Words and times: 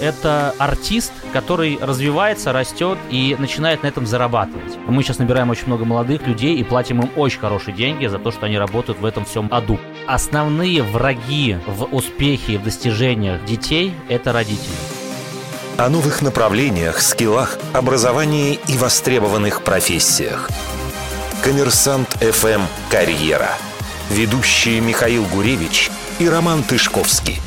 это 0.00 0.54
артист, 0.58 1.12
который 1.32 1.78
развивается, 1.80 2.52
растет 2.52 2.98
и 3.10 3.36
начинает 3.38 3.82
на 3.82 3.88
этом 3.88 4.06
зарабатывать. 4.06 4.76
Мы 4.86 5.02
сейчас 5.02 5.18
набираем 5.18 5.50
очень 5.50 5.66
много 5.66 5.84
молодых 5.84 6.26
людей 6.26 6.56
и 6.56 6.64
платим 6.64 7.02
им 7.02 7.10
очень 7.16 7.40
хорошие 7.40 7.74
деньги 7.74 8.06
за 8.06 8.18
то, 8.18 8.30
что 8.30 8.46
они 8.46 8.58
работают 8.58 9.00
в 9.00 9.04
этом 9.04 9.24
всем 9.24 9.48
аду. 9.50 9.78
Основные 10.06 10.82
враги 10.82 11.56
в 11.66 11.84
успехе 11.94 12.54
и 12.54 12.58
в 12.58 12.64
достижениях 12.64 13.44
детей– 13.44 13.94
это 14.08 14.32
родители. 14.32 14.74
О 15.76 15.88
новых 15.88 16.22
направлениях, 16.22 17.00
скиллах, 17.00 17.58
образовании 17.72 18.60
и 18.68 18.76
востребованных 18.76 19.62
профессиях. 19.62 20.48
Коммерсант 21.42 22.08
ФМ 22.20 22.62
«Карьера». 22.90 23.50
Ведущие 24.10 24.80
Михаил 24.80 25.24
Гуревич 25.24 25.90
и 26.18 26.28
Роман 26.28 26.62
Тышковский. 26.62 27.40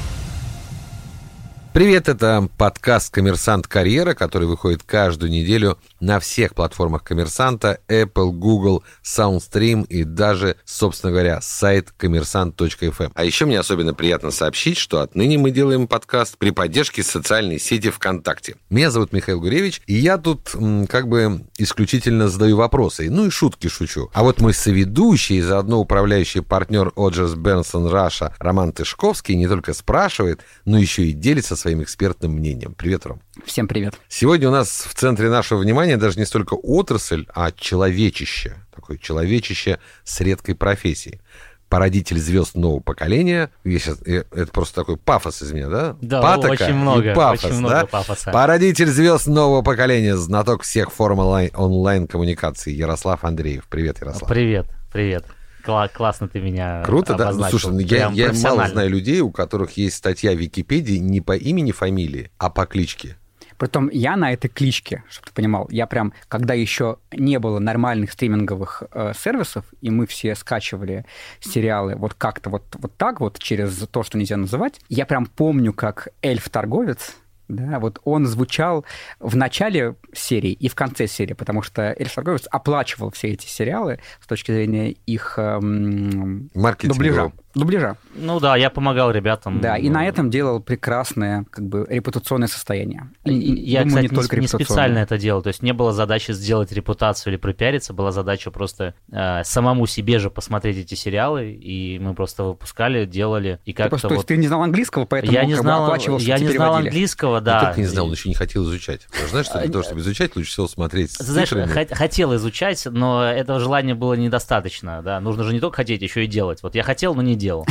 Привет, 1.78 2.09
это 2.09 2.50
подкаст 2.57 3.14
«Коммерсант 3.14 3.68
Карьера», 3.68 4.16
который 4.16 4.48
выходит 4.48 4.81
каждую 4.81 5.31
неделю 5.31 5.77
на 6.00 6.20
всех 6.20 6.55
платформах 6.55 7.03
«Коммерсанта», 7.03 7.81
Apple, 7.88 8.31
Google, 8.31 8.84
SoundStream 9.03 9.86
и 9.86 10.03
даже, 10.03 10.55
собственно 10.66 11.12
говоря, 11.12 11.40
сайт 11.40 11.94
коммерсант.фм. 11.95 13.12
А 13.13 13.23
еще 13.23 13.45
мне 13.45 13.59
особенно 13.59 13.94
приятно 13.94 14.31
сообщить, 14.31 14.77
что 14.77 15.02
отныне 15.02 15.38
мы 15.38 15.52
делаем 15.52 15.88
подкаст 15.88 16.40
при 16.40 16.50
поддержке 16.50 17.03
социальной 17.03 17.59
сети 17.59 17.91
ВКонтакте. 17.91 18.55
Меня 18.72 18.89
зовут 18.89 19.14
Михаил 19.14 19.39
Гуревич, 19.39 19.84
и 19.86 19.94
я 19.94 20.17
тут 20.17 20.55
как 20.89 21.08
бы 21.08 21.45
исключительно 21.59 22.28
задаю 22.28 22.58
вопросы, 22.58 23.08
ну 23.12 23.28
и 23.28 23.30
шутки 23.30 23.67
шучу. 23.67 24.09
А 24.14 24.23
вот 24.23 24.41
мой 24.41 24.55
соведущий 24.55 25.38
и 25.38 25.41
заодно 25.41 25.80
управляющий 25.80 26.41
партнер 26.41 26.91
Оджерс 26.95 27.36
Бенсон 27.36 27.86
Раша 27.86 28.34
Роман 28.39 28.72
Тышковский 28.72 29.36
не 29.36 29.48
только 29.48 29.75
спрашивает, 29.75 30.41
но 30.66 30.80
еще 30.80 31.03
и 31.03 31.12
делится 31.12 31.55
своим 31.67 31.84
экспертным 31.84 32.31
мнением. 32.31 32.73
Привет, 32.76 33.05
Ром. 33.05 33.21
Всем 33.44 33.67
привет. 33.67 33.94
Сегодня 34.08 34.48
у 34.48 34.52
нас 34.53 34.85
в 34.88 34.94
центре 34.94 35.30
нашего 35.30 35.59
внимания 35.59 35.97
даже 35.97 36.17
не 36.17 36.23
столько 36.23 36.53
отрасль, 36.53 37.25
а 37.36 37.52
человечище. 37.52 38.55
Такое 38.73 38.97
человечище 38.97 39.80
с 40.05 40.22
редкой 40.22 40.55
профессией 40.55 41.19
породитель 41.67 42.17
звезд 42.17 42.55
нового 42.55 42.80
поколения. 42.80 43.52
Я 43.66 43.80
сейчас, 43.80 44.02
это 44.03 44.47
просто 44.53 44.75
такой 44.75 44.95
пафос 44.95 45.42
из 45.42 45.52
меня, 45.52 45.67
да? 45.67 45.97
Да, 46.02 46.22
Патока 46.22 46.52
очень 46.52 46.73
много, 46.73 47.14
пафос, 47.14 47.44
очень 47.44 47.58
много 47.58 47.75
да? 47.81 47.86
пафоса. 47.86 48.31
Породитель 48.31 48.88
звезд 48.88 49.27
нового 49.27 49.61
поколения, 49.61 50.16
знаток 50.16 50.64
всех 50.64 50.94
форм 50.94 51.20
онлайн-коммуникации 51.20 52.72
Ярослав 52.72 53.25
Андреев. 53.25 53.66
Привет, 53.70 53.99
Ярослав. 53.99 54.30
Привет, 54.30 54.67
привет. 54.94 55.25
Кла- 55.68 55.90
классно 55.90 56.30
ты 56.30 56.40
меня 56.40 56.82
Круто, 56.86 57.14
обозначил. 57.16 57.38
да? 57.40 57.73
Ну, 57.73 57.80
слушай, 57.82 57.84
я, 57.86 58.10
я 58.14 58.34
мало 58.34 58.68
знаю 58.68 58.90
людей, 58.90 59.20
у 59.20 59.32
которых 59.32 59.76
есть 59.76 59.98
статья 59.98 60.32
в 60.34 60.38
Википедии 60.38 60.96
не 60.96 61.20
по 61.20 61.36
имени, 61.36 61.72
фамилии, 61.72 62.32
а 62.38 62.50
по 62.50 62.66
кличке. 62.66 63.18
Притом 63.58 63.90
я 63.92 64.16
на 64.16 64.32
этой 64.32 64.50
кличке, 64.50 65.04
чтобы 65.10 65.28
ты 65.28 65.34
понимал, 65.34 65.68
я 65.72 65.88
прям, 65.88 66.14
когда 66.28 66.54
еще 66.54 66.98
не 67.12 67.40
было 67.40 67.58
нормальных 67.60 68.12
стриминговых 68.12 68.84
э, 68.92 69.14
сервисов, 69.18 69.66
и 69.82 69.90
мы 69.90 70.06
все 70.06 70.36
скачивали 70.36 71.06
сериалы 71.40 71.95
вот 71.95 72.14
как-то 72.14 72.52
вот, 72.52 72.64
вот 72.78 72.95
так 72.98 73.20
вот, 73.20 73.40
через 73.40 73.76
то, 73.90 74.04
что 74.04 74.18
нельзя 74.18 74.38
называть, 74.38 74.80
я 74.90 75.08
прям 75.08 75.26
помню, 75.26 75.73
как 75.73 76.10
эльф-торговец, 76.22 77.16
да, 77.48 77.80
вот 77.80 78.00
он 78.03 78.26
звучал 78.26 78.86
в 79.20 79.36
начале 79.36 79.95
серии 80.14 80.52
и 80.52 80.67
в 80.67 80.76
конце 80.76 81.08
серии, 81.08 81.34
потому 81.34 81.62
что 81.62 81.95
Эльф 81.98 82.14
Торговец 82.14 82.48
оплачивал 82.52 83.12
все 83.12 83.30
эти 83.30 83.48
сериалы 83.48 84.00
с 84.22 84.28
точки 84.28 84.52
зрения 84.52 84.92
их 84.92 85.36
эм, 85.38 86.50
дубляжа 86.88 87.31
дубляжа. 87.56 87.98
Ну 88.16 88.40
да, 88.40 88.56
я 88.56 88.70
помогал 88.70 89.12
ребятам. 89.12 89.62
Да, 89.62 89.78
и 89.78 89.90
на 89.90 90.06
этом 90.06 90.30
делал 90.30 90.59
прекрасное 90.59 91.45
как 91.50 91.66
бы 91.66 91.86
репутационное 91.89 92.48
состояние. 92.48 93.09
И, 93.26 93.34
я, 93.34 93.80
Думаю, 93.80 93.88
кстати, 93.88 94.12
не, 94.12 94.16
только 94.16 94.38
не 94.38 94.48
специально 94.48 95.00
это 95.00 95.17
делал, 95.17 95.42
то 95.42 95.50
есть 95.50 95.62
не 95.62 95.73
было 95.73 95.94
задачи 95.94 96.31
сделать 96.31 96.72
репутацию 96.72 97.34
или 97.34 97.39
пропиариться, 97.39 97.94
была 97.94 98.12
задача 98.12 98.52
просто 98.52 98.94
э, 99.12 99.44
самому 99.44 99.88
себе 99.88 100.20
же 100.20 100.30
посмотреть 100.30 100.77
эти 100.77 100.95
сериалы, 100.95 101.52
и 101.52 101.99
мы 101.99 102.14
просто 102.14 102.44
выпускали, 102.44 103.05
делали, 103.05 103.60
и 103.66 103.73
как-то 103.73 103.98
вот... 103.98 104.02
То 104.02 104.14
есть 104.14 104.27
ты 104.27 104.38
не 104.38 104.48
знал 104.48 104.64
английского, 104.64 105.05
поэтому 105.05 105.33
я 105.33 105.45
не 105.45 105.55
знал, 105.55 105.86
оплачивал, 105.86 106.20
Я 106.20 106.39
не 106.39 106.50
знал 106.50 106.76
английского, 106.76 107.42
да. 107.42 107.60
Не 107.60 107.66
только 107.66 107.80
не 107.82 107.88
знал, 107.88 108.05
он 108.08 108.11
еще 108.11 108.30
не 108.30 108.36
хотел 108.36 108.64
изучать. 108.64 109.08
Знаешь, 109.30 109.45
что 109.45 109.60
для 109.60 109.71
того, 109.71 109.83
чтобы 109.83 110.02
изучать, 110.02 110.36
лучше 110.36 110.52
всего 110.52 110.67
смотреть 110.67 111.11
с 111.11 111.17
Знаешь, 111.17 111.50
хотел 111.92 112.36
изучать, 112.36 112.86
но 112.86 113.23
этого 113.23 113.60
желания 113.60 113.95
было 113.95 114.14
недостаточно, 114.14 115.02
да, 115.02 115.20
нужно 115.20 115.44
же 115.44 115.54
не 115.54 115.60
только 115.60 115.77
хотеть, 115.77 116.02
еще 116.02 116.26
и 116.26 116.27
делать. 116.27 116.64
Вот 116.64 116.76
я 116.76 116.83
хотел, 116.83 117.16
но 117.16 117.21
не 117.21 117.36
делал. 117.37 117.65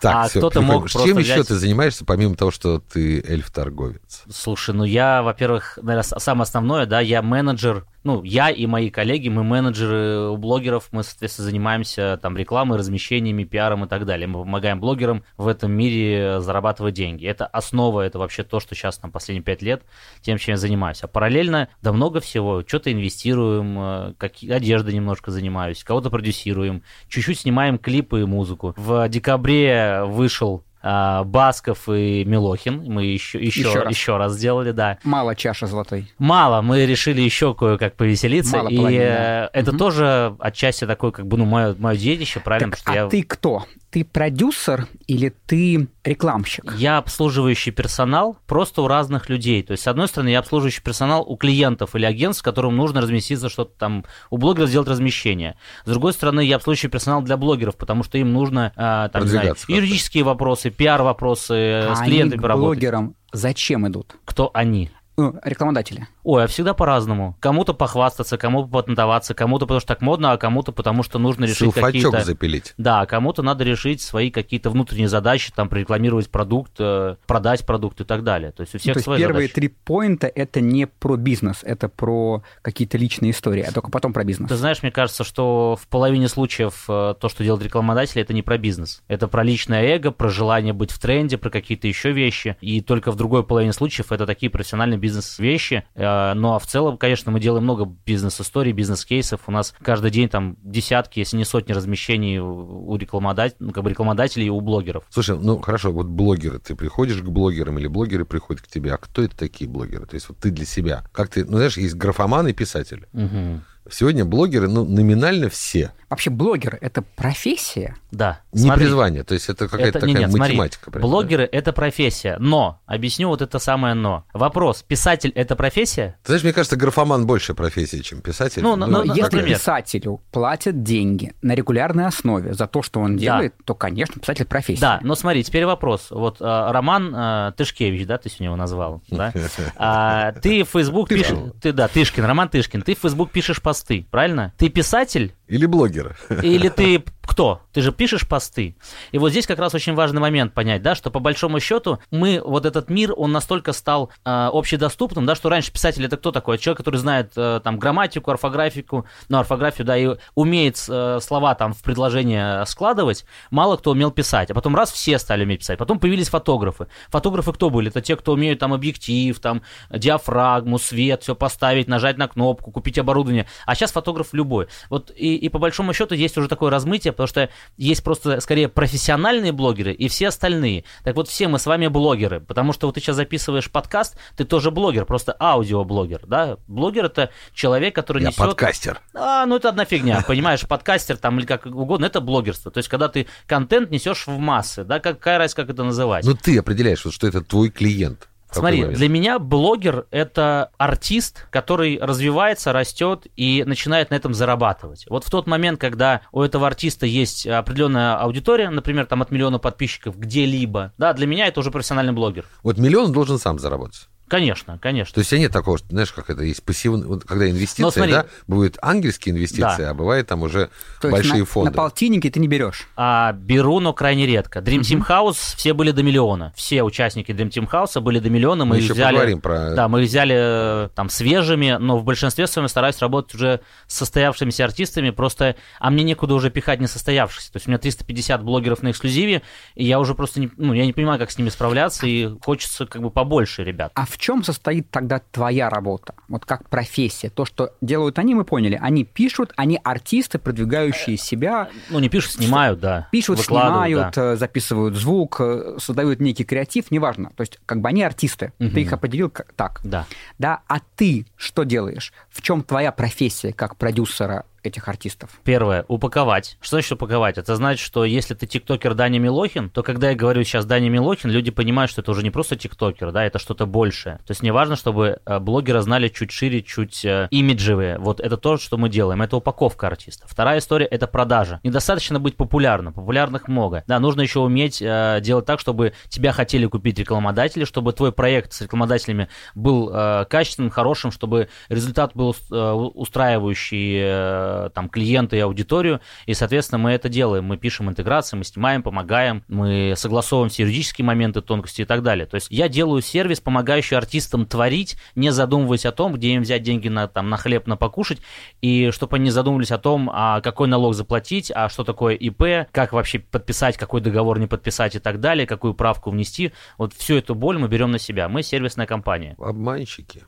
Так, 0.00 0.26
а 0.26 0.28
кто-то 0.28 0.60
мог 0.60 0.88
Чем 0.88 1.18
взять... 1.18 1.38
еще 1.38 1.44
ты 1.44 1.54
занимаешься, 1.54 2.04
помимо 2.04 2.34
того, 2.34 2.50
что 2.50 2.80
ты 2.80 3.20
эльф-торговец? 3.20 4.22
Слушай, 4.30 4.74
ну 4.74 4.84
я, 4.84 5.22
во-первых, 5.22 5.78
наверное, 5.82 6.02
самое 6.02 6.42
основное, 6.42 6.86
да, 6.86 7.00
я 7.00 7.22
менеджер 7.22 7.84
ну, 8.08 8.22
я 8.22 8.48
и 8.48 8.64
мои 8.64 8.88
коллеги, 8.88 9.28
мы 9.28 9.44
менеджеры 9.44 10.34
блогеров, 10.36 10.88
мы, 10.92 11.02
соответственно, 11.02 11.46
занимаемся 11.46 12.18
там 12.22 12.38
рекламой, 12.38 12.78
размещениями, 12.78 13.44
пиаром 13.44 13.84
и 13.84 13.88
так 13.88 14.06
далее. 14.06 14.26
Мы 14.26 14.38
помогаем 14.38 14.80
блогерам 14.80 15.24
в 15.36 15.46
этом 15.46 15.72
мире 15.72 16.40
зарабатывать 16.40 16.94
деньги. 16.94 17.26
Это 17.26 17.44
основа, 17.44 18.00
это 18.00 18.18
вообще 18.18 18.44
то, 18.44 18.60
что 18.60 18.74
сейчас 18.74 18.96
там 18.96 19.10
последние 19.10 19.42
пять 19.42 19.60
лет 19.60 19.82
тем, 20.22 20.38
чем 20.38 20.52
я 20.52 20.56
занимаюсь. 20.56 21.02
А 21.02 21.08
параллельно, 21.08 21.68
да 21.82 21.92
много 21.92 22.20
всего. 22.20 22.62
Что-то 22.66 22.92
инвестируем, 22.92 23.78
э, 23.78 24.14
как, 24.16 24.32
одеждой 24.42 24.94
немножко 24.94 25.30
занимаюсь, 25.30 25.84
кого-то 25.84 26.08
продюсируем, 26.08 26.82
чуть-чуть 27.08 27.40
снимаем 27.40 27.78
клипы 27.78 28.22
и 28.22 28.24
музыку. 28.24 28.74
В 28.76 29.06
декабре 29.08 29.87
вышел 30.04 30.64
а, 30.80 31.24
Басков 31.24 31.88
и 31.88 32.24
Милохин. 32.24 32.84
Мы 32.86 33.06
еще, 33.06 33.38
еще, 33.38 33.60
еще, 33.60 33.80
раз. 33.80 33.90
еще 33.90 34.16
раз 34.16 34.32
сделали, 34.34 34.70
да. 34.70 34.98
Мало 35.04 35.34
чаша 35.34 35.66
золотой. 35.66 36.10
Мало. 36.18 36.62
Мы 36.62 36.86
решили 36.86 37.20
еще 37.20 37.54
кое-как 37.54 37.96
повеселиться. 37.96 38.56
Мало 38.56 38.68
и 38.68 38.76
половины, 38.76 39.04
да. 39.04 39.50
это 39.52 39.70
угу. 39.70 39.78
тоже 39.78 40.36
отчасти 40.38 40.86
такое, 40.86 41.10
как 41.10 41.26
бы, 41.26 41.36
ну, 41.36 41.44
мое, 41.44 41.74
мое 41.78 41.96
детище, 41.96 42.40
правильно? 42.40 42.70
Так, 42.72 42.80
а 42.86 42.94
я... 42.94 43.06
ты 43.08 43.22
кто? 43.22 43.64
Ты 43.90 44.04
продюсер 44.04 44.86
или 45.06 45.30
ты 45.46 45.88
рекламщик? 46.04 46.74
Я 46.76 46.98
обслуживающий 46.98 47.72
персонал 47.72 48.38
просто 48.46 48.82
у 48.82 48.88
разных 48.88 49.28
людей. 49.28 49.62
То 49.62 49.72
есть, 49.72 49.84
с 49.84 49.86
одной 49.86 50.08
стороны, 50.08 50.28
я 50.28 50.40
обслуживающий 50.40 50.82
персонал 50.82 51.24
у 51.26 51.36
клиентов 51.36 51.94
или 51.94 52.04
агентств, 52.04 52.42
которым 52.42 52.76
нужно 52.76 53.00
разместиться 53.00 53.48
что-то 53.48 53.72
там, 53.78 54.04
у 54.30 54.38
блогеров 54.38 54.68
сделать 54.68 54.88
размещение. 54.88 55.56
С 55.84 55.88
другой 55.90 56.12
стороны, 56.12 56.40
я 56.40 56.56
обслуживающий 56.56 56.90
персонал 56.90 57.22
для 57.22 57.36
блогеров, 57.36 57.76
потому 57.76 58.02
что 58.02 58.18
им 58.18 58.32
нужно 58.32 58.72
э, 58.76 59.08
там, 59.12 59.26
знаю, 59.26 59.56
юридические 59.68 60.24
вопросы, 60.24 60.70
пиар-вопросы, 60.70 61.52
а 61.88 61.94
с 61.96 62.00
клиентами 62.00 62.40
поработать. 62.40 62.80
блогерам 62.80 63.14
зачем 63.32 63.86
идут? 63.88 64.16
Кто 64.24 64.50
они? 64.54 64.90
Ну, 65.18 65.34
рекламодатели. 65.42 66.06
Ой, 66.22 66.44
а 66.44 66.46
всегда 66.46 66.74
по-разному. 66.74 67.36
Кому-то 67.40 67.74
похвастаться, 67.74 68.38
кому-то 68.38 68.68
патентоваться, 68.68 69.34
кому-то 69.34 69.66
потому 69.66 69.80
что 69.80 69.88
так 69.88 70.00
модно, 70.00 70.30
а 70.30 70.38
кому-то 70.38 70.70
потому 70.70 71.02
что 71.02 71.18
нужно 71.18 71.44
решить 71.44 71.74
какие-то... 71.74 72.20
запилить. 72.20 72.72
Да, 72.78 73.04
кому-то 73.04 73.42
надо 73.42 73.64
решить 73.64 74.00
свои 74.00 74.30
какие-то 74.30 74.70
внутренние 74.70 75.08
задачи, 75.08 75.50
там, 75.52 75.68
прорекламировать 75.68 76.30
продукт, 76.30 76.74
э, 76.78 77.16
продать 77.26 77.66
продукт 77.66 78.00
и 78.00 78.04
так 78.04 78.22
далее. 78.22 78.52
То 78.52 78.60
есть 78.60 78.76
у 78.76 78.78
всех 78.78 78.94
ну, 78.94 79.02
то 79.02 79.10
есть 79.10 79.20
первые 79.20 79.48
задачи. 79.48 79.54
три 79.54 79.68
поинта— 79.68 80.26
это 80.34 80.60
не 80.60 80.86
про 80.86 81.16
бизнес, 81.16 81.64
это 81.64 81.88
про 81.88 82.44
какие-то 82.62 82.96
личные 82.96 83.32
истории, 83.32 83.62
а 83.62 83.72
только 83.72 83.90
потом 83.90 84.12
про 84.12 84.22
бизнес. 84.22 84.48
Ты 84.48 84.54
знаешь, 84.54 84.84
мне 84.84 84.92
кажется, 84.92 85.24
что 85.24 85.76
в 85.82 85.88
половине 85.88 86.28
случаев 86.28 86.84
э, 86.88 87.14
то, 87.20 87.28
что 87.28 87.42
делают 87.42 87.64
рекламодатели, 87.64 88.22
это 88.22 88.32
не 88.32 88.42
про 88.42 88.56
бизнес. 88.56 89.02
Это 89.08 89.26
про 89.26 89.42
личное 89.42 89.82
эго, 89.82 90.12
про 90.12 90.28
желание 90.28 90.72
быть 90.72 90.92
в 90.92 91.00
тренде, 91.00 91.38
про 91.38 91.50
какие-то 91.50 91.88
еще 91.88 92.12
вещи. 92.12 92.56
И 92.60 92.80
только 92.82 93.10
в 93.10 93.16
другой 93.16 93.42
половине 93.42 93.72
случаев 93.72 94.12
это 94.12 94.24
такие 94.24 94.48
профессиональные 94.48 95.07
бизнес-вещи. 95.08 95.84
Э, 95.94 96.34
ну 96.34 96.54
а 96.54 96.58
в 96.58 96.66
целом 96.66 96.98
конечно, 96.98 97.32
мы 97.32 97.40
делаем 97.40 97.64
много 97.64 97.84
бизнес-историй, 98.06 98.72
бизнес-кейсов. 98.72 99.40
У 99.46 99.50
нас 99.50 99.74
каждый 99.82 100.10
день 100.10 100.28
там 100.28 100.56
десятки, 100.62 101.18
если 101.18 101.36
не 101.36 101.44
сотни 101.44 101.72
размещений 101.72 102.38
у 102.38 102.96
рекламодателей, 102.96 103.56
ну, 103.60 103.72
как 103.72 103.84
бы 103.84 103.90
рекламодателей 103.90 104.46
и 104.46 104.50
у 104.50 104.60
блогеров. 104.60 105.04
Слушай, 105.10 105.38
ну 105.38 105.58
хорошо, 105.58 105.92
вот 105.92 106.06
блогеры, 106.06 106.58
ты 106.58 106.74
приходишь 106.74 107.22
к 107.22 107.28
блогерам 107.28 107.78
или 107.78 107.86
блогеры 107.86 108.24
приходят 108.24 108.62
к 108.62 108.68
тебе, 108.68 108.92
а 108.92 108.98
кто 108.98 109.22
это 109.22 109.36
такие 109.36 109.70
блогеры? 109.70 110.06
То 110.06 110.14
есть 110.14 110.28
вот 110.28 110.38
ты 110.38 110.50
для 110.50 110.66
себя, 110.66 111.04
как 111.12 111.28
ты, 111.28 111.44
ну 111.44 111.56
знаешь, 111.56 111.76
есть 111.78 111.94
графоман 111.94 112.48
и 112.48 112.52
писатель. 112.52 113.06
Угу. 113.12 113.60
Сегодня 113.90 114.24
блогеры, 114.24 114.68
ну, 114.68 114.84
номинально 114.84 115.48
все. 115.48 115.92
Вообще 116.10 116.30
блогер— 116.30 116.78
это 116.80 117.02
профессия? 117.02 117.96
Да. 118.10 118.40
Не 118.52 118.62
смотри, 118.62 118.86
призвание, 118.86 119.24
то 119.24 119.34
есть 119.34 119.50
это 119.50 119.68
какая-то 119.68 119.98
это, 119.98 120.06
такая 120.06 120.26
нет, 120.26 120.32
математика. 120.32 120.84
Смотри, 120.84 121.02
блогеры 121.02 121.48
да?— 121.50 121.58
это 121.58 121.72
профессия, 121.74 122.36
но, 122.38 122.80
объясню 122.86 123.28
вот 123.28 123.42
это 123.42 123.58
самое 123.58 123.92
«но». 123.92 124.24
Вопрос, 124.32 124.82
писатель— 124.82 125.30
это 125.34 125.54
профессия? 125.54 126.16
Ты 126.22 126.28
знаешь, 126.28 126.44
мне 126.44 126.54
кажется, 126.54 126.76
графоман 126.76 127.26
больше 127.26 127.54
профессия, 127.54 128.02
чем 128.02 128.22
писатель. 128.22 128.62
Ну, 128.62 128.74
ну, 128.76 128.86
ну, 128.86 129.04
ну 129.04 129.14
если 129.14 129.36
например. 129.36 129.58
писателю 129.58 130.22
платят 130.32 130.82
деньги 130.82 131.34
на 131.42 131.54
регулярной 131.54 132.06
основе 132.06 132.54
за 132.54 132.66
то, 132.66 132.82
что 132.82 133.00
он 133.00 133.18
делает, 133.18 133.52
да. 133.58 133.64
то, 133.66 133.74
конечно, 133.74 134.18
писатель— 134.18 134.44
профессия. 134.46 134.80
Да, 134.80 135.00
но 135.02 135.14
смотри, 135.14 135.44
теперь 135.44 135.66
вопрос. 135.66 136.06
Вот 136.10 136.38
а, 136.40 136.72
Роман 136.72 137.12
а, 137.14 137.52
Тышкевич, 137.52 138.06
да, 138.06 138.16
ты 138.16 138.30
сегодня 138.30 138.46
его 138.46 138.56
назвал, 138.56 139.02
да? 139.08 139.32
А, 139.76 140.32
ты 140.32 140.64
в 140.64 140.70
Facebook 140.70 141.10
пишешь... 141.10 141.36
Ты, 141.60 141.72
да, 141.72 141.88
Тышкин, 141.88 142.24
Роман 142.24 142.48
Тышкин. 142.48 142.80
Ты 142.80 142.94
в 142.94 142.98
Facebook 142.98 143.30
пишешь 143.30 143.60
посты, 143.78 144.06
правильно? 144.10 144.52
Ты 144.58 144.68
писатель? 144.68 145.34
Или 145.48 145.66
блогер. 145.66 146.16
Или 146.42 146.68
ты 146.68 147.04
кто? 147.28 147.60
Ты 147.72 147.82
же 147.82 147.92
пишешь 147.92 148.26
посты. 148.26 148.76
И 149.12 149.18
вот 149.18 149.30
здесь 149.30 149.46
как 149.46 149.58
раз 149.58 149.74
очень 149.74 149.94
важный 149.94 150.20
момент 150.20 150.54
понять, 150.54 150.82
да, 150.82 150.94
что 150.94 151.10
по 151.10 151.20
большому 151.20 151.60
счету 151.60 151.98
мы, 152.10 152.40
вот 152.44 152.64
этот 152.64 152.88
мир, 152.88 153.12
он 153.14 153.32
настолько 153.32 153.72
стал 153.72 154.10
э, 154.24 154.48
общедоступным, 154.52 155.26
да, 155.26 155.34
что 155.34 155.48
раньше 155.50 155.70
писатель 155.70 156.04
это 156.04 156.16
кто 156.16 156.32
такой? 156.32 156.58
Человек, 156.58 156.78
который 156.78 156.96
знает 156.96 157.32
э, 157.36 157.60
там 157.62 157.78
грамматику, 157.78 158.30
орфографику, 158.30 159.06
ну, 159.28 159.38
орфографию, 159.38 159.86
да, 159.86 159.96
и 159.96 160.16
умеет 160.34 160.82
э, 160.88 161.18
слова 161.20 161.54
там 161.54 161.74
в 161.74 161.82
предложение 161.82 162.64
складывать, 162.66 163.24
мало 163.50 163.76
кто 163.76 163.90
умел 163.90 164.10
писать. 164.10 164.50
А 164.50 164.54
потом 164.54 164.74
раз 164.74 164.90
все 164.90 165.18
стали 165.18 165.44
уметь 165.44 165.60
писать. 165.60 165.78
Потом 165.78 165.98
появились 166.00 166.30
фотографы. 166.30 166.88
Фотографы 167.08 167.52
кто 167.52 167.68
были? 167.68 167.90
Это 167.90 168.00
те, 168.00 168.16
кто 168.16 168.32
умеют 168.32 168.58
там 168.58 168.72
объектив, 168.72 169.38
там 169.38 169.62
диафрагму, 169.90 170.78
свет, 170.78 171.22
все 171.22 171.34
поставить, 171.34 171.88
нажать 171.88 172.16
на 172.16 172.26
кнопку, 172.26 172.70
купить 172.72 172.98
оборудование. 172.98 173.46
А 173.66 173.74
сейчас 173.74 173.92
фотограф 173.92 174.28
любой. 174.32 174.68
Вот 174.88 175.12
и, 175.14 175.36
и 175.38 175.48
по 175.48 175.58
большому 175.58 175.92
счету 175.92 176.14
есть 176.14 176.36
уже 176.36 176.48
такое 176.48 176.70
размытие, 176.70 177.12
потому 177.12 177.26
что 177.26 177.48
есть 177.76 178.02
просто 178.02 178.40
скорее 178.40 178.68
профессиональные 178.68 179.52
блогеры 179.52 179.92
и 179.92 180.08
все 180.08 180.28
остальные. 180.28 180.84
Так 181.04 181.16
вот, 181.16 181.28
все 181.28 181.48
мы 181.48 181.58
с 181.58 181.66
вами 181.66 181.86
блогеры, 181.86 182.40
потому 182.40 182.72
что 182.72 182.86
вот 182.86 182.94
ты 182.94 183.00
сейчас 183.00 183.16
записываешь 183.16 183.70
подкаст, 183.70 184.16
ты 184.36 184.44
тоже 184.44 184.70
блогер, 184.70 185.04
просто 185.04 185.36
аудиоблогер, 185.38 186.26
да? 186.26 186.58
Блогер 186.66 187.06
это 187.06 187.30
человек, 187.52 187.94
который 187.94 188.22
Я 188.22 188.28
несет... 188.28 188.38
подкастер. 188.38 189.00
А, 189.14 189.46
ну 189.46 189.56
это 189.56 189.68
одна 189.68 189.84
фигня, 189.84 190.22
понимаешь, 190.26 190.66
подкастер 190.66 191.16
там 191.16 191.38
или 191.38 191.46
как 191.46 191.66
угодно, 191.66 192.06
это 192.06 192.20
блогерство. 192.20 192.70
То 192.70 192.78
есть, 192.78 192.88
когда 192.88 193.08
ты 193.08 193.26
контент 193.46 193.90
несешь 193.90 194.26
в 194.26 194.38
массы, 194.38 194.84
да, 194.84 195.00
какая 195.00 195.38
разница, 195.38 195.56
как 195.56 195.70
это 195.70 195.84
называть. 195.84 196.24
Ну, 196.24 196.34
ты 196.34 196.58
определяешь, 196.58 197.04
вот, 197.04 197.14
что 197.14 197.26
это 197.26 197.40
твой 197.42 197.70
клиент. 197.70 198.28
Смотри, 198.50 198.80
момент? 198.80 198.98
для 198.98 199.08
меня 199.08 199.38
блогер 199.38 200.06
это 200.10 200.70
артист, 200.78 201.46
который 201.50 201.98
развивается, 202.00 202.72
растет 202.72 203.26
и 203.36 203.62
начинает 203.64 204.10
на 204.10 204.14
этом 204.14 204.34
зарабатывать. 204.34 205.06
Вот 205.08 205.24
в 205.24 205.30
тот 205.30 205.46
момент, 205.46 205.80
когда 205.80 206.22
у 206.32 206.42
этого 206.42 206.66
артиста 206.66 207.06
есть 207.06 207.46
определенная 207.46 208.16
аудитория, 208.16 208.70
например, 208.70 209.06
там 209.06 209.22
от 209.22 209.30
миллиона 209.30 209.58
подписчиков 209.58 210.18
где-либо, 210.18 210.92
да, 210.98 211.12
для 211.12 211.26
меня 211.26 211.46
это 211.46 211.60
уже 211.60 211.70
профессиональный 211.70 212.12
блогер. 212.12 212.46
Вот 212.62 212.78
миллион 212.78 213.12
должен 213.12 213.38
сам 213.38 213.58
заработать. 213.58 214.08
Конечно, 214.28 214.78
конечно. 214.80 215.14
То 215.14 215.20
есть, 215.20 215.32
а 215.32 215.38
нет 215.38 215.52
такого, 215.52 215.78
что, 215.78 215.88
знаешь, 215.88 216.12
как 216.12 216.30
это 216.30 216.42
есть 216.42 216.62
пассивный, 216.62 217.06
вот 217.06 217.24
когда 217.24 217.48
инвестиция, 217.50 217.90
смотри. 217.90 218.12
да, 218.12 218.26
бывают 218.46 218.78
ангельские 218.82 219.34
инвестиции, 219.34 219.82
Да. 219.82 219.90
а 219.90 219.94
бывает 219.94 220.26
там 220.26 220.42
уже 220.42 220.70
То 221.00 221.08
большие 221.10 221.40
на, 221.40 221.44
фонды. 221.46 221.70
на 221.70 221.76
полтиннике 221.76 222.30
ты 222.30 222.40
не 222.40 222.48
берешь. 222.48 222.88
А, 222.96 223.32
беру, 223.32 223.80
но 223.80 223.92
крайне 223.92 224.26
редко. 224.26 224.58
Dream 224.60 224.80
Team 224.80 225.06
House 225.06 225.56
все 225.56 225.72
были 225.72 225.90
до 225.92 226.02
миллиона. 226.02 226.52
Все 226.56 226.82
участники 226.82 227.30
Dream 227.32 227.50
Team 227.50 227.68
House 227.70 228.00
были 228.00 228.18
до 228.18 228.30
миллиона. 228.30 228.64
Мы, 228.64 228.76
Мы 228.76 228.82
еще 228.82 228.92
взяли, 228.92 229.14
поговорим 229.14 229.40
про... 229.40 229.74
Да, 229.74 229.88
мы 229.88 230.02
взяли 230.02 230.34
э, 230.36 230.88
там 230.94 231.08
свежими, 231.08 231.76
но 231.80 231.98
в 231.98 232.04
большинстве 232.04 232.46
своем 232.46 232.68
стараюсь 232.68 232.98
работать 233.00 233.34
уже 233.34 233.60
с 233.86 233.96
состоявшимися 233.96 234.64
артистами, 234.64 235.10
просто, 235.10 235.56
а 235.78 235.90
мне 235.90 236.04
некуда 236.04 236.34
уже 236.34 236.50
пихать 236.50 236.80
несостоявшихся. 236.80 237.52
То 237.52 237.56
есть 237.56 237.66
у 237.66 237.70
меня 237.70 237.78
350 237.78 238.42
блогеров 238.42 238.82
на 238.82 238.90
эксклюзиве, 238.90 239.42
и 239.74 239.84
я 239.84 240.00
уже 240.00 240.14
просто 240.14 240.40
не, 240.40 240.50
ну, 240.56 240.72
я 240.72 240.84
не 240.86 240.92
понимаю, 240.92 241.18
как 241.18 241.30
с 241.30 241.38
ними 241.38 241.48
справляться, 241.48 242.06
и 242.06 242.28
хочется 242.44 242.86
как 242.86 243.02
бы 243.02 243.10
побольше 243.10 243.64
ребят. 243.64 243.92
А 243.94 244.06
в 244.06 244.17
чем 244.18 244.42
состоит 244.44 244.90
тогда 244.90 245.20
твоя 245.30 245.70
работа? 245.70 246.14
Вот 246.28 246.44
как 246.44 246.68
профессия. 246.68 247.30
То, 247.30 247.44
что 247.44 247.72
делают 247.80 248.18
они, 248.18 248.34
мы 248.34 248.44
поняли. 248.44 248.78
Они 248.80 249.04
пишут, 249.04 249.52
они 249.56 249.80
артисты, 249.82 250.38
продвигающие 250.38 251.16
себя, 251.16 251.68
Ну, 251.88 251.98
не 251.98 252.08
пишут, 252.08 252.32
снимают, 252.32 252.80
да. 252.80 253.08
пишут, 253.12 253.40
снимают, 253.40 254.14
да. 254.14 254.32
э, 254.32 254.36
записывают 254.36 254.94
звук, 254.96 255.36
э, 255.40 255.76
создают 255.78 256.20
некий 256.20 256.44
креатив, 256.44 256.90
неважно. 256.90 257.30
То 257.36 257.42
есть 257.42 257.58
как 257.64 257.80
бы 257.80 257.88
они 257.88 258.02
артисты. 258.02 258.52
Мгм. 258.58 258.72
Ты 258.74 258.80
их 258.82 258.92
определил 258.92 259.30
как 259.30 259.52
так. 259.54 259.80
Да. 259.84 260.06
Да, 260.38 260.60
а 260.68 260.80
ты 260.96 261.26
что 261.36 261.62
делаешь? 261.62 262.12
В 262.30 262.42
чем 262.42 262.62
твоя 262.62 262.92
профессия 262.92 263.52
как 263.52 263.76
продюсера 263.76 264.44
этих 264.62 264.88
артистов? 264.88 265.30
Первое, 265.44 265.84
упаковать. 265.88 266.56
Что 266.60 266.76
значит 266.76 266.92
упаковать? 266.92 267.38
Это 267.38 267.56
значит, 267.56 267.84
что 267.84 268.04
если 268.04 268.34
ты 268.34 268.46
тиктокер 268.46 268.94
Даня 268.94 269.18
Милохин, 269.18 269.70
то 269.70 269.82
когда 269.82 270.10
я 270.10 270.16
говорю 270.16 270.44
сейчас 270.44 270.64
Даня 270.64 270.88
Милохин, 270.88 271.30
люди 271.30 271.50
понимают, 271.50 271.90
что 271.90 272.00
это 272.00 272.10
уже 272.10 272.22
не 272.22 272.30
просто 272.30 272.56
тиктокер, 272.56 273.12
да, 273.12 273.24
это 273.24 273.38
что-то 273.38 273.66
большее. 273.66 274.16
То 274.18 274.30
есть 274.30 274.42
мне 274.42 274.52
важно, 274.52 274.76
чтобы 274.76 275.20
э, 275.24 275.38
блогера 275.38 275.80
знали 275.82 276.08
чуть 276.08 276.30
шире, 276.30 276.62
чуть 276.62 277.04
э, 277.04 277.28
имиджевые. 277.30 277.98
Вот 277.98 278.20
это 278.20 278.36
то, 278.36 278.56
что 278.56 278.76
мы 278.76 278.88
делаем. 278.88 279.22
Это 279.22 279.36
упаковка 279.36 279.86
артиста. 279.86 280.26
Вторая 280.28 280.58
история– 280.58 280.86
это 280.90 281.06
продажа. 281.06 281.60
Недостаточно 281.62 282.20
быть 282.20 282.36
популярным. 282.36 282.92
Популярных 282.92 283.48
много. 283.48 283.84
Да, 283.86 283.98
нужно 284.00 284.22
еще 284.22 284.40
уметь 284.40 284.80
э, 284.80 285.20
делать 285.22 285.46
так, 285.46 285.60
чтобы 285.60 285.92
тебя 286.08 286.32
хотели 286.32 286.66
купить 286.66 286.98
рекламодатели, 286.98 287.64
чтобы 287.64 287.92
твой 287.92 288.12
проект 288.12 288.52
с 288.52 288.60
рекламодателями 288.60 289.28
был 289.54 289.90
э, 289.92 290.24
качественным, 290.28 290.70
хорошим, 290.70 291.10
чтобы 291.10 291.48
результат 291.68 292.12
был 292.14 292.34
э, 292.50 292.54
устраивающий 292.54 293.98
э, 294.00 294.47
там 294.74 294.88
клиента 294.88 295.36
и 295.36 295.40
аудиторию, 295.40 296.00
и, 296.26 296.34
соответственно, 296.34 296.78
мы 296.78 296.90
это 296.92 297.08
делаем. 297.08 297.44
Мы 297.44 297.56
пишем 297.56 297.88
интеграции, 297.88 298.36
мы 298.36 298.44
снимаем, 298.44 298.82
помогаем, 298.82 299.44
мы 299.48 299.94
согласовываем 299.96 300.50
все 300.50 300.62
юридические 300.64 301.04
моменты, 301.04 301.40
тонкости 301.40 301.82
и 301.82 301.84
так 301.84 302.02
далее. 302.02 302.26
То 302.26 302.36
есть 302.36 302.48
я 302.50 302.68
делаю 302.68 303.02
сервис, 303.02 303.40
помогающий 303.40 303.96
артистам 303.96 304.46
творить, 304.46 304.96
не 305.14 305.30
задумываясь 305.30 305.86
о 305.86 305.92
том, 305.92 306.14
где 306.14 306.34
им 306.34 306.42
взять 306.42 306.62
деньги 306.62 306.88
на, 306.88 307.08
там, 307.08 307.30
на 307.30 307.36
хлеб, 307.36 307.66
на 307.66 307.76
покушать, 307.76 308.20
и 308.60 308.90
чтобы 308.90 309.16
они 309.16 309.26
не 309.26 309.30
задумывались 309.30 309.70
о 309.70 309.78
том, 309.78 310.10
а 310.12 310.40
какой 310.40 310.68
налог 310.68 310.94
заплатить, 310.94 311.52
а 311.54 311.68
что 311.68 311.84
такое 311.84 312.14
ИП, 312.14 312.68
как 312.72 312.92
вообще 312.92 313.18
подписать, 313.18 313.76
какой 313.76 314.00
договор 314.00 314.38
не 314.38 314.46
подписать 314.46 314.96
и 314.96 314.98
так 314.98 315.20
далее, 315.20 315.46
какую 315.46 315.74
правку 315.74 316.10
внести. 316.10 316.52
Вот 316.76 316.92
всю 316.94 317.16
эту 317.16 317.34
боль 317.34 317.58
мы 317.58 317.68
берем 317.68 317.90
на 317.90 317.98
себя. 317.98 318.28
Мы 318.28 318.42
сервисная 318.42 318.86
компания. 318.86 319.36
Обманщики. 319.38 320.24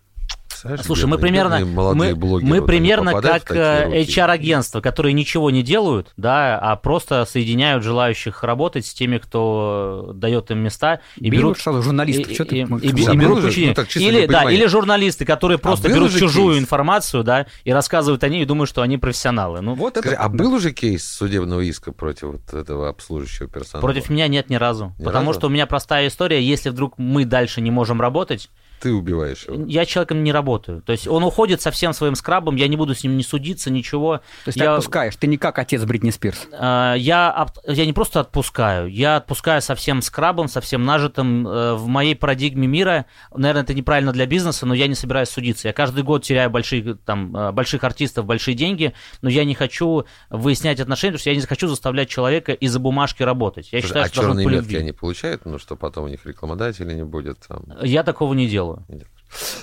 Представляешь, 0.62 0.86
Слушай, 0.86 1.06
мы 1.06 1.18
примерно, 1.18 1.58
мы, 1.94 2.14
мы 2.42 2.66
примерно 2.66 3.20
как 3.20 3.50
э. 3.50 4.02
HR-агентство, 4.02 4.80
которые 4.80 5.12
ничего 5.14 5.50
не 5.50 5.62
делают, 5.62 6.12
да, 6.16 6.58
а 6.58 6.76
просто 6.76 7.24
соединяют 7.24 7.82
желающих 7.82 8.42
работать 8.44 8.84
с 8.86 8.92
теми, 8.92 9.18
кто 9.18 10.12
дает 10.14 10.50
им 10.50 10.58
места 10.58 11.00
и 11.16 11.30
берут 11.30 11.58
сразу 11.58 11.82
журналистов. 11.82 12.30
и, 12.30 12.34
Чё 12.34 12.44
ты- 12.44 12.56
и- 12.56 12.60
и- 12.60 12.64
и 13.02 13.06
А 13.06 13.14
берут 13.14 13.48
денег. 13.54 13.68
ну 13.68 13.74
так, 13.74 13.96
или, 13.96 14.26
да, 14.26 14.50
или 14.50 14.66
журналисты, 14.66 15.24
которые 15.24 15.58
просто 15.58 15.88
был 15.88 15.96
берут 15.96 16.12
чужую 16.12 16.54
кейс. 16.54 16.62
информацию, 16.64 17.24
да, 17.24 17.46
и 17.64 17.72
рассказывают 17.72 18.22
о 18.24 18.28
ней 18.28 18.42
и 18.42 18.44
думают, 18.44 18.68
что 18.68 18.82
они 18.82 18.98
профессионалы. 18.98 19.60
Ну, 19.62 19.74
Вот 19.74 19.96
Скажи, 19.96 20.14
это... 20.14 20.24
а 20.24 20.28
был 20.28 20.52
уже 20.54 20.72
кейс 20.72 21.06
судебного 21.08 21.60
иска 21.60 21.92
против 21.92 22.22
вот 22.28 22.52
этого 22.54 22.88
обслуживающего 22.88 23.48
персонала? 23.48 23.86
против 23.86 24.10
меня 24.10 24.28
нет 24.28 24.50
ни 24.50 24.56
разу. 24.56 24.92
Ни 24.98 25.04
потому 25.04 25.28
разу? 25.28 25.40
что 25.40 25.46
у 25.46 25.50
меня 25.50 25.66
простая 25.66 26.08
история. 26.08 26.42
Если 26.42 26.68
вдруг 26.70 26.98
мы 26.98 27.24
дальше 27.24 27.60
не 27.60 27.70
можем 27.70 28.00
работать, 28.00 28.50
Ты 28.80 28.92
убиваешь 28.92 29.46
его. 29.46 29.66
я 29.66 29.84
человеком 29.84 30.24
не 30.24 30.32
работаю. 30.32 30.82
То 30.82 30.92
есть 30.92 31.06
он 31.06 31.22
уходит 31.22 31.60
со 31.60 31.70
всем 31.70 31.92
своим 31.92 32.14
скрабом, 32.14 32.56
я 32.56 32.66
не 32.68 32.76
буду 32.76 32.94
с 32.94 33.04
ним 33.04 33.16
не 33.16 33.22
судиться, 33.22 33.70
ничего. 33.70 34.18
То 34.18 34.48
есть 34.48 34.58
ты 34.58 34.64
я... 34.64 34.74
отпускаешь, 34.74 35.16
ты 35.16 35.26
не 35.26 35.36
как 35.36 35.58
отец 35.58 35.84
Бритни 35.84 36.10
Спирс. 36.10 36.48
А, 36.52 36.94
Я, 36.94 37.46
я 37.66 37.86
не 37.86 37.92
просто 37.92 38.20
отпускаю, 38.20 38.90
я 38.90 39.16
отпускаю 39.16 39.60
со 39.62 39.74
всем 39.74 40.02
скрабом, 40.02 40.48
со 40.48 40.60
всем 40.60 40.84
нажитым. 40.84 41.46
Э, 41.46 41.74
В 41.74 41.86
моей 41.86 42.14
парадигме 42.16 42.66
мира, 42.66 43.06
наверное, 43.34 43.62
это 43.62 43.74
неправильно 43.74 44.12
для 44.12 44.26
бизнеса, 44.26 44.66
но 44.66 44.74
я 44.74 44.86
не 44.86 44.94
собираюсь 44.94 45.28
судиться. 45.28 45.68
Я 45.68 45.74
каждый 45.74 46.02
год 46.02 46.22
теряю 46.24 46.50
большие, 46.50 46.94
там, 46.94 47.36
э, 47.36 47.52
больших 47.52 47.84
артистов, 47.84 48.24
большие 48.24 48.54
деньги, 48.54 48.94
но 49.22 49.28
я 49.28 49.44
не 49.44 49.54
хочу 49.54 50.04
выяснять 50.30 50.80
отношения, 50.80 51.12
потому 51.12 51.20
что 51.20 51.30
я 51.30 51.36
не 51.36 51.42
хочу 51.42 51.68
заставлять 51.68 52.08
человека 52.08 52.52
из-за 52.52 52.78
бумажки 52.78 53.22
работать. 53.22 53.72
Я 53.72 53.80
Слушай, 53.80 53.88
считаю, 53.88 54.04
а 54.04 54.08
что 54.08 54.20
черные 54.22 54.46
метки 54.46 54.56
любви. 54.56 54.76
они 54.78 54.92
получают, 54.92 55.44
ну 55.44 55.58
что 55.58 55.76
потом 55.76 56.04
у 56.04 56.08
них 56.08 56.24
рекламодателей 56.24 56.94
не 56.94 57.04
будет 57.04 57.38
там. 57.46 57.64
Я 57.82 58.02
такого 58.02 58.34
не 58.34 58.46
делаю. 58.48 58.69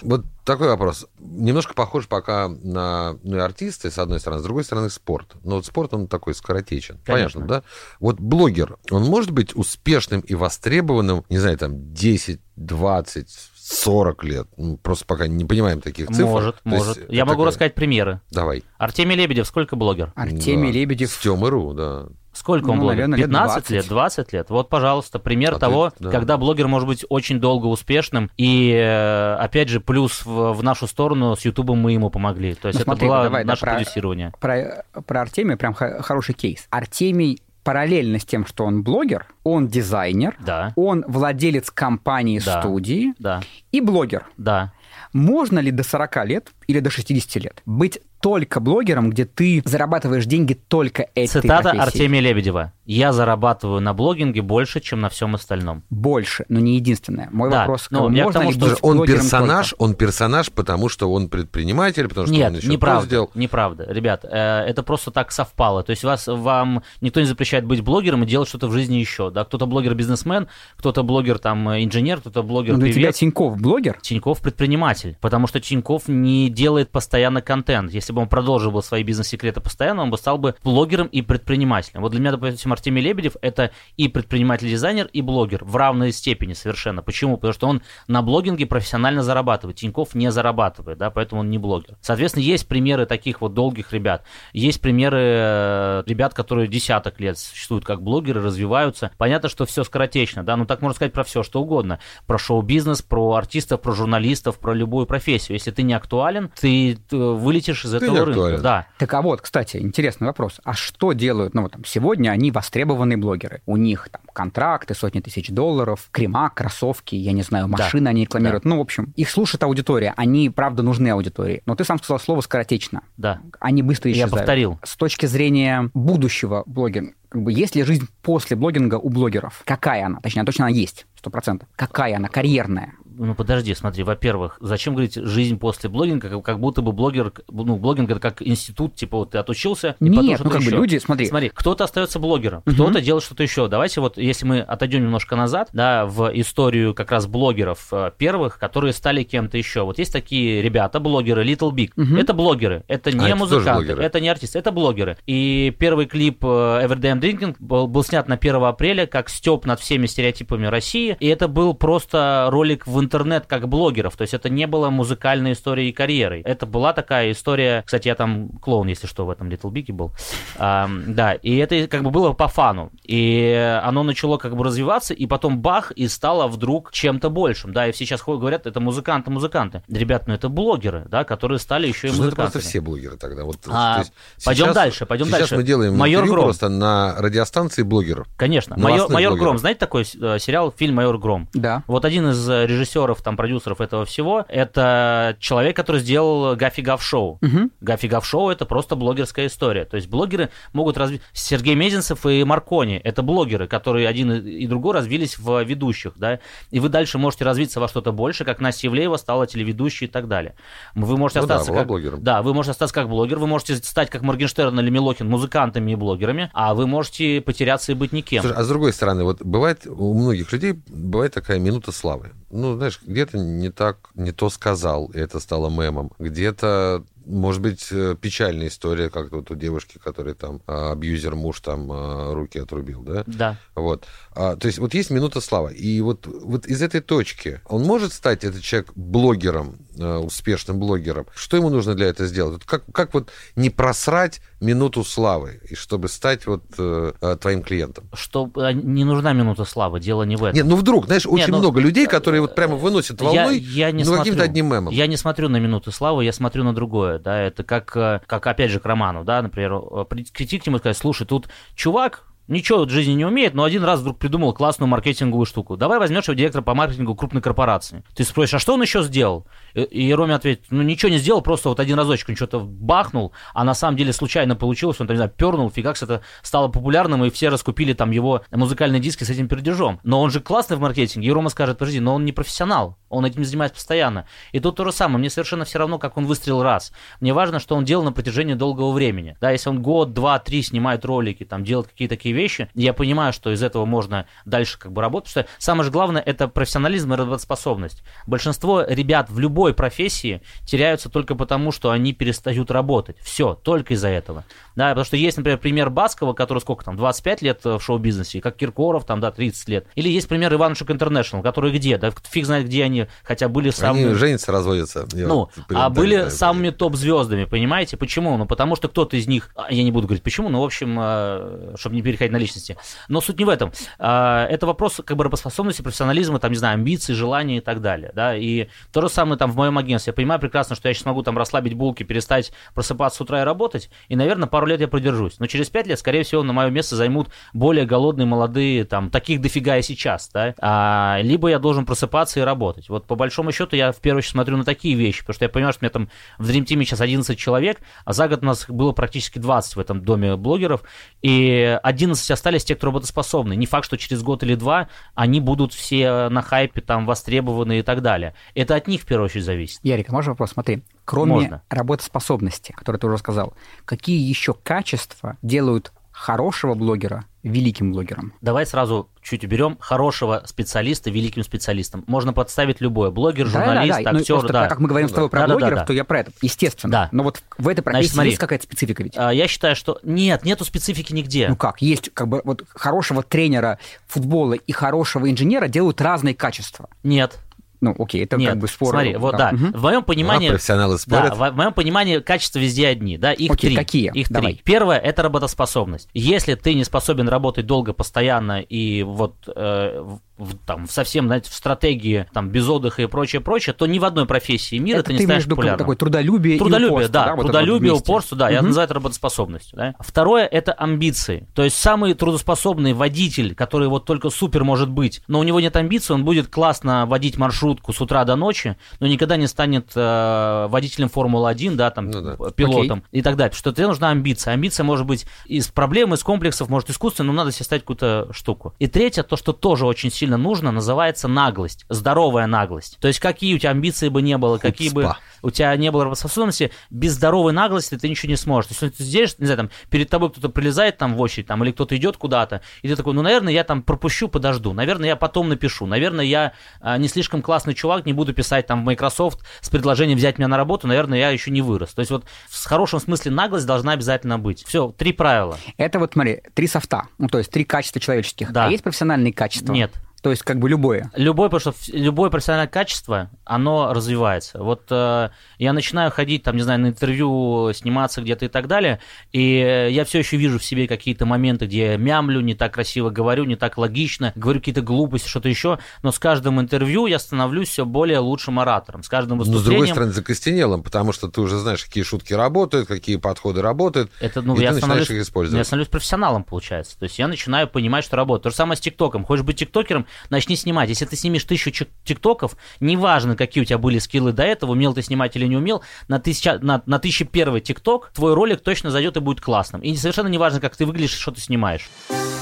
Вот 0.01 0.23
такой 0.45 0.67
вопрос. 0.67 1.07
Немножко 1.19 1.73
похож 1.73 2.07
пока 2.07 2.47
на 2.47 3.17
ну, 3.23 3.35
и 3.35 3.39
артисты, 3.39 3.91
с 3.91 3.97
одной 3.97 4.19
стороны, 4.21 4.39
с 4.41 4.43
другой 4.45 4.63
стороны, 4.63 4.89
спорт. 4.89 5.35
Но 5.43 5.55
вот 5.55 5.65
спорт, 5.65 5.93
он 5.93 6.07
такой 6.07 6.33
скоротечен. 6.35 6.99
Конечно. 7.03 7.41
Понятно, 7.41 7.55
да? 7.61 7.63
Вот 7.99 8.19
блогер, 8.19 8.77
он 8.91 9.03
может 9.03 9.31
быть 9.31 9.55
успешным 9.55 10.21
и 10.21 10.35
востребованным, 10.35 11.25
не 11.29 11.37
знаю, 11.37 11.57
там, 11.57 11.93
10, 11.93 12.39
20, 12.55 13.29
40 13.57 14.23
лет. 14.23 14.47
Ну, 14.55 14.77
Просто 14.77 15.05
пока 15.05 15.27
не 15.27 15.43
понимаем 15.43 15.81
таких 15.81 16.07
цифр. 16.07 16.23
Может, 16.23 16.55
То 16.63 16.69
есть 16.69 16.85
может. 16.85 16.97
это 16.99 17.13
Я 17.13 17.25
могу 17.25 17.39
такая- 17.39 17.47
рассказать 17.47 17.75
примеры. 17.75 18.21
Давай. 18.31 18.63
Артемий 18.77 19.17
Лебедев, 19.17 19.47
сколько 19.47 19.75
блогер? 19.75 20.13
Артемий 20.15 20.71
Да. 20.71 20.79
Лебедев. 20.79 21.11
С 21.11 21.17
Тёмы.ру, 21.17 21.73
да. 21.73 22.07
Сколько 22.37 22.69
он 22.69 22.77
Ну, 22.77 22.81
блогер? 22.83 23.07
наверное, 23.07 23.17
лет 23.17 23.27
15 23.27 23.69
лет, 23.71 23.87
20. 23.87 23.89
20 23.89 24.33
лет. 24.33 24.49
Вот, 24.49 24.69
пожалуйста, 24.69 25.19
пример 25.19 25.51
А 25.51 25.55
ты- 25.55 25.59
того, 25.61 25.93
да. 25.99 26.09
когда 26.11 26.37
блогер 26.37 26.67
может 26.67 26.87
быть 26.87 27.05
очень 27.09 27.39
долго 27.39 27.65
успешным. 27.65 28.29
И, 28.37 28.71
э, 28.71 29.35
опять 29.35 29.69
же, 29.69 29.79
плюс 29.79 30.25
в, 30.25 30.53
в 30.53 30.63
нашу 30.63 30.87
сторону 30.87 31.35
с 31.35 31.43
Ютубом 31.45 31.79
мы 31.79 31.93
ему 31.93 32.09
помогли. 32.09 32.53
То 32.53 32.67
есть 32.67 32.79
Ну, 32.79 32.83
это 32.83 32.91
смотри, 32.91 33.07
было 33.07 33.23
давай, 33.23 33.43
да, 33.43 33.47
наше 33.49 33.61
про- 33.61 33.73
продюсирование. 33.75 34.33
Про, 34.39 34.83
про 35.05 35.21
Артемия 35.21 35.57
прям 35.57 35.73
хороший 35.73 36.33
кейс. 36.35 36.67
Артемий 36.69 37.41
параллельно 37.63 38.17
с 38.19 38.25
тем, 38.25 38.45
что 38.45 38.63
он 38.63 38.81
блогер, 38.81 39.25
он 39.43 39.67
дизайнер, 39.67 40.37
Да, 40.39 40.71
он 40.77 41.03
владелец 41.07 41.69
компании 41.69 42.39
Да. 42.39 42.61
студии 42.61 43.13
да, 43.19 43.41
и 43.73 43.81
блогер. 43.81 44.25
да. 44.37 44.71
Можно 45.13 45.59
ли 45.59 45.71
до 45.71 45.83
40 45.83 46.23
лет 46.25 46.49
или 46.67 46.79
до 46.79 46.89
60 46.89 47.43
лет. 47.43 47.61
Быть 47.65 47.99
только 48.21 48.59
блогером, 48.59 49.11
где 49.11 49.25
ты 49.25 49.61
зарабатываешь 49.63 50.25
деньги 50.25 50.53
только 50.55 51.03
этой 51.13 51.27
Цитата 51.27 51.69
профессией. 51.69 51.81
Артемия 51.83 52.21
Лебедева. 52.21 52.73
«Я 52.85 53.13
зарабатываю 53.13 53.79
на 53.79 53.93
блогинге 53.93 54.41
больше, 54.41 54.79
чем 54.79 55.01
на 55.01 55.09
всем 55.09 55.35
остальном». 55.35 55.83
Больше, 55.91 56.45
но 56.49 56.59
не 56.59 56.75
единственное. 56.77 57.29
Мой 57.31 57.51
Да, 57.51 57.59
вопрос, 57.59 57.87
ну, 57.91 58.09
я 58.09 58.23
к 58.23 58.25
можно 58.25 58.39
тому, 58.39 58.51
ли 58.51 58.57
что 58.57 58.69
быть 58.69 58.79
он 58.81 59.05
персонаж, 59.05 59.69
только? 59.69 59.83
он 59.83 59.93
персонаж, 59.93 60.51
потому 60.51 60.89
что 60.89 61.11
он 61.11 61.29
предприниматель, 61.29 62.07
потому 62.07 62.27
что 62.27 62.35
Нет, 62.35 62.51
он 62.51 62.57
еще 62.57 62.67
неправда, 62.69 63.05
сделал. 63.05 63.31
неправда. 63.35 63.85
Ребят, 63.87 64.25
э, 64.25 64.29
это 64.29 64.81
просто 64.83 65.11
так 65.11 65.31
совпало. 65.31 65.83
То 65.83 65.91
есть 65.91 66.03
вас, 66.03 66.25
вам 66.27 66.81
никто 67.01 67.19
не 67.19 67.27
запрещает 67.27 67.65
быть 67.65 67.81
блогером 67.81 68.23
и 68.23 68.27
делать 68.27 68.49
что-то 68.49 68.67
в 68.67 68.71
жизни 68.71 68.95
еще. 68.95 69.29
Да? 69.29 69.45
Кто-то 69.45 69.67
блогер-бизнесмен, 69.67 70.47
кто-то 70.77 71.03
блогер 71.03 71.37
там 71.37 71.69
э, 71.69 71.83
инженер, 71.83 72.19
кто-то 72.21 72.41
Ну, 72.41 72.47
для 72.47 72.63
тебя 72.63 72.73
блогер-певец. 72.73 73.17
Тиньков 73.17 73.61
блогер? 73.61 73.99
Тиньков 74.01 74.41
предприниматель, 74.41 75.17
потому 75.21 75.45
что 75.45 75.59
Тиньков 75.59 76.07
не 76.07 76.49
делает 76.57 76.89
постоянно 76.89 77.41
контент. 77.41 77.91
Если 77.91 78.11
бы 78.11 78.21
он 78.21 78.27
продолжил 78.27 78.71
бы 78.71 78.81
свои 78.81 79.03
бизнес-секреты 79.03 79.61
постоянно, 79.61 80.01
он 80.01 80.09
бы 80.09 80.17
стал 80.17 80.39
бы 80.39 80.55
блогером 80.63 81.05
и 81.05 81.21
предпринимателем. 81.21 82.01
Вот 82.01 82.11
для 82.11 82.19
меня, 82.19 82.31
допустим, 82.31 82.73
Артемий 82.73 83.03
Лебедев 83.03 83.33
это 83.41 83.71
и 83.95 84.07
предприниматель-дизайнер, 84.07 85.07
и 85.13 85.21
блогер 85.21 85.63
в 85.63 85.75
равной 85.75 86.11
степени 86.11 86.53
совершенно. 86.53 87.03
Почему? 87.03 87.37
Потому 87.37 87.53
что 87.53 87.67
он 87.67 87.81
на 88.07 88.23
блогинге 88.23 88.65
профессионально 88.65 89.21
зарабатывает. 89.21 89.77
Тиньков 89.77 90.15
не 90.15 90.31
зарабатывает, 90.31 90.97
да, 90.97 91.11
поэтому 91.11 91.41
он 91.41 91.51
не 91.51 91.59
блогер. 91.59 91.95
Соответственно, 92.01 92.43
есть 92.43 92.67
примеры 92.67 93.05
таких 93.05 93.41
вот 93.41 93.53
долгих 93.53 93.93
ребят. 93.93 94.23
Есть 94.51 94.81
примеры 94.81 95.19
э, 95.21 96.03
ребят, 96.07 96.33
которые 96.33 96.67
десяток 96.67 97.19
лет 97.19 97.37
существуют 97.37 97.85
как 97.85 98.01
блогеры, 98.01 98.41
развиваются. 98.41 99.11
Понятно, 99.19 99.47
что 99.47 99.67
все 99.67 99.83
скоротечно, 99.83 100.43
да, 100.43 100.57
ну 100.57 100.65
так 100.65 100.81
можно 100.81 100.95
сказать 100.95 101.13
про 101.13 101.23
все, 101.23 101.43
что 101.43 101.61
угодно. 101.61 101.99
Про 102.25 102.39
шоу-бизнес, 102.39 103.03
про 103.03 103.35
артистов, 103.35 103.81
про 103.81 103.91
журналистов, 103.91 104.57
про 104.57 104.73
любую 104.73 105.05
профессию. 105.05 105.55
Если 105.55 105.69
ты 105.69 105.83
не 105.83 105.93
актуален, 105.93 106.46
ты 106.59 106.93
э, 106.93 107.15
вылетишь 107.15 107.85
из 107.85 107.91
Ты 107.91 107.97
этого 107.97 108.17
рынка. 108.25 108.31
актуален. 108.31 108.61
Да. 108.61 108.87
Так 108.97 109.13
а 109.13 109.21
вот, 109.21 109.41
кстати, 109.41 109.77
интересный 109.77 110.27
вопрос. 110.27 110.59
А 110.63 110.73
что 110.73 111.13
делают, 111.13 111.53
ну 111.53 111.63
вот 111.63 111.71
там, 111.73 111.85
сегодня 111.85 112.29
они 112.29 112.51
востребованные 112.51 113.17
блогеры. 113.17 113.61
У 113.65 113.77
них 113.77 114.09
там 114.11 114.21
контракты, 114.33 114.93
сотни 114.93 115.19
тысяч 115.19 115.49
долларов, 115.49 116.07
крема, 116.11 116.49
кроссовки, 116.49 117.15
я 117.15 117.31
не 117.31 117.41
знаю, 117.43 117.67
Да. 117.67 117.83
машины 117.83 118.07
они 118.07 118.21
рекламируют. 118.23 118.65
Ну, 118.65 118.77
в 118.77 118.81
общем, 118.81 119.13
их 119.15 119.29
слушает 119.29 119.63
аудитория, 119.63 120.13
они, 120.17 120.49
правда, 120.49 120.83
нужны 120.83 121.09
аудитории. 121.09 121.61
Но 121.65 121.75
ты 121.75 121.83
сам 121.83 121.97
сказал 121.97 122.19
слово 122.19 122.41
«скоротечно». 122.41 123.01
Да. 123.17 123.39
Они 123.59 123.81
быстро 123.81 124.09
Я 124.09 124.13
исчезают. 124.13 124.33
повторил. 124.33 124.79
С 124.83 124.95
точки 124.95 125.25
зрения 125.25 125.89
будущего 125.93 126.63
блогинга, 126.65 127.13
как 127.29 127.41
бы 127.43 127.51
есть 127.51 127.75
ли 127.75 127.83
жизнь 127.83 128.07
после 128.21 128.55
блогинга 128.55 128.95
у 128.95 129.09
блогеров? 129.09 129.61
Какая 129.65 130.05
она? 130.05 130.19
Точнее, 130.21 130.43
точно 130.43 130.65
она 130.67 130.73
есть, 130.75 131.05
сто 131.17 131.29
процентов. 131.29 131.67
Какая 131.75 132.15
она? 132.15 132.29
Карьерная? 132.29 132.93
Ну 133.17 133.35
подожди, 133.35 133.73
смотри, 133.73 134.03
во-первых, 134.03 134.57
зачем 134.61 134.93
говорить 134.93 135.15
жизнь 135.15 135.57
после 135.57 135.89
блогинга, 135.89 136.29
как, 136.29 136.43
как 136.43 136.59
будто 136.59 136.81
бы 136.81 136.91
блогер, 136.91 137.33
ну, 137.49 137.75
блогинг 137.77 138.09
это 138.09 138.19
как 138.19 138.41
институт, 138.41 138.95
типа 138.95 139.17
вот 139.17 139.31
ты 139.31 139.37
отучился, 139.37 139.95
и 139.99 140.09
потом 140.09 140.25
Нет, 140.25 140.35
что-то 140.35 140.49
ну 140.49 140.51
как 140.51 140.61
бы 140.61 140.67
еще. 140.67 140.75
люди, 140.75 140.97
смотри, 140.97 141.27
Смотри, 141.27 141.49
кто-то 141.53 141.83
остается 141.83 142.19
блогером, 142.19 142.61
кто-то 142.65 143.01
делает 143.01 143.23
что-то 143.23 143.43
еще. 143.43 143.67
Давайте 143.67 144.01
вот, 144.01 144.17
если 144.17 144.45
мы 144.45 144.59
отойдем 144.59 145.03
немножко 145.03 145.35
назад, 145.35 145.69
да, 145.73 146.05
в 146.05 146.31
историю 146.33 146.93
как 146.93 147.11
раз 147.11 147.27
блогеров 147.27 147.87
э, 147.91 148.11
первых, 148.17 148.59
которые 148.59 148.93
стали 148.93 149.23
кем-то 149.23 149.57
еще. 149.57 149.83
Вот 149.83 149.99
есть 149.99 150.13
такие 150.13 150.61
ребята, 150.61 150.99
блогеры, 150.99 151.43
Little 151.45 151.71
Big. 151.71 151.91
Мгм. 151.95 152.17
Это 152.17 152.33
блогеры, 152.33 152.83
это 152.87 153.11
не 153.11 153.25
это 153.25 153.37
тоже 153.37 153.55
музыканты, 153.55 153.85
блогеры. 153.85 154.03
это 154.03 154.19
не 154.19 154.29
артисты, 154.29 154.59
это 154.59 154.71
блогеры. 154.71 155.17
И 155.25 155.75
первый 155.77 156.05
клип 156.05 156.43
э, 156.43 156.47
Everyday 156.47 157.13
I'm 157.13 157.19
Drinking 157.19 157.55
был, 157.59 157.87
был 157.87 158.03
снят 158.03 158.27
на 158.27 158.35
1 158.35 158.55
апреля 158.63 159.05
как 159.05 159.29
степ 159.29 159.65
над 159.65 159.79
всеми 159.79 160.05
стереотипами 160.05 160.67
России. 160.67 161.17
И 161.19 161.27
это 161.27 161.47
был 161.47 161.73
просто 161.73 162.47
ролик 162.49 162.87
в 162.87 162.99
интернет 163.07 163.45
как 163.47 163.67
блогеров. 163.69 164.15
То 164.17 164.23
есть 164.23 164.33
это 164.33 164.49
не 164.49 164.67
было 164.67 164.89
музыкальной 164.89 165.53
историей 165.53 165.89
и 165.89 165.93
карьерой. 165.93 166.41
Это 166.41 166.65
была 166.65 166.91
такая 166.93 167.31
история... 167.31 167.83
Кстати, 167.85 168.07
я 168.09 168.15
там 168.15 168.49
клоун, 168.61 168.87
если 168.87 169.07
что, 169.07 169.25
в 169.25 169.29
этом 169.29 169.47
Little 169.49 169.71
Big 169.71 169.93
был. 169.93 170.11
Ам, 170.57 171.13
да, 171.15 171.33
и 171.33 171.55
это 171.57 171.87
как 171.87 172.03
бы 172.03 172.09
было 172.11 172.33
по 172.33 172.47
фану. 172.47 172.91
И 173.03 173.79
оно 173.83 174.03
начало 174.03 174.37
как 174.37 174.55
бы 174.55 174.63
развиваться, 174.63 175.13
и 175.13 175.25
потом 175.25 175.59
бах, 175.59 175.91
и 175.91 176.07
стало 176.07 176.47
вдруг 176.47 176.91
чем-то 176.91 177.29
большим. 177.29 177.71
Да, 177.73 177.87
и 177.87 177.91
все 177.91 178.05
сейчас 178.05 178.21
говорят, 178.25 178.67
это 178.67 178.79
музыканты, 178.79 179.31
музыканты. 179.31 179.81
Ребят, 179.87 180.27
ну 180.27 180.33
это 180.33 180.49
блогеры, 180.49 181.05
да, 181.09 181.23
которые 181.23 181.59
стали 181.59 181.87
еще 181.87 182.07
и 182.07 182.09
Слушай, 182.09 182.19
ну, 182.19 182.25
это 182.27 182.35
музыкантами. 182.35 182.51
просто 182.51 182.69
все 182.69 182.81
блогеры 182.81 183.17
тогда. 183.17 183.43
Вот, 183.45 183.57
А, 183.69 183.93
то 183.95 183.99
есть 184.01 184.13
пойдем 184.45 184.65
сейчас- 184.65 184.75
дальше, 184.75 185.05
пойдем 185.05 185.25
сейчас 185.27 185.39
дальше. 185.39 185.55
мы 185.55 185.63
делаем 185.63 185.95
Майор 185.97 186.25
Гром. 186.25 186.43
просто 186.45 186.69
на 186.69 187.15
радиостанции 187.17 187.83
блогеров. 187.83 188.27
Конечно. 188.37 188.75
Майор, 188.77 189.09
Майор 189.09 189.31
блогеров. 189.31 189.39
Гром, 189.39 189.57
знаете 189.57 189.79
такой 189.79 190.03
э, 190.03 190.39
сериал, 190.39 190.73
фильм 190.75 190.95
Майор 190.95 191.17
Гром? 191.17 191.47
да. 191.53 191.83
Вот 191.87 192.05
один 192.05 192.29
из 192.29 192.49
э, 192.49 192.65
режиссеров, 192.97 193.21
там, 193.21 193.37
продюсеров 193.37 193.81
этого 193.81 194.05
всего, 194.05 194.45
это 194.47 195.35
человек, 195.39 195.75
который 195.75 196.01
сделал 196.01 196.55
Гафи 196.55 196.81
Гав 196.81 197.03
Шоу. 197.03 197.39
Гафи 197.81 198.07
Гав 198.07 198.25
Шоу 198.25 198.49
это 198.49 198.65
просто 198.65 198.95
блогерская 198.95 199.47
история. 199.47 199.85
То 199.85 199.97
есть 199.97 200.09
блогеры 200.09 200.49
могут 200.73 200.97
развить... 200.97 201.21
Сергей 201.33 201.75
Мезенцев 201.75 202.25
и 202.25 202.43
Маркони 202.43 202.97
это 202.97 203.21
блогеры, 203.21 203.67
которые 203.67 204.07
один 204.07 204.31
и 204.31 204.67
другой 204.67 204.93
развились 204.93 205.37
в 205.37 205.63
ведущих, 205.63 206.13
да, 206.15 206.39
и 206.71 206.79
вы 206.79 206.89
дальше 206.89 207.17
можете 207.17 207.45
развиться 207.45 207.79
во 207.79 207.87
что-то 207.87 208.11
больше, 208.11 208.45
как 208.45 208.59
Настя 208.59 208.87
Ивлеева 208.87 209.17
стала 209.17 209.47
телеведущей 209.47 210.07
и 210.07 210.09
так 210.09 210.27
далее. 210.27 210.55
Вы 210.95 211.17
можете 211.17 211.41
Ну 211.41 211.47
да, 211.47 211.55
остаться 211.55 211.71
была 211.71 211.81
как... 211.81 211.87
блогером. 211.87 212.23
Да, 212.23 212.41
вы 212.41 212.53
можете 212.53 212.71
остаться 212.71 212.93
как 212.93 213.09
блогер, 213.09 213.37
вы 213.39 213.47
можете 213.47 213.75
стать 213.75 214.09
как 214.09 214.21
Моргенштерн 214.21 214.79
или 214.79 214.89
Милохин 214.89 215.29
музыкантами 215.29 215.91
и 215.91 215.95
блогерами, 215.95 216.49
а 216.53 216.73
вы 216.73 216.87
можете 216.87 217.41
потеряться 217.41 217.91
и 217.91 217.95
быть 217.95 218.11
никем. 218.11 218.41
Слушай, 218.41 218.57
а 218.57 218.63
с 218.63 218.67
другой 218.67 218.93
стороны, 218.93 219.23
вот 219.23 219.41
бывает 219.41 219.85
у 219.85 220.13
многих 220.13 220.51
людей 220.51 220.79
бывает 220.87 221.33
такая 221.33 221.59
минута 221.59 221.91
славы. 221.91 222.31
Ну, 222.49 222.75
знаешь, 222.75 222.86
где-то 223.05 223.37
не 223.37 223.69
так, 223.69 224.09
не 224.15 224.31
то 224.31 224.49
сказал, 224.49 225.07
и 225.07 225.19
это 225.19 225.39
стало 225.39 225.69
мемом. 225.69 226.11
Где-то 226.19 227.03
может 227.27 227.61
быть, 227.61 227.87
э, 227.91 228.15
печальная 228.19 228.67
история, 228.67 229.09
как 229.09 229.31
вот 229.31 229.51
у 229.51 229.55
девушки, 229.55 229.99
который 230.03 230.33
там 230.33 230.61
а, 230.65 230.91
абьюзер 230.91 231.35
муж 231.35 231.59
там 231.61 231.89
а, 231.91 232.33
руки 232.33 232.57
отрубил, 232.59 233.03
да? 233.03 233.23
Да. 233.27 233.57
Вот. 233.75 234.05
А, 234.33 234.55
то 234.55 234.67
есть 234.67 234.79
вот 234.79 234.93
есть 234.93 235.09
минута 235.09 235.41
славы. 235.41 235.73
И 235.73 235.99
вот, 236.01 236.27
вот 236.27 236.65
из 236.65 236.81
этой 236.81 237.01
точки 237.01 237.61
он 237.65 237.83
может 237.83 238.13
стать, 238.13 238.43
этот 238.43 238.61
человек, 238.61 238.91
блогером, 238.95 239.77
э, 239.97 240.17
успешным 240.17 240.79
блогером. 240.79 241.25
Что 241.35 241.57
ему 241.57 241.69
нужно 241.69 241.95
для 241.95 242.07
этого 242.07 242.27
сделать? 242.27 242.53
Вот 242.53 242.65
как, 242.65 242.83
как 242.91 243.13
вот 243.13 243.31
не 243.55 243.69
просрать 243.69 244.41
минуту 244.59 245.03
славы, 245.03 245.61
и 245.69 245.75
чтобы 245.75 246.07
стать 246.07 246.47
вот 246.47 246.63
э, 246.77 247.13
э, 247.19 247.37
твоим 247.39 247.61
клиентом? 247.61 248.09
Что 248.13 248.49
не 248.73 249.03
нужна 249.03 249.33
минута 249.33 249.65
славы, 249.65 249.99
дело 249.99 250.23
не 250.23 250.35
в 250.35 250.43
этом. 250.43 250.55
Нет, 250.55 250.65
ну 250.65 250.75
вдруг, 250.75 251.05
знаешь, 251.05 251.25
очень 251.25 251.51
ну, 251.51 251.59
много 251.59 251.79
людей, 251.79 252.07
которые 252.07 252.41
вот 252.41 252.55
прямо 252.55 252.75
выносят 252.75 253.21
волной, 253.21 253.59
я, 253.59 253.87
я 253.87 253.91
не 253.91 254.03
ну, 254.03 254.17
каким-то 254.17 254.43
одним 254.43 254.67
мемом. 254.67 254.93
Я 254.93 255.07
не 255.07 255.17
смотрю 255.17 255.49
на 255.49 255.57
минуты 255.57 255.91
славы, 255.91 256.25
я 256.25 256.33
смотрю 256.33 256.63
на 256.63 256.73
другое, 256.73 257.16
да, 257.19 257.41
это 257.41 257.63
как, 257.63 257.95
э, 257.95 258.21
как 258.25 258.47
опять 258.47 258.71
же 258.71 258.79
к 258.79 258.85
роману, 258.85 259.23
да, 259.23 259.41
например, 259.41 260.05
прийти 260.05 260.59
к 260.59 260.65
нему 260.67 260.77
и 260.77 260.79
сказать, 260.79 260.97
слушай, 260.97 261.25
тут 261.25 261.47
чувак, 261.75 262.27
ничего 262.47 262.85
в 262.85 262.89
жизни 262.89 263.13
не 263.13 263.25
умеет, 263.25 263.53
но 263.53 263.63
один 263.63 263.83
раз 263.83 263.99
вдруг 263.99 264.17
придумал 264.17 264.53
классную 264.53 264.89
маркетинговую 264.89 265.45
штуку. 265.45 265.77
Давай 265.77 265.99
возьмешь 265.99 266.25
его 266.25 266.33
директора 266.33 266.61
по 266.61 266.73
маркетингу 266.73 267.15
крупной 267.15 267.41
корпорации. 267.41 268.03
Ты 268.15 268.23
спросишь, 268.23 268.55
а 268.55 268.59
что 268.59 268.73
он 268.73 268.81
еще 268.81 269.03
сделал? 269.03 269.45
И, 269.77 270.11
Роме 270.11 270.33
ответит, 270.33 270.65
ну 270.71 270.81
ничего 270.81 271.11
не 271.11 271.19
сделал, 271.19 271.41
просто 271.41 271.69
вот 271.69 271.79
один 271.79 271.99
разочек 271.99 272.29
он 272.29 272.35
что-то 272.35 272.59
бахнул, 272.59 273.31
а 273.53 273.63
на 273.63 273.75
самом 273.75 273.95
деле 273.95 274.11
случайно 274.11 274.55
получилось, 274.55 274.99
он 274.99 275.05
там, 275.05 275.13
не 275.13 275.17
знаю, 275.17 275.31
пернул, 275.31 275.69
фигакс 275.69 276.01
это 276.01 276.21
стало 276.41 276.67
популярным, 276.67 277.23
и 277.23 277.29
все 277.29 277.49
раскупили 277.49 277.93
там 277.93 278.09
его 278.09 278.41
музыкальные 278.51 278.99
диски 278.99 279.23
с 279.23 279.29
этим 279.29 279.47
пердежом. 279.47 279.99
Но 280.03 280.19
он 280.21 280.31
же 280.31 280.41
классный 280.41 280.77
в 280.77 280.79
маркетинге, 280.79 281.27
и 281.27 281.31
Рома 281.31 281.49
скажет, 281.49 281.77
подожди, 281.77 281.99
но 281.99 282.15
он 282.15 282.25
не 282.25 282.31
профессионал, 282.31 282.97
он 283.09 283.25
этим 283.25 283.45
занимается 283.45 283.75
постоянно. 283.75 284.25
И 284.51 284.59
тут 284.59 284.75
то 284.75 284.85
же 284.85 284.91
самое, 284.91 285.19
мне 285.19 285.29
совершенно 285.29 285.63
все 285.63 285.77
равно, 285.77 285.99
как 285.99 286.17
он 286.17 286.25
выстрелил 286.25 286.63
раз. 286.63 286.91
Мне 287.19 287.33
важно, 287.33 287.59
что 287.59 287.75
он 287.75 287.85
делал 287.85 288.03
на 288.03 288.11
протяжении 288.11 288.55
долгого 288.55 288.91
времени. 288.91 289.37
Да, 289.39 289.51
если 289.51 289.69
он 289.69 289.81
год, 289.81 290.13
два, 290.13 290.39
три 290.39 290.63
снимает 290.63 291.05
ролики, 291.05 291.43
там, 291.45 291.63
делает 291.63 291.87
какие-то 291.87 292.15
такие 292.15 292.33
вещи, 292.33 292.69
я 292.73 292.93
понимаю, 292.93 293.31
что 293.31 293.51
из 293.51 293.61
этого 293.61 293.85
можно 293.85 294.25
дальше 294.45 294.79
как 294.79 294.91
бы 294.91 295.01
работать, 295.01 295.33
потому 295.33 295.47
что 295.47 295.55
самое 295.59 295.85
же 295.85 295.91
главное 295.91 296.21
это 296.21 296.47
профессионализм 296.47 297.13
и 297.13 297.17
работоспособность. 297.17 298.03
Большинство 298.25 298.81
ребят 298.81 299.29
в 299.29 299.39
любой 299.39 299.66
профессии 299.73 300.41
теряются 300.65 301.09
только 301.09 301.35
потому, 301.35 301.71
что 301.71 301.91
они 301.91 302.13
перестают 302.13 302.71
работать. 302.71 303.17
Все, 303.21 303.53
только 303.53 303.93
из-за 303.93 304.09
этого. 304.09 304.43
Да, 304.75 304.89
потому 304.89 305.05
что 305.05 305.17
есть, 305.17 305.37
например, 305.37 305.59
пример 305.59 305.89
Баскова, 305.89 306.33
который 306.33 306.59
сколько 306.59 306.85
там, 306.85 306.95
25 306.95 307.41
лет 307.41 307.61
э, 307.65 307.77
в 307.77 307.81
шоу-бизнесе, 307.81 308.41
как 308.41 308.55
Киркоров, 308.55 309.05
там, 309.05 309.19
да, 309.19 309.31
30 309.31 309.69
лет. 309.69 309.87
Или 309.95 310.09
есть 310.09 310.27
пример 310.27 310.53
Иванушек 310.53 310.89
Интернешнл, 310.91 311.41
которые 311.41 311.73
где, 311.73 311.97
да, 311.97 312.11
фиг 312.29 312.45
знает, 312.45 312.65
где 312.65 312.83
они, 312.83 313.07
хотя 313.23 313.47
были 313.49 313.69
самыми... 313.69 314.05
Они 314.05 314.13
женятся, 314.15 314.51
разводятся. 314.51 315.07
Ну, 315.13 315.49
вот 315.55 315.65
а 315.69 315.89
были 315.89 316.15
знаю. 316.15 316.31
самыми 316.31 316.69
топ-звездами, 316.69 317.45
понимаете? 317.45 317.97
Почему? 317.97 318.37
Ну, 318.37 318.45
потому 318.45 318.75
что 318.75 318.87
кто-то 318.87 319.17
из 319.17 319.27
них, 319.27 319.49
а, 319.55 319.71
я 319.71 319.83
не 319.83 319.91
буду 319.91 320.07
говорить 320.07 320.23
почему, 320.23 320.49
но, 320.49 320.61
в 320.61 320.65
общем, 320.65 320.97
э, 320.99 321.75
чтобы 321.77 321.95
не 321.95 322.01
переходить 322.01 322.31
на 322.31 322.37
личности. 322.37 322.77
Но 323.09 323.21
суть 323.21 323.39
не 323.39 323.45
в 323.45 323.49
этом. 323.49 323.71
А, 323.99 324.45
это 324.47 324.65
вопрос 324.65 325.01
как 325.03 325.17
бы 325.17 325.23
работоспособности, 325.23 325.81
профессионализма, 325.81 326.39
там, 326.39 326.51
не 326.51 326.57
знаю, 326.57 326.75
амбиций, 326.75 327.15
желаний 327.15 327.57
и 327.57 327.61
так 327.61 327.81
далее, 327.81 328.11
да, 328.13 328.35
и 328.35 328.67
то 328.91 329.01
же 329.01 329.09
самое 329.09 329.37
там 329.37 329.51
в 329.51 329.55
моем 329.57 329.77
агентстве. 329.77 330.11
Я 330.11 330.15
понимаю 330.15 330.39
прекрасно, 330.39 330.75
что 330.75 330.87
я 330.87 330.93
сейчас 330.93 331.05
могу 331.05 331.23
там 331.23 331.37
расслабить 331.37 331.73
булки, 331.73 332.03
перестать 332.03 332.51
просыпаться 332.73 333.17
с 333.17 333.21
утра 333.21 333.41
и 333.41 333.43
работать, 333.43 333.89
и, 334.07 334.15
наверное, 334.15 334.47
пару 334.47 334.65
лет 334.65 334.79
я 334.79 334.87
продержусь. 334.87 335.39
Но 335.39 335.47
через 335.47 335.69
пять 335.69 335.87
лет, 335.87 335.99
скорее 335.99 336.23
всего, 336.23 336.43
на 336.43 336.53
мое 336.53 336.69
место 336.69 336.95
займут 336.95 337.29
более 337.53 337.85
голодные, 337.85 338.25
молодые, 338.25 338.85
там, 338.85 339.09
таких 339.09 339.41
дофига 339.41 339.77
и 339.77 339.81
сейчас, 339.81 340.29
да, 340.33 340.53
а, 340.59 341.19
либо 341.21 341.49
я 341.49 341.59
должен 341.59 341.85
просыпаться 341.85 342.39
и 342.39 342.43
работать. 342.43 342.89
Вот 342.89 343.05
по 343.05 343.15
большому 343.15 343.51
счету 343.51 343.75
я 343.75 343.91
в 343.91 343.99
первую 343.99 344.19
очередь 344.19 344.31
смотрю 344.31 344.57
на 344.57 344.63
такие 344.63 344.95
вещи, 344.95 345.21
потому 345.21 345.35
что 345.35 345.45
я 345.45 345.49
понимаю, 345.49 345.73
что 345.73 345.83
у 345.83 345.85
меня 345.85 345.91
там 345.91 346.09
в 346.37 346.49
Dream 346.49 346.65
Team 346.65 346.83
сейчас 346.83 347.01
11 347.01 347.37
человек, 347.37 347.79
а 348.05 348.13
за 348.13 348.27
год 348.27 348.43
у 348.43 348.45
нас 348.45 348.65
было 348.67 348.91
практически 348.91 349.39
20 349.39 349.75
в 349.75 349.79
этом 349.79 350.03
доме 350.03 350.35
блогеров, 350.35 350.83
и 351.21 351.79
11 351.83 352.31
остались 352.31 352.63
те, 352.63 352.75
кто 352.75 352.87
работоспособны. 352.87 353.55
Не 353.55 353.65
факт, 353.65 353.85
что 353.85 353.97
через 353.97 354.21
год 354.23 354.43
или 354.43 354.55
два 354.55 354.89
они 355.15 355.39
будут 355.39 355.73
все 355.73 356.29
на 356.29 356.41
хайпе, 356.41 356.81
там, 356.81 357.05
востребованы 357.05 357.79
и 357.79 357.81
так 357.81 358.01
далее. 358.01 358.33
Это 358.55 358.75
от 358.75 358.87
них 358.87 359.01
в 359.01 359.05
первую 359.05 359.25
очередь 359.25 359.36
зависит. 359.41 359.79
Ярик, 359.83 360.09
а 360.09 360.11
можно 360.13 360.31
вопрос? 360.31 360.51
Смотри, 360.51 360.83
кроме 361.05 361.33
Можно. 361.33 361.61
работоспособности, 361.69 362.71
которую 362.71 362.99
ты 362.99 363.07
уже 363.07 363.17
сказал, 363.17 363.53
какие 363.85 364.19
еще 364.27 364.53
качества 364.53 365.37
делают 365.41 365.91
хорошего 366.11 366.73
блогера 366.73 367.25
великим 367.43 367.91
блогером? 367.91 368.33
Давай 368.41 368.65
сразу 368.65 369.07
чуть 369.21 369.43
уберем 369.45 369.77
хорошего 369.79 370.41
специалиста 370.45 371.09
великим 371.11 371.43
специалистом. 371.43 372.03
Можно 372.07 372.33
подставить 372.33 372.81
любое. 372.81 373.11
Блогер, 373.11 373.45
Да, 373.45 373.51
журналист, 373.51 373.97
да, 373.99 374.03
да. 374.03 374.11
Ну, 374.13 374.19
актер, 374.19 374.33
просто 374.35 374.53
да. 374.53 374.61
так 374.61 374.69
как 374.69 374.79
мы 374.79 374.87
говорим 374.89 375.09
с 375.09 375.11
тобой 375.11 375.29
про 375.29 375.41
Да, 375.41 375.47
да, 375.47 375.53
да, 375.53 375.59
блогеров, 375.59 375.79
да. 375.79 375.85
то 375.85 375.93
я 375.93 376.03
про 376.03 376.19
это, 376.21 376.31
естественно. 376.41 376.91
Да. 376.91 377.09
Но 377.11 377.23
вот 377.23 377.43
в 377.57 377.67
этой 377.67 377.83
профессии 377.83 378.11
смотри. 378.13 378.31
есть 378.31 378.39
какая-то 378.39 378.63
специфика 378.63 379.03
ведь? 379.03 379.13
А, 379.15 379.29
Я 379.31 379.47
считаю, 379.47 379.75
что 379.75 379.99
нет, 380.01 380.43
нету 380.43 380.65
специфики 380.65 381.13
нигде. 381.13 381.47
Ну 381.49 381.55
как, 381.55 381.81
есть 381.83 382.09
как 382.13 382.27
бы 382.27 382.41
вот 382.43 382.63
хорошего 382.73 383.21
тренера 383.21 383.77
футбола 384.07 384.53
и 384.53 384.71
хорошего 384.71 385.29
инженера 385.29 385.67
делают 385.67 386.01
разные 386.01 386.33
качества. 386.33 386.89
Нет, 387.03 387.37
Ну, 387.81 387.95
окей, 387.97 388.23
это 388.23 388.37
нет. 388.37 388.51
как 388.51 388.59
бы 388.59 388.67
спор. 388.67 388.89
Смотри, 388.89 389.15
вот 389.15 389.37
да. 389.37 389.51
Мгм. 389.51 389.71
В 389.73 389.81
моем 389.83 390.03
понимании... 390.03 390.47
А, 390.47 390.51
профессионалы 390.51 390.93
Да, 390.93 390.97
спорят. 390.97 391.35
в, 391.35 391.51
в 391.53 391.55
моем 391.55 391.73
понимании 391.73 392.19
качества 392.19 392.59
везде 392.59 392.87
одни, 392.87 393.17
да, 393.17 393.33
их 393.33 393.51
Окей, 393.51 393.69
три. 393.69 393.75
какие? 393.75 394.11
Их 394.13 394.29
Давай. 394.29 394.53
три. 394.53 394.61
Первое 394.63 394.97
это 394.97 395.23
работоспособность. 395.23 396.09
Если 396.13 396.55
ты 396.55 396.73
не 396.73 396.83
способен 396.83 397.27
работать 397.29 397.65
долго, 397.65 397.93
постоянно 397.93 398.61
и 398.61 399.03
вот 399.03 399.35
э, 399.55 400.17
в- 400.37 400.55
там 400.65 400.87
совсем, 400.87 401.27
знаете, 401.27 401.49
в 401.49 401.53
стратегии, 401.53 402.25
там 402.33 402.49
без 402.49 402.67
отдыха 402.69 403.01
и 403.01 403.05
прочее, 403.07 403.41
прочее, 403.41 403.73
то 403.73 403.85
ни 403.85 403.99
в 403.99 404.05
одной 404.05 404.25
профессии 404.25 404.77
мира 404.77 404.99
это 404.99 405.07
ты 405.07 405.13
не 405.13 405.19
станешь 405.23 405.43
виду 405.45 405.55
популярным. 405.55 405.79
такое 405.79 405.95
трудолюбие 405.95 406.55
и 406.55 406.59
Трудолюбие, 406.59 406.89
упорство, 406.91 407.13
да, 407.13 407.21
вот 407.21 407.27
это 407.27 407.35
вот 407.35 407.43
трудолюбие, 407.45 407.91
вместе. 407.91 408.03
упорство, 408.11 408.37
да, 408.37 408.49
я 408.49 408.59
Мгм. 408.59 408.67
называю 408.67 408.85
это 408.85 408.93
работоспособностью. 408.95 409.77
Да. 409.77 409.95
Второе 409.99 410.45
это 410.45 410.73
амбиции. 410.73 411.47
То 411.53 411.63
есть 411.63 411.77
самый 411.77 412.13
трудоспособный 412.13 412.93
водитель, 412.93 413.55
который 413.55 413.87
вот 413.87 414.05
только 414.05 414.29
супер 414.29 414.63
может 414.63 414.89
быть, 414.89 415.21
но 415.27 415.39
у 415.39 415.43
него 415.43 415.59
нет 415.59 415.75
амбиций, 415.75 416.13
он 416.15 416.25
будет 416.25 416.47
классно 416.47 417.05
водить 417.05 417.37
маршрутку 417.37 417.93
с 417.93 418.01
утра 418.01 418.23
до 418.25 418.35
ночи, 418.35 418.77
но 418.99 419.07
никогда 419.07 419.37
не 419.37 419.47
станет 419.47 419.91
э, 419.95 420.67
водителем 420.69 421.09
Формулы-1, 421.09 421.75
да, 421.75 421.89
там, 421.91 422.09
Ну 422.11 422.21
да. 422.21 422.51
пилотом 422.51 423.03
и 423.11 423.21
так 423.21 423.35
далее. 423.37 423.53
Что 423.55 423.71
тебе 423.71 423.87
нужна 423.87 424.09
амбиция. 424.09 424.53
Амбиция 424.53 424.83
может 424.83 425.05
быть 425.05 425.25
из 425.45 425.67
проблем, 425.69 426.13
из 426.13 426.23
комплексов, 426.23 426.69
может 426.69 426.89
искусственно, 426.89 427.31
но 427.31 427.37
надо 427.37 427.51
себе 427.51 427.65
ставить 427.65 427.83
какую-то 427.83 428.27
штуку. 428.31 428.73
И 428.79 428.87
третье, 428.87 429.23
то, 429.23 429.37
что 429.37 429.53
тоже 429.53 429.85
очень 429.85 430.11
сильно 430.11 430.26
нужно, 430.35 430.71
называется 430.71 431.27
наглость. 431.27 431.85
Здоровая 431.87 432.47
наглость. 432.47 432.97
То 432.99 433.07
есть 433.07 433.19
какие 433.19 433.55
у 433.55 433.59
тебя 433.59 433.71
амбиции 433.71 434.09
бы 434.09 434.21
не 434.21 434.37
было, 434.37 434.57
какие 434.57 434.89
бы 434.89 435.15
у 435.41 435.49
тебя 435.49 435.75
не 435.75 435.91
было 435.91 436.03
работоспособности, 436.03 436.71
без 436.89 437.13
здоровой 437.13 437.53
наглости 437.53 437.97
ты 437.97 438.09
ничего 438.09 438.29
не 438.29 438.35
сможешь. 438.35 438.69
То 438.69 438.73
есть, 438.73 438.81
если 438.81 438.97
ты 438.97 439.03
здесь, 439.03 439.39
не 439.39 439.45
знаю, 439.45 439.57
там, 439.57 439.69
перед 439.89 440.09
тобой 440.09 440.29
кто-то 440.29 440.49
прилезает 440.49 440.97
там 440.97 441.15
в 441.15 441.21
очередь, 441.21 441.47
там, 441.47 441.63
или 441.63 441.71
кто-то 441.71 441.95
идет 441.95 442.17
куда-то, 442.17 442.61
и 442.81 442.87
ты 442.87 442.95
такой, 442.95 443.13
ну, 443.13 443.21
наверное, 443.21 443.53
я 443.53 443.63
там 443.63 443.81
пропущу, 443.81 444.27
подожду, 444.27 444.73
наверное, 444.73 445.09
я 445.09 445.15
потом 445.15 445.49
напишу, 445.49 445.85
наверное, 445.85 446.25
я 446.25 446.53
а, 446.81 446.97
не 446.97 447.07
слишком 447.07 447.41
классный 447.41 447.73
чувак, 447.73 448.05
не 448.05 448.13
буду 448.13 448.33
писать 448.33 448.67
там 448.67 448.81
в 448.81 448.85
Microsoft 448.85 449.39
с 449.61 449.69
предложением 449.69 450.17
взять 450.17 450.37
меня 450.37 450.47
на 450.47 450.57
работу, 450.57 450.87
наверное, 450.87 451.19
я 451.19 451.29
еще 451.29 451.51
не 451.51 451.61
вырос. 451.61 451.93
То 451.93 452.01
есть, 452.01 452.11
вот 452.11 452.25
в 452.49 452.65
хорошем 452.65 452.99
смысле 452.99 453.31
наглость 453.31 453.65
должна 453.65 453.93
обязательно 453.93 454.39
быть. 454.39 454.65
Все, 454.65 454.91
три 454.97 455.13
правила. 455.13 455.57
Это 455.77 455.99
вот, 455.99 456.13
смотри, 456.13 456.41
три 456.53 456.67
софта, 456.67 457.07
ну, 457.17 457.27
то 457.27 457.37
есть 457.37 457.51
три 457.51 457.63
качества 457.63 458.01
человеческих. 458.01 458.51
Да. 458.51 458.65
А 458.65 458.69
есть 458.69 458.83
профессиональные 458.83 459.33
качества? 459.33 459.73
Нет. 459.73 459.91
То 460.27 460.31
есть 460.31 460.43
как 460.43 460.59
бы 460.59 460.67
любое. 460.67 461.09
Любое, 461.15 461.47
потому 461.47 461.73
что 461.73 461.97
любое 461.97 462.29
профессиональное 462.29 462.67
качество, 462.67 463.29
оно 463.45 463.93
развивается. 463.93 464.61
Вот 464.61 464.83
э, 464.89 465.29
я 465.57 465.71
начинаю 465.71 466.11
ходить, 466.11 466.43
там, 466.43 466.57
не 466.57 466.63
знаю, 466.63 466.81
на 466.81 466.87
интервью, 466.87 467.71
сниматься 467.73 468.21
где-то 468.21 468.43
и 468.43 468.47
так 468.49 468.67
далее, 468.67 468.99
и 469.31 469.55
э, 469.55 469.89
я 469.91 470.03
все 470.03 470.19
еще 470.19 470.35
вижу 470.35 470.59
в 470.59 470.65
себе 470.65 470.85
какие-то 470.85 471.25
моменты, 471.25 471.65
где 471.65 471.91
я 471.91 471.97
мямлю, 471.97 472.41
не 472.41 472.55
так 472.55 472.73
красиво 472.73 473.09
говорю, 473.09 473.45
не 473.45 473.55
так 473.55 473.77
логично, 473.77 474.33
говорю 474.35 474.59
какие-то 474.59 474.81
глупости, 474.81 475.29
что-то 475.29 475.47
еще, 475.47 475.79
но 476.03 476.11
с 476.11 476.19
каждым 476.19 476.59
интервью 476.59 477.05
я 477.05 477.19
становлюсь 477.19 477.69
все 477.69 477.85
более 477.85 478.19
лучшим 478.19 478.59
оратором. 478.59 479.03
С 479.03 479.07
каждым 479.07 479.37
Но 479.37 479.45
с 479.45 479.47
выступлением... 479.47 479.79
другой 479.79 479.93
стороны, 479.93 480.11
закостенелым, 480.11 480.83
потому 480.83 481.13
что 481.13 481.29
ты 481.29 481.39
уже 481.39 481.57
знаешь, 481.57 481.85
какие 481.85 482.03
шутки 482.03 482.33
работают, 482.33 482.89
какие 482.89 483.15
подходы 483.15 483.61
работают, 483.61 484.11
Это, 484.19 484.41
ну, 484.41 484.57
и 484.57 484.61
я 484.61 484.71
ты 484.71 484.75
начинаешь 484.75 485.03
становлюсь, 485.05 485.09
их 485.09 485.21
использовать. 485.21 485.57
я 485.57 485.63
становлюсь 485.63 485.87
профессионалом, 485.87 486.43
получается. 486.43 486.99
То 486.99 487.03
есть 487.03 487.17
я 487.17 487.29
начинаю 487.29 487.69
понимать, 487.69 488.03
что 488.03 488.17
работает. 488.17 488.43
То 488.43 488.49
же 488.49 488.57
самое 488.57 488.75
с 488.75 488.81
ТикТоком. 488.81 489.23
Хочешь 489.23 489.45
быть 489.45 489.55
ТикТокером, 489.55 490.05
начни 490.29 490.55
снимать. 490.55 490.89
Если 490.89 491.05
ты 491.05 491.15
снимешь 491.15 491.43
тысячу 491.43 491.85
ТикТоков, 492.03 492.55
неважно, 492.79 493.35
какие 493.35 493.61
у 493.61 493.65
тебя 493.65 493.77
были 493.77 493.99
скиллы 493.99 494.31
до 494.31 494.43
этого, 494.43 494.71
умел 494.71 494.93
ты 494.93 495.01
снимать 495.01 495.35
или 495.35 495.45
не 495.45 495.57
умел, 495.57 495.83
на, 496.07 496.19
тысяча, 496.19 496.59
на, 496.59 496.81
на 496.85 496.99
тысяча 496.99 497.25
первый 497.25 497.61
ТикТок 497.61 498.11
твой 498.13 498.33
ролик 498.33 498.61
точно 498.61 498.91
зайдет 498.91 499.17
и 499.17 499.19
будет 499.19 499.41
классным. 499.41 499.81
И 499.81 499.95
совершенно 499.95 500.27
неважно, 500.27 500.59
как 500.59 500.75
ты 500.75 500.85
выглядишь, 500.85 501.11
что 501.11 501.31
ты 501.31 501.41
снимаешь. 501.41 501.89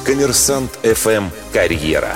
Коммерсант 0.06 0.72
ФМ 0.84 1.30
«Карьера». 1.54 2.16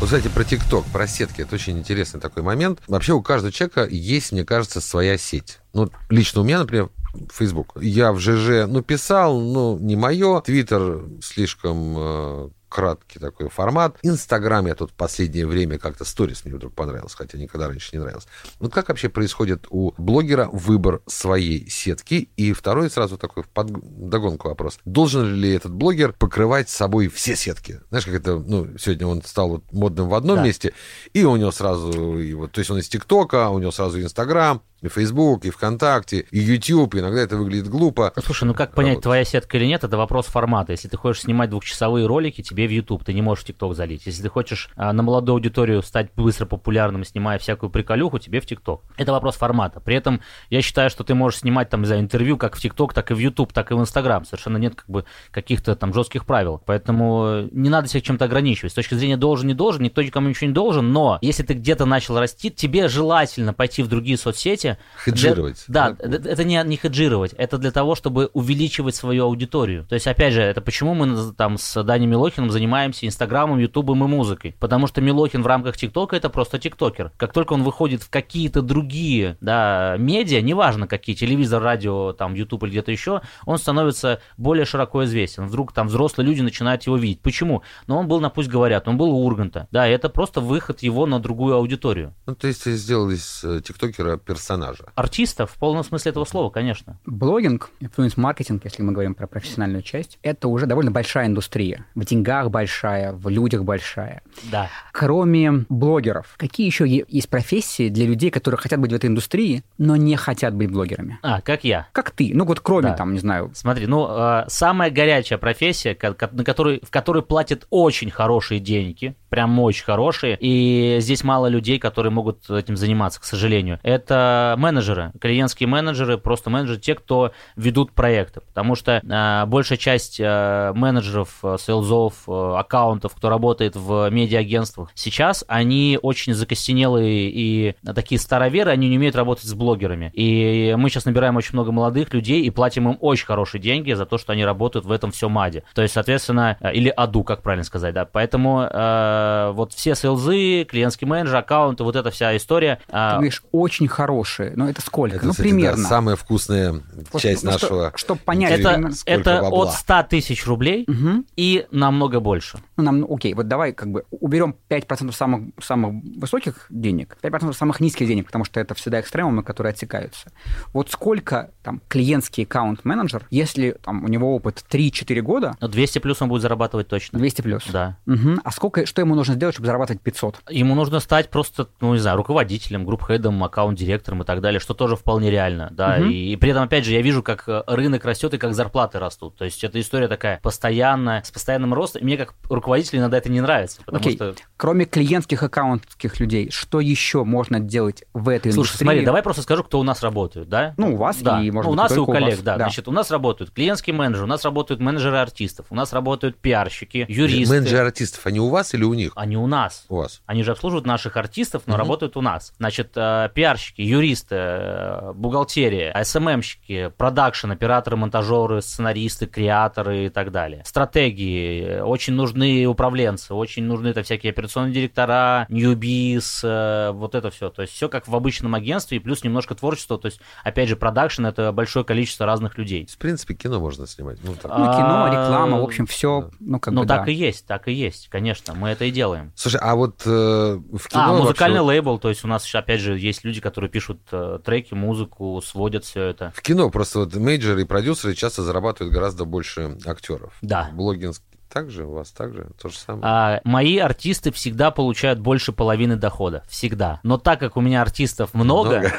Вот, 0.00 0.06
кстати, 0.06 0.28
про 0.28 0.44
ТикТок, 0.44 0.84
про 0.86 1.08
сетки, 1.08 1.40
это 1.42 1.56
очень 1.56 1.76
интересный 1.76 2.20
такой 2.20 2.44
момент. 2.44 2.80
Вообще 2.86 3.14
у 3.14 3.22
каждого 3.22 3.52
человека 3.52 3.84
есть, 3.90 4.30
мне 4.30 4.44
кажется, 4.44 4.80
своя 4.80 5.18
сеть. 5.18 5.58
Ну, 5.72 5.90
лично 6.08 6.42
у 6.42 6.44
меня, 6.44 6.60
например, 6.60 6.90
Facebook. 7.32 7.76
Я 7.80 8.12
в 8.12 8.20
ЖЖ, 8.20 8.68
ну, 8.68 8.82
писал, 8.82 9.40
ну, 9.40 9.76
не 9.78 9.96
мое. 9.96 10.40
Твиттер 10.40 11.02
слишком 11.20 11.94
э, 11.98 12.50
краткий 12.68 13.18
такой 13.18 13.48
формат. 13.48 13.96
Инстаграм 14.02 14.66
я 14.66 14.74
тут 14.74 14.90
в 14.90 14.94
последнее 14.94 15.46
время 15.46 15.78
как-то 15.78 16.04
сторис 16.04 16.44
мне 16.44 16.54
вдруг 16.54 16.74
понравился, 16.74 17.16
хотя 17.16 17.38
никогда 17.38 17.68
раньше 17.68 17.90
не 17.92 17.98
нравился. 18.00 18.28
Вот 18.58 18.72
как 18.72 18.88
вообще 18.88 19.08
происходит 19.08 19.66
у 19.70 19.92
блогера 19.98 20.48
выбор 20.52 21.00
своей 21.06 21.68
сетки? 21.70 22.30
И 22.36 22.52
второй 22.52 22.90
сразу 22.90 23.16
такой 23.18 23.44
под- 23.44 24.08
догонку 24.08 24.48
вопрос. 24.48 24.78
Должен 24.84 25.34
ли 25.34 25.52
этот 25.54 25.72
блогер 25.72 26.12
покрывать 26.12 26.68
собой 26.68 27.08
все 27.08 27.36
сетки? 27.36 27.80
Знаешь, 27.88 28.04
как 28.04 28.14
это, 28.14 28.36
ну, 28.38 28.76
сегодня 28.78 29.06
он 29.06 29.22
стал 29.22 29.48
вот 29.48 29.72
модным 29.72 30.08
в 30.08 30.14
одном 30.14 30.36
Да. 30.36 30.44
месте, 30.44 30.72
и 31.12 31.24
у 31.24 31.36
него 31.36 31.50
сразу, 31.52 32.18
и 32.18 32.34
вот, 32.34 32.52
то 32.52 32.58
есть 32.60 32.70
он 32.70 32.78
из 32.78 32.88
ТикТока, 32.88 33.48
у 33.50 33.58
него 33.58 33.70
сразу 33.70 34.00
Инстаграм, 34.00 34.62
и 34.82 34.88
Фейсбук, 34.88 35.44
и 35.44 35.50
ВКонтакте, 35.50 36.24
и 36.30 36.38
Ютьюб, 36.38 36.94
иногда 36.94 37.20
это 37.20 37.36
выглядит 37.36 37.68
глупо. 37.68 38.12
Слушай, 38.24 38.44
ну 38.44 38.54
как 38.54 38.74
понять, 38.74 39.00
твоя 39.00 39.24
сетка 39.24 39.56
или 39.56 39.66
нет, 39.66 39.84
это 39.84 39.96
вопрос 39.96 40.26
формата. 40.26 40.72
Если 40.72 40.88
ты 40.88 40.96
хочешь 40.96 41.22
снимать 41.22 41.50
двухчасовые 41.50 42.06
ролики, 42.06 42.42
тебе 42.42 42.66
в 42.66 42.70
YouTube, 42.70 43.04
ты 43.04 43.12
не 43.12 43.22
можешь 43.22 43.44
в 43.44 43.46
ТикТок 43.46 43.74
залить. 43.74 44.06
Если 44.06 44.22
ты 44.22 44.28
хочешь 44.28 44.70
а, 44.76 44.92
на 44.92 45.02
молодую 45.02 45.34
аудиторию 45.34 45.82
стать 45.82 46.10
быстро 46.14 46.46
популярным, 46.46 47.04
снимая 47.04 47.38
всякую 47.38 47.70
приколюху, 47.70 48.18
тебе 48.18 48.40
в 48.40 48.46
ТикТок. 48.46 48.82
Это 48.96 49.12
вопрос 49.12 49.36
формата. 49.36 49.80
При 49.80 49.96
этом 49.96 50.20
я 50.50 50.62
считаю, 50.62 50.90
что 50.90 51.04
ты 51.04 51.14
можешь 51.14 51.40
снимать 51.40 51.70
там, 51.70 51.84
за 51.84 51.98
интервью 51.98 52.36
как 52.36 52.56
в 52.56 52.60
ТикТок, 52.60 52.94
так 52.94 53.10
и 53.10 53.14
в 53.14 53.18
YouTube, 53.18 53.52
так 53.52 53.70
и 53.70 53.74
в 53.74 53.80
Инстаграм. 53.80 54.24
Совершенно 54.24 54.58
нет 54.58 54.74
как 54.76 54.88
бы 54.88 55.04
каких-то 55.30 55.74
там 55.74 55.92
жестких 55.92 56.24
правил. 56.24 56.62
Поэтому 56.64 57.24
э, 57.26 57.48
не 57.52 57.68
надо 57.68 57.88
себя 57.88 58.00
чем-то 58.00 58.26
ограничивать. 58.26 58.72
С 58.72 58.74
точки 58.74 58.94
зрения 58.94 59.16
должен, 59.16 59.48
не 59.48 59.54
должен, 59.54 59.82
никто 59.82 60.02
никому 60.02 60.28
ничего 60.28 60.48
не 60.48 60.54
должен, 60.54 60.92
но 60.92 61.18
если 61.20 61.42
ты 61.42 61.54
где-то 61.54 61.84
начал 61.84 62.18
расти, 62.18 62.50
тебе 62.50 62.88
желательно 62.88 63.52
пойти 63.52 63.82
в 63.82 63.88
другие 63.88 64.18
соцсети, 64.18 64.67
Хеджировать. 65.04 65.64
да, 65.68 65.90
Да. 65.98 66.16
это 66.30 66.44
не, 66.44 66.62
не 66.64 66.76
хеджировать, 66.76 67.32
это 67.32 67.58
для 67.58 67.70
того, 67.70 67.94
чтобы 67.94 68.30
увеличивать 68.32 68.94
свою 68.94 69.24
аудиторию. 69.24 69.86
То 69.86 69.94
есть, 69.94 70.06
опять 70.06 70.34
же, 70.34 70.42
это 70.42 70.60
почему 70.60 70.94
мы 70.94 71.32
там 71.32 71.58
с 71.58 71.82
Даней 71.82 72.06
Милохиным 72.06 72.50
занимаемся 72.50 73.06
Инстаграмом, 73.06 73.58
Ютубом 73.58 74.04
и 74.04 74.08
музыкой. 74.08 74.54
Потому 74.58 74.86
что 74.86 75.00
Милохин 75.00 75.42
в 75.42 75.46
рамках 75.46 75.76
ТикТока 75.76 76.16
это 76.16 76.28
просто 76.30 76.58
ТикТокер. 76.58 77.12
Как 77.16 77.32
только 77.32 77.52
он 77.52 77.62
выходит 77.62 78.02
в 78.02 78.10
какие-то 78.10 78.62
другие 78.62 79.36
да, 79.40 79.96
медиа, 79.98 80.40
неважно 80.40 80.86
какие, 80.86 81.14
телевизор, 81.14 81.62
радио, 81.62 82.12
там, 82.12 82.34
Ютуб 82.34 82.64
или 82.64 82.70
где-то 82.70 82.92
еще, 82.92 83.22
он 83.46 83.58
становится 83.58 84.20
более 84.36 84.64
широко 84.64 85.04
известен. 85.04 85.46
Вдруг 85.46 85.72
там 85.72 85.88
взрослые 85.88 86.26
люди 86.26 86.40
начинают 86.40 86.82
его 86.84 86.96
видеть. 86.96 87.20
Почему? 87.20 87.62
Но 87.86 87.98
он 87.98 88.08
был 88.08 88.20
на 88.20 88.30
«Пусть 88.30 88.48
говорят», 88.48 88.88
он 88.88 88.96
был 88.96 89.10
у 89.10 89.24
Урганта. 89.24 89.68
Да, 89.70 89.86
это 89.86 90.08
просто 90.08 90.40
выход 90.40 90.82
его 90.82 91.06
на 91.06 91.20
другую 91.20 91.54
аудиторию. 91.54 92.14
Ну, 92.26 92.34
то 92.34 92.46
есть 92.46 92.64
сделали 92.66 93.14
из 93.14 93.42
э, 93.44 93.60
тиктокера 93.60 94.16
персонажа. 94.16 94.57
Артиста 94.94 95.46
в 95.46 95.54
полном 95.54 95.84
смысле 95.84 96.10
этого 96.10 96.24
слова, 96.24 96.50
конечно. 96.50 96.98
Блогинг, 97.06 97.70
инфлюенс-маркетинг, 97.80 98.62
если 98.64 98.82
мы 98.82 98.92
говорим 98.92 99.14
про 99.14 99.26
профессиональную 99.26 99.82
часть, 99.82 100.18
это 100.22 100.48
уже 100.48 100.66
довольно 100.66 100.90
большая 100.90 101.26
индустрия. 101.26 101.84
В 101.94 102.04
деньгах 102.04 102.50
большая, 102.50 103.12
в 103.12 103.28
людях 103.28 103.64
большая. 103.64 104.22
Да. 104.50 104.68
Кроме 104.92 105.64
блогеров, 105.68 106.34
какие 106.36 106.66
еще 106.66 106.86
есть 106.86 107.28
профессии 107.28 107.88
для 107.88 108.06
людей, 108.06 108.30
которые 108.30 108.58
хотят 108.58 108.80
быть 108.80 108.92
в 108.92 108.94
этой 108.94 109.06
индустрии, 109.06 109.62
но 109.78 109.96
не 109.96 110.16
хотят 110.16 110.54
быть 110.54 110.70
блогерами? 110.70 111.18
А, 111.22 111.40
как 111.40 111.64
я. 111.64 111.88
Как 111.92 112.10
ты? 112.10 112.30
Ну 112.34 112.44
вот 112.44 112.60
кроме 112.60 112.90
Да. 112.90 112.94
там, 112.94 113.12
не 113.12 113.18
знаю, 113.18 113.50
Смотри, 113.54 113.86
ну, 113.86 114.06
э, 114.08 114.44
самая 114.48 114.90
горячая 114.90 115.38
профессия, 115.38 115.96
на 116.32 116.44
которой, 116.44 116.80
в 116.82 116.90
которой 116.90 117.22
платят 117.22 117.66
очень 117.70 118.10
хорошие 118.10 118.60
деньги, 118.60 119.14
прям 119.28 119.58
очень 119.60 119.84
хорошие, 119.84 120.36
и 120.40 120.98
здесь 121.00 121.24
мало 121.24 121.46
людей, 121.46 121.78
которые 121.78 122.12
могут 122.12 122.48
этим 122.50 122.76
заниматься, 122.76 123.20
к 123.20 123.24
сожалению. 123.24 123.78
Это 123.82 124.54
менеджеры, 124.58 125.12
клиентские 125.20 125.68
менеджеры, 125.68 126.18
просто 126.18 126.50
менеджеры, 126.50 126.78
те, 126.78 126.94
кто 126.94 127.32
ведут 127.56 127.92
проекты, 127.92 128.40
потому 128.40 128.74
что 128.74 129.02
э, 129.02 129.46
большая 129.46 129.78
часть 129.78 130.18
э, 130.20 130.72
менеджеров, 130.74 131.38
э, 131.42 131.56
sales 131.58 131.99
ов, 131.99 132.24
э, 132.26 132.54
аккаунтов, 132.56 133.14
кто 133.14 133.28
работает 133.28 133.76
в 133.76 134.08
медиа-агентствах, 134.10 134.90
сейчас 134.94 135.44
они 135.48 135.98
очень 136.00 136.34
закостенелые 136.34 137.30
и 137.30 137.74
такие 137.94 138.20
староверы, 138.20 138.70
они 138.70 138.88
не 138.88 138.96
умеют 138.96 139.16
работать 139.16 139.44
с 139.44 139.54
блогерами. 139.54 140.10
И 140.14 140.74
мы 140.78 140.90
сейчас 140.90 141.04
набираем 141.04 141.36
очень 141.36 141.52
много 141.52 141.72
молодых 141.72 142.12
людей 142.14 142.42
и 142.42 142.50
платим 142.50 142.88
им 142.88 142.98
очень 143.00 143.26
хорошие 143.26 143.60
деньги 143.60 143.92
за 143.92 144.06
то, 144.06 144.18
что 144.18 144.32
они 144.32 144.44
работают 144.44 144.86
в 144.86 144.92
этом 144.92 145.10
все 145.10 145.28
маде. 145.28 145.64
То 145.74 145.82
есть, 145.82 145.94
соответственно, 145.94 146.56
э, 146.60 146.72
или 146.72 146.88
аду, 146.88 147.24
как 147.24 147.42
правильно 147.42 147.64
сказать, 147.64 147.94
да. 147.94 148.04
Поэтому 148.04 148.62
э, 148.62 149.17
вот 149.54 149.72
все 149.72 149.94
сейлзы, 149.94 150.64
клиентский 150.64 151.06
менеджер, 151.06 151.36
аккаунты, 151.36 151.84
вот 151.84 151.96
эта 151.96 152.10
вся 152.10 152.36
история. 152.36 152.78
ты 152.88 152.96
э, 152.96 153.12
говоришь, 153.14 153.42
очень 153.52 153.88
хорошие. 153.88 154.52
Но 154.56 154.68
это 154.68 154.80
сколько? 154.80 155.16
Это, 155.16 155.26
ну, 155.26 155.30
кстати, 155.32 155.46
да, 155.48 155.54
примерно. 155.54 155.88
самая 155.88 156.16
вкусная 156.16 156.80
Вот, 157.12 157.22
часть 157.22 157.44
ну, 157.44 157.52
что- 157.52 157.60
нашего... 157.74 157.92
чтоб 157.96 158.18
понять, 158.20 158.58
это 158.60 158.90
это 159.06 159.40
бабла. 159.42 159.64
от 159.64 159.72
100 159.74 160.02
тысяч 160.10 160.46
рублей 160.46 160.84
Мгм. 160.86 161.24
и 161.36 161.66
намного 161.70 162.20
больше. 162.20 162.58
Ну, 162.76 162.84
нам, 162.84 163.00
ну, 163.00 163.14
окей, 163.14 163.34
вот 163.34 163.48
давай 163.48 163.72
как 163.72 163.90
бы 163.90 164.04
уберем 164.10 164.54
5% 164.68 165.12
самых, 165.12 165.52
самых 165.62 166.02
высоких 166.16 166.66
денег, 166.70 167.16
5% 167.22 167.52
самых 167.54 167.80
низких 167.80 168.06
денег, 168.06 168.26
потому 168.26 168.44
что 168.44 168.60
это 168.60 168.74
всегда 168.74 169.00
экстремумы, 169.00 169.42
которые 169.42 169.70
отсекаются. 169.72 170.30
Вот 170.72 170.90
сколько 170.90 171.50
там 171.62 171.80
клиентский 171.88 172.44
аккаунт-менеджер, 172.44 173.26
если 173.30 173.76
там 173.84 174.04
у 174.04 174.08
него 174.08 174.34
опыт 174.34 174.64
3-4 174.70 175.20
года, 175.20 175.56
Но 175.60 175.68
200 175.68 175.98
плюс 176.00 176.20
он 176.22 176.28
будет 176.28 176.42
зарабатывать 176.42 176.88
точно. 176.88 177.18
200 177.18 177.42
плюс. 177.42 177.64
Да. 177.70 177.96
Мгм. 178.06 178.40
А 178.44 178.50
сколько, 178.50 178.86
что 178.86 179.00
ему 179.00 179.07
нужно 179.14 179.34
сделать, 179.34 179.54
чтобы 179.54 179.66
зарабатывать 179.66 180.02
500? 180.02 180.42
Ему 180.50 180.74
нужно 180.74 181.00
стать 181.00 181.30
просто, 181.30 181.68
ну, 181.80 181.92
не 181.94 182.00
знаю, 182.00 182.16
руководителем, 182.16 182.84
групп-хедом, 182.84 183.42
аккаунт-директором 183.44 184.22
и 184.22 184.24
так 184.24 184.40
далее, 184.40 184.60
что 184.60 184.74
тоже 184.74 184.96
вполне 184.96 185.30
реально, 185.30 185.68
да. 185.72 185.96
Мгм. 185.98 186.10
И, 186.10 186.32
и 186.32 186.36
при 186.36 186.50
этом, 186.50 186.62
опять 186.64 186.84
же, 186.84 186.92
я 186.92 187.02
вижу, 187.02 187.22
как 187.22 187.44
э, 187.48 187.62
рынок 187.66 188.04
растет 188.04 188.34
и 188.34 188.38
как 188.38 188.54
зарплаты 188.54 188.98
растут. 188.98 189.36
То 189.36 189.44
есть 189.44 189.62
эта 189.64 189.80
история 189.80 190.08
такая 190.08 190.40
постоянная, 190.42 191.22
с 191.22 191.30
постоянным 191.30 191.74
ростом. 191.74 192.02
И 192.02 192.04
мне 192.04 192.16
как 192.16 192.34
руководителю 192.48 193.00
иногда 193.00 193.18
это 193.18 193.30
не 193.30 193.40
нравится, 193.40 193.80
потому 193.84 194.00
Окей. 194.00 194.16
что... 194.16 194.34
Кроме 194.56 194.84
клиентских 194.84 195.42
аккаунтских 195.42 196.20
людей, 196.20 196.50
что 196.50 196.80
еще 196.80 197.24
можно 197.24 197.60
делать 197.60 198.04
в 198.12 198.28
этой 198.28 198.52
Слушай, 198.52 198.70
индустрии? 198.70 198.86
смотри, 198.86 199.04
давай 199.04 199.22
просто 199.22 199.42
скажу, 199.42 199.64
кто 199.64 199.80
у 199.80 199.82
нас 199.82 200.02
работает, 200.02 200.48
да? 200.48 200.74
Ну, 200.76 200.94
у 200.94 200.96
вас 200.96 201.18
да. 201.22 201.42
и, 201.42 201.50
может 201.50 201.66
Ну, 201.66 201.72
у 201.72 201.74
нас 201.74 201.96
и 201.96 201.98
у 201.98 202.02
у 202.02 202.06
коллег, 202.06 202.30
вас. 202.36 202.40
да. 202.40 202.56
Да. 202.56 202.64
Значит, 202.64 202.88
у 202.88 202.92
нас 202.92 203.10
работают 203.10 203.52
клиентские 203.52 203.94
менеджеры, 203.94 204.24
у 204.24 204.28
нас 204.28 204.44
работают 204.44 204.80
менеджеры 204.80 205.18
артистов, 205.18 205.66
у 205.70 205.74
нас 205.74 205.92
работают 205.92 206.38
пиарщики, 206.38 207.06
юристы. 207.08 207.54
Менеджеры 207.54 207.86
артистов, 207.86 208.26
они 208.26 208.40
у 208.40 208.48
вас 208.48 208.74
или 208.74 208.84
у 208.84 208.94
них? 208.98 209.12
Они 209.16 209.36
у 209.36 209.46
нас. 209.46 209.86
У 209.88 209.96
вас. 209.96 210.20
Они 210.26 210.42
же 210.42 210.52
обслуживают 210.52 210.86
наших 210.86 211.16
артистов, 211.16 211.62
но 211.66 211.74
Мгм. 211.74 211.78
работают 211.80 212.16
у 212.16 212.20
нас. 212.20 212.52
Значит, 212.58 212.92
э, 212.96 213.30
пиарщики, 213.34 213.80
юристы, 213.80 214.34
э, 214.36 215.12
бухгалтерия, 215.14 215.94
СММщики, 216.04 216.92
продакшн, 216.96 217.50
операторы, 217.52 217.96
монтажеры, 217.96 218.60
сценаристы, 218.60 219.26
креаторы 219.26 220.06
и 220.06 220.08
так 220.08 220.30
далее. 220.32 220.62
Стратегии, 220.66 221.80
очень 221.80 222.14
нужны 222.14 222.66
управленцы, 222.66 223.34
очень 223.34 223.64
нужны 223.64 223.88
это 223.88 224.02
всякие 224.02 224.30
операционные 224.30 224.72
директора, 224.72 225.46
new 225.48 225.87
biz, 225.87 226.40
э, 226.44 226.90
вот 226.92 227.14
это 227.14 227.30
все. 227.30 227.50
То 227.50 227.62
есть 227.62 227.72
все 227.74 227.88
как 227.88 228.08
в 228.08 228.14
обычном 228.14 228.54
агентстве, 228.54 228.98
и 228.98 229.00
плюс 229.00 229.24
немножко 229.24 229.54
творчества. 229.54 229.98
То 229.98 230.06
есть, 230.06 230.20
опять 230.44 230.68
же, 230.68 230.76
продакшн 230.76 231.26
это 231.26 231.52
большое 231.52 231.84
количество 231.84 232.26
разных 232.26 232.58
людей. 232.58 232.86
В 232.90 232.98
принципе, 232.98 233.34
кино 233.34 233.60
можно 233.60 233.86
снимать. 233.86 234.18
Ну, 234.22 234.34
так. 234.34 234.50
Ну, 234.50 234.64
кино, 234.64 235.04
А, 235.04 235.10
реклама, 235.10 235.60
в 235.60 235.64
общем, 235.64 235.86
все, 235.86 236.30
ну, 236.40 236.58
как 236.58 236.74
ну, 236.74 236.82
бы, 236.82 236.86
так 236.86 237.06
да. 237.06 237.12
и 237.12 237.14
есть, 237.14 237.46
так 237.46 237.68
и 237.68 237.72
есть, 237.72 238.08
конечно, 238.08 238.54
мы 238.54 238.70
это 238.70 238.87
и 238.88 238.90
делаем. 238.90 239.32
Слушай, 239.36 239.60
а 239.62 239.74
вот 239.76 240.02
э, 240.04 240.08
в 240.10 240.88
кино 240.88 241.02
А, 241.02 241.12
музыкальный 241.18 241.60
вообще- 241.60 241.68
лейбл, 241.68 241.98
то 241.98 242.08
есть 242.08 242.24
у 242.24 242.28
нас, 242.28 242.52
опять 242.54 242.80
же, 242.80 242.98
есть 242.98 243.24
люди, 243.24 243.40
которые 243.40 243.70
пишут 243.70 244.00
э, 244.12 244.38
треки, 244.44 244.74
музыку, 244.74 245.40
сводят 245.44 245.84
все 245.84 246.02
это. 246.04 246.32
В 246.34 246.42
кино 246.42 246.70
просто 246.70 247.00
вот 247.00 247.14
мейджеры 247.14 247.62
и 247.62 247.64
продюсеры 247.64 248.14
часто 248.14 248.42
зарабатывают 248.42 248.92
гораздо 248.94 249.24
больше 249.24 249.76
актеров. 249.86 250.32
Да. 250.42 250.70
Блогинг 250.72 251.16
также, 251.48 251.84
у 251.84 251.92
вас 251.92 252.10
также, 252.10 252.48
то 252.60 252.68
же 252.68 252.76
самое. 252.76 253.04
А, 253.04 253.40
мои 253.44 253.78
артисты 253.78 254.30
всегда 254.32 254.70
получают 254.70 255.18
больше 255.18 255.52
половины 255.52 255.96
дохода. 255.96 256.42
Всегда. 256.48 257.00
Но 257.02 257.18
так 257.18 257.40
как 257.40 257.56
у 257.56 257.60
меня 257.60 257.82
артистов 257.82 258.34
много, 258.34 258.92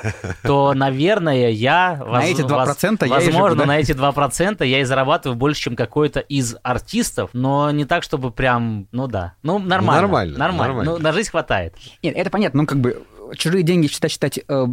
то, 0.43 0.73
наверное, 0.73 1.49
я... 1.49 2.03
На 2.05 2.25
эти 2.25 2.41
2% 2.41 3.07
я 3.07 3.17
и 3.17 3.21
живу, 3.21 3.31
Возможно, 3.33 3.59
да? 3.59 3.65
на 3.65 3.79
эти 3.79 3.91
2% 3.91 4.65
я 4.65 4.81
и 4.81 4.83
зарабатываю 4.83 5.37
больше, 5.37 5.61
чем 5.61 5.75
какой-то 5.75 6.19
из 6.19 6.55
артистов, 6.63 7.29
но 7.33 7.71
не 7.71 7.85
так, 7.85 8.03
чтобы 8.03 8.31
прям... 8.31 8.87
Ну 8.91 9.07
да. 9.07 9.33
Ну, 9.43 9.59
нормально. 9.59 10.01
Нормально, 10.01 10.37
Нормально. 10.37 10.63
нормально. 10.67 10.91
Ну, 10.91 10.97
на 10.97 11.13
жизнь 11.13 11.29
хватает. 11.29 11.75
Нет, 12.03 12.15
это 12.15 12.29
понятно, 12.29 12.61
ну, 12.61 12.67
как 12.67 12.79
бы 12.79 13.03
чужие 13.35 13.63
деньги 13.63 13.87
всегда 13.87 14.09
считать 14.09 14.39
э, 14.47 14.67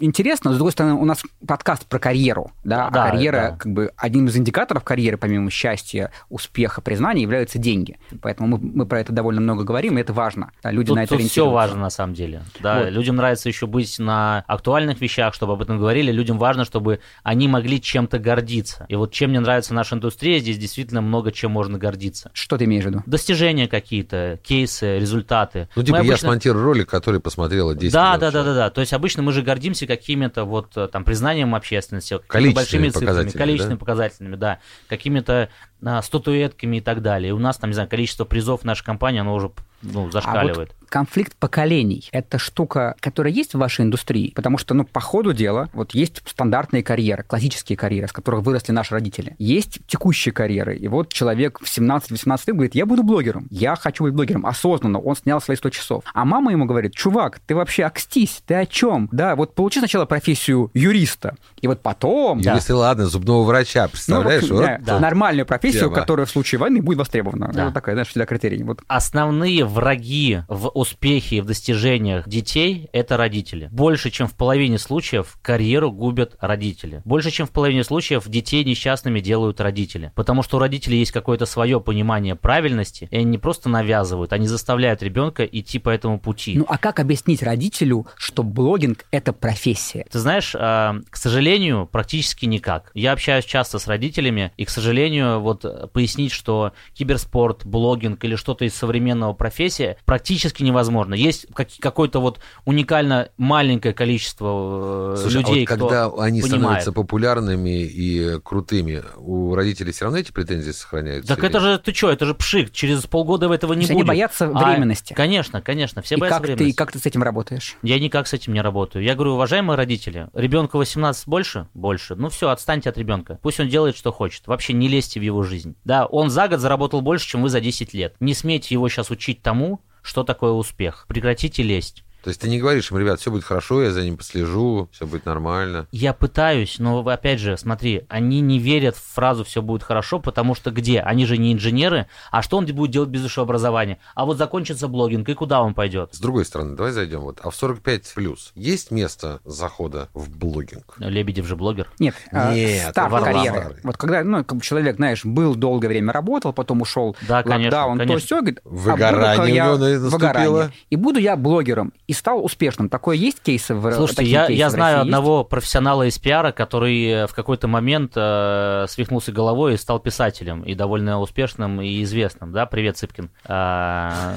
интересно, 0.00 0.50
но, 0.50 0.54
с 0.54 0.58
другой 0.58 0.72
стороны, 0.72 0.94
у 0.94 1.04
нас 1.04 1.22
подкаст 1.46 1.86
про 1.86 1.98
карьеру, 1.98 2.52
да, 2.64 2.90
Да, 2.90 3.04
а 3.06 3.10
карьера, 3.10 3.36
да. 3.52 3.56
как 3.56 3.72
бы, 3.72 3.90
одним 3.96 4.26
из 4.26 4.36
индикаторов 4.36 4.84
карьеры, 4.84 5.16
помимо 5.16 5.50
счастья, 5.50 6.10
успеха, 6.28 6.80
признания, 6.80 7.22
являются 7.22 7.58
деньги. 7.58 7.98
Поэтому 8.22 8.56
мы, 8.56 8.70
мы 8.74 8.86
про 8.86 9.00
это 9.00 9.12
довольно 9.12 9.40
много 9.40 9.64
говорим, 9.64 9.98
и 9.98 10.00
это 10.00 10.12
важно. 10.12 10.50
Да, 10.62 10.70
люди 10.70 10.88
Тут, 10.88 10.96
на 10.96 11.00
это 11.00 11.08
все 11.08 11.16
ориентируются. 11.16 11.54
важно 11.54 11.80
на 11.80 11.90
самом 11.90 12.14
деле. 12.14 12.42
Да, 12.60 12.80
Вот. 12.80 12.90
людям 12.90 13.16
нравится 13.16 13.48
еще 13.48 13.66
быть 13.66 13.98
на 13.98 14.44
актуальных 14.46 15.00
вещах, 15.00 15.34
чтобы 15.34 15.52
об 15.54 15.62
этом 15.62 15.78
говорили. 15.78 16.12
Людям 16.12 16.38
важно, 16.38 16.64
чтобы 16.64 17.00
они 17.22 17.48
могли 17.48 17.80
чем-то 17.80 18.18
гордиться. 18.18 18.86
И 18.88 18.96
вот 18.96 19.12
чем 19.12 19.30
мне 19.30 19.40
нравится 19.40 19.74
наша 19.74 19.96
индустрия, 19.96 20.38
здесь 20.38 20.58
действительно 20.58 21.00
много 21.00 21.32
чем 21.32 21.50
можно 21.50 21.78
гордиться. 21.78 22.30
Что 22.32 22.56
ты 22.56 22.64
имеешь 22.64 22.84
в 22.84 22.86
виду? 22.88 23.02
Достижения 23.06 23.68
какие-то, 23.68 24.38
кейсы, 24.42 24.98
результаты. 24.98 25.68
Ну, 25.76 25.82
типа, 25.82 25.98
Мы 25.98 26.04
я 26.04 26.10
обычно- 26.12 26.28
смонтирую 26.28 26.64
ролик, 26.64 26.88
который 26.88 27.20
посмотрело 27.20 27.74
10 27.80 27.92
Да, 27.92 28.16
да, 28.18 28.30
да, 28.30 28.44
да, 28.44 28.54
да. 28.54 28.70
То 28.70 28.80
есть 28.80 28.92
обычно 28.92 29.22
мы 29.22 29.32
же 29.32 29.42
гордимся 29.42 29.86
какими-то 29.86 30.44
вот 30.44 30.76
э, 30.76 30.88
там 30.88 31.04
признанием 31.04 31.54
общественности, 31.54 32.18
какими-то 32.26 32.56
большими 32.56 32.88
цифрами, 32.88 33.30
количественными 33.30 33.78
да? 33.78 33.80
показателями, 33.80 34.36
да, 34.36 34.58
какими-то 34.88 35.48
а, 35.82 36.02
статуэтками 36.02 36.76
и 36.76 36.80
так 36.80 37.02
далее. 37.02 37.30
И 37.30 37.32
у 37.32 37.38
нас 37.38 37.56
там, 37.56 37.70
не 37.70 37.74
знаю, 37.74 37.88
количество 37.88 38.24
призов 38.24 38.62
в 38.62 38.64
нашей 38.64 38.84
компании, 38.84 39.20
оно 39.20 39.34
уже 39.34 39.50
ну, 39.82 40.10
зашкаливает. 40.10 40.70
А 40.70 40.72
вот 40.72 40.80
конфликт 40.90 41.34
поколений– 41.36 42.08
это 42.12 42.38
штука, 42.38 42.96
которая 43.00 43.32
есть 43.32 43.54
в 43.54 43.58
вашей 43.58 43.84
индустрии? 43.84 44.32
Потому 44.34 44.58
что, 44.58 44.74
ну, 44.74 44.84
по 44.84 45.00
ходу 45.00 45.32
дела, 45.32 45.70
вот 45.72 45.92
есть 45.92 46.20
стандартные 46.26 46.82
карьеры, 46.82 47.22
классические 47.22 47.78
карьеры, 47.78 48.08
с 48.08 48.12
которых 48.12 48.42
выросли 48.42 48.72
наши 48.72 48.92
родители. 48.92 49.36
Есть 49.38 49.78
текущие 49.86 50.32
карьеры. 50.32 50.76
И 50.76 50.88
вот 50.88 51.12
человек 51.12 51.60
в 51.60 51.64
17-18 51.64 52.40
лет 52.46 52.56
говорит, 52.56 52.74
я 52.74 52.84
буду 52.86 53.02
блогером, 53.02 53.46
я 53.50 53.76
хочу 53.76 54.04
быть 54.04 54.12
блогером. 54.12 54.44
Осознанно 54.44 54.98
он 54.98 55.16
снял 55.16 55.40
свои 55.40 55.56
100 55.56 55.70
часов. 55.70 56.04
А 56.12 56.24
мама 56.24 56.50
ему 56.50 56.66
говорит, 56.66 56.94
чувак, 56.94 57.38
ты 57.46 57.54
вообще 57.54 57.84
окстись, 57.84 58.42
ты 58.44 58.54
о 58.54 58.66
чем? 58.66 59.08
Да, 59.12 59.36
вот 59.36 59.54
получи 59.54 59.78
сначала 59.78 60.04
профессию 60.04 60.70
юриста, 60.74 61.36
и 61.60 61.68
вот 61.68 61.82
потом... 61.82 62.38
Юристы, 62.40 62.74
ладно, 62.74 63.06
зубного 63.06 63.44
врача, 63.44 63.84
Ну, 63.84 63.90
представляешь? 63.90 64.42
общем, 64.42 64.56
вот 64.56 64.64
да, 64.64 64.78
да. 64.80 64.98
нормальную 65.00 65.46
профессию, 65.46 65.84
Тема. 65.84 65.94
которая 65.94 66.26
в 66.26 66.30
случае 66.30 66.58
войны 66.58 66.82
будет 66.82 66.98
востребована. 66.98 67.50
Да. 67.52 67.64
Это 67.64 67.74
такая, 67.74 67.94
знаешь, 67.94 68.08
всегда 68.08 68.26
критерий. 68.26 68.62
Вот 68.64 68.80
Основные 68.88 69.64
враги 69.70 70.40
в 70.48 70.68
успехе 70.68 71.36
и 71.36 71.40
в 71.40 71.46
достижениях 71.46 72.28
детей– 72.28 72.88
это 72.92 73.16
родители. 73.16 73.68
Больше, 73.70 74.10
чем 74.10 74.26
в 74.26 74.34
половине 74.34 74.78
случаев 74.78 75.38
карьеру 75.42 75.90
губят 75.92 76.36
родители. 76.40 77.02
Больше, 77.04 77.30
чем 77.30 77.46
в 77.46 77.50
половине 77.50 77.84
случаев 77.84 78.28
детей 78.28 78.64
несчастными 78.64 79.20
делают 79.20 79.60
родители. 79.60 80.12
Потому 80.14 80.42
что 80.42 80.56
у 80.56 80.60
родителей 80.60 80.98
есть 80.98 81.12
какое-то 81.12 81.46
свое 81.46 81.80
понимание 81.80 82.36
правильности, 82.36 83.08
и 83.10 83.16
они 83.16 83.24
не 83.24 83.38
просто 83.38 83.68
навязывают, 83.68 84.32
они 84.32 84.46
заставляют 84.46 85.02
ребенка 85.02 85.44
идти 85.44 85.78
по 85.78 85.90
этому 85.90 86.18
пути. 86.18 86.54
Ну 86.56 86.66
а 86.68 86.78
как 86.78 87.00
объяснить 87.00 87.42
родителю, 87.42 88.06
что 88.16 88.42
блогинг 88.42 89.06
это 89.10 89.32
профессия? 89.32 90.06
Ты 90.10 90.18
знаешь, 90.18 90.54
а, 90.58 90.96
к 91.08 91.16
сожалению, 91.16 91.88
практически 91.90 92.46
никак. 92.46 92.90
Я 92.94 93.12
общаюсь 93.12 93.44
часто 93.44 93.78
с 93.78 93.86
родителями, 93.86 94.52
и, 94.56 94.64
к 94.64 94.70
сожалению, 94.70 95.40
вот 95.40 95.64
э, 95.64 95.86
пояснить, 95.92 96.32
что 96.32 96.72
киберспорт, 96.94 97.64
блогинг 97.64 98.24
или 98.24 98.36
что-то 98.36 98.64
из 98.64 98.74
современного 98.74 99.32
профессии 99.32 99.59
профессия 99.60 99.96
практически 100.06 100.62
невозможна. 100.62 101.14
Есть 101.14 101.46
как, 101.54 101.68
какое-то 101.80 102.20
вот 102.20 102.40
уникально 102.64 103.28
маленькое 103.36 103.92
количество 103.92 105.14
э, 105.14 105.20
Слушай, 105.20 105.36
а 105.36 105.40
людей, 105.40 105.60
вот 105.60 105.68
когда 105.68 106.08
кто 106.08 106.20
они 106.20 106.40
понимает. 106.40 106.60
становятся 106.62 106.92
популярными 106.92 107.82
и 107.82 108.40
крутыми, 108.40 109.02
у 109.18 109.54
родителей 109.54 109.92
все 109.92 110.06
равно 110.06 110.18
эти 110.18 110.32
претензии 110.32 110.70
сохраняются? 110.70 111.28
Так 111.28 111.40
или 111.40 111.48
это 111.48 111.60
же, 111.60 111.78
ты 111.78 111.92
что, 111.92 112.10
это 112.10 112.24
же 112.24 112.34
пшик, 112.34 112.72
через 112.72 113.02
полгода 113.06 113.52
этого 113.52 113.74
То 113.74 113.80
не 113.80 113.86
будет. 113.86 113.90
они 113.96 114.02
боятся 114.04 114.46
А, 114.54 114.64
временности. 114.72 115.12
Конечно, 115.12 115.60
конечно, 115.60 116.00
все 116.00 116.14
и 116.14 116.18
боятся 116.18 116.38
как 116.40 116.46
ты, 116.46 116.52
временности. 116.54 116.76
как 116.78 116.92
ты 116.92 116.98
с 116.98 117.06
этим 117.06 117.22
работаешь? 117.22 117.76
Я 117.82 117.98
никак 117.98 118.28
с 118.28 118.32
этим 118.32 118.54
не 118.54 118.62
работаю. 118.62 119.04
Я 119.04 119.14
говорю, 119.14 119.34
уважаемые 119.34 119.76
родители, 119.76 120.28
ребенку 120.32 120.78
18 120.78 121.28
больше? 121.28 121.68
Больше. 121.74 122.14
Ну 122.14 122.30
все, 122.30 122.48
отстаньте 122.48 122.88
от 122.88 122.96
ребенка. 122.96 123.38
Пусть 123.42 123.60
он 123.60 123.68
делает, 123.68 123.96
что 123.96 124.10
хочет. 124.10 124.46
Вообще 124.46 124.72
не 124.72 124.88
лезьте 124.88 125.20
в 125.20 125.22
его 125.22 125.42
жизнь. 125.42 125.76
Да, 125.84 126.06
он 126.06 126.30
за 126.30 126.48
год 126.48 126.60
заработал 126.60 127.02
больше, 127.02 127.28
чем 127.28 127.42
вы 127.42 127.50
за 127.50 127.60
10 127.60 127.92
лет. 127.92 128.14
Не 128.20 128.32
смейте 128.34 128.74
его 128.74 128.88
сейчас 128.88 129.10
учить 129.10 129.42
тому, 129.50 129.80
что 130.02 130.22
такое 130.22 130.52
успех. 130.52 131.06
Прекратите 131.08 131.64
лезть. 131.64 132.04
То 132.22 132.28
есть 132.28 132.40
ты 132.40 132.48
не 132.48 132.58
говоришь 132.58 132.90
им, 132.90 132.98
ребят, 132.98 133.20
все 133.20 133.30
будет 133.30 133.44
хорошо, 133.44 133.82
я 133.82 133.90
за 133.90 134.02
ним 134.02 134.16
послежу, 134.16 134.88
все 134.92 135.06
будет 135.06 135.24
нормально. 135.26 135.86
Я 135.92 136.12
пытаюсь, 136.12 136.78
но 136.78 137.00
опять 137.06 137.40
же, 137.40 137.56
смотри, 137.56 138.04
они 138.08 138.40
не 138.40 138.58
верят 138.58 138.96
в 138.96 139.02
фразу 139.14 139.44
«все 139.44 139.62
будет 139.62 139.82
хорошо», 139.82 140.18
потому 140.20 140.54
что 140.54 140.70
где? 140.70 141.00
Они 141.00 141.24
же 141.26 141.38
не 141.38 141.52
инженеры, 141.52 142.06
а 142.30 142.42
что 142.42 142.56
он 142.58 142.66
будет 142.66 142.90
делать 142.90 143.08
без 143.08 143.22
высшего 143.22 143.44
образования? 143.44 143.98
А 144.14 144.24
вот 144.26 144.36
закончится 144.38 144.86
блогинг, 144.88 145.28
и 145.28 145.34
куда 145.34 145.62
он 145.62 145.74
пойдет? 145.74 146.10
С 146.14 146.20
другой 146.20 146.44
стороны, 146.44 146.76
давай 146.76 146.92
зайдем. 146.92 147.20
Вот, 147.20 147.40
а 147.42 147.50
в 147.50 147.56
45 147.56 148.12
плюс 148.14 148.52
есть 148.54 148.90
место 148.90 149.40
захода 149.44 150.08
в 150.14 150.28
блогинг? 150.36 150.94
Лебедев 150.98 151.46
же 151.46 151.56
блогер. 151.56 151.90
Нет, 151.98 152.14
а, 152.32 152.54
Нет, 152.54 152.90
старт 152.90 153.12
Варвара. 153.12 153.32
карьеры. 153.32 153.76
Вот 153.82 153.96
когда 153.96 154.22
ну, 154.24 154.44
человек, 154.60 154.96
знаешь, 154.96 155.24
был 155.24 155.54
долгое 155.54 155.88
время 155.88 156.12
работал, 156.12 156.52
потом 156.52 156.82
ушел 156.82 157.16
Да, 157.26 157.42
конечно, 157.42 157.64
локдаун, 157.78 157.98
то 157.98 158.04
конечно. 158.04 158.26
все, 158.26 158.36
говорит, 158.40 158.60
Выгорание 158.64 159.22
а 159.32 159.36
буду-ка 159.36 159.42
у 159.42 159.46
я- 159.46 159.64
него 159.64 159.76
наступило. 159.76 160.10
выгорание. 160.10 160.72
И 160.90 160.96
буду 160.96 161.18
я 161.18 161.36
блогером. 161.36 161.92
И 162.10 162.12
стал 162.12 162.44
успешным. 162.44 162.88
Такое 162.88 163.14
есть 163.14 163.40
кейсы 163.40 163.72
в 163.72 163.92
Слушайте, 163.92 164.24
я, 164.24 164.48
кейсы 164.48 164.58
я 164.58 164.68
знаю 164.70 164.96
России 164.96 165.06
есть? 165.06 165.14
одного 165.14 165.44
профессионала 165.44 166.08
из 166.08 166.18
пиара, 166.18 166.50
который 166.50 167.06
э, 167.06 167.26
в 167.28 167.34
какой-то 167.34 167.68
момент 167.68 168.14
э, 168.16 168.86
свихнулся 168.88 169.30
головой 169.30 169.74
и 169.74 169.76
стал 169.76 170.00
писателем, 170.00 170.62
и 170.64 170.74
довольно 170.74 171.20
успешным 171.20 171.80
и 171.80 172.02
известным, 172.02 172.50
да, 172.50 172.66
привет, 172.66 172.96
Цыпкин. 172.96 173.30
А, 173.44 174.34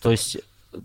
то 0.00 0.12
есть 0.12 0.38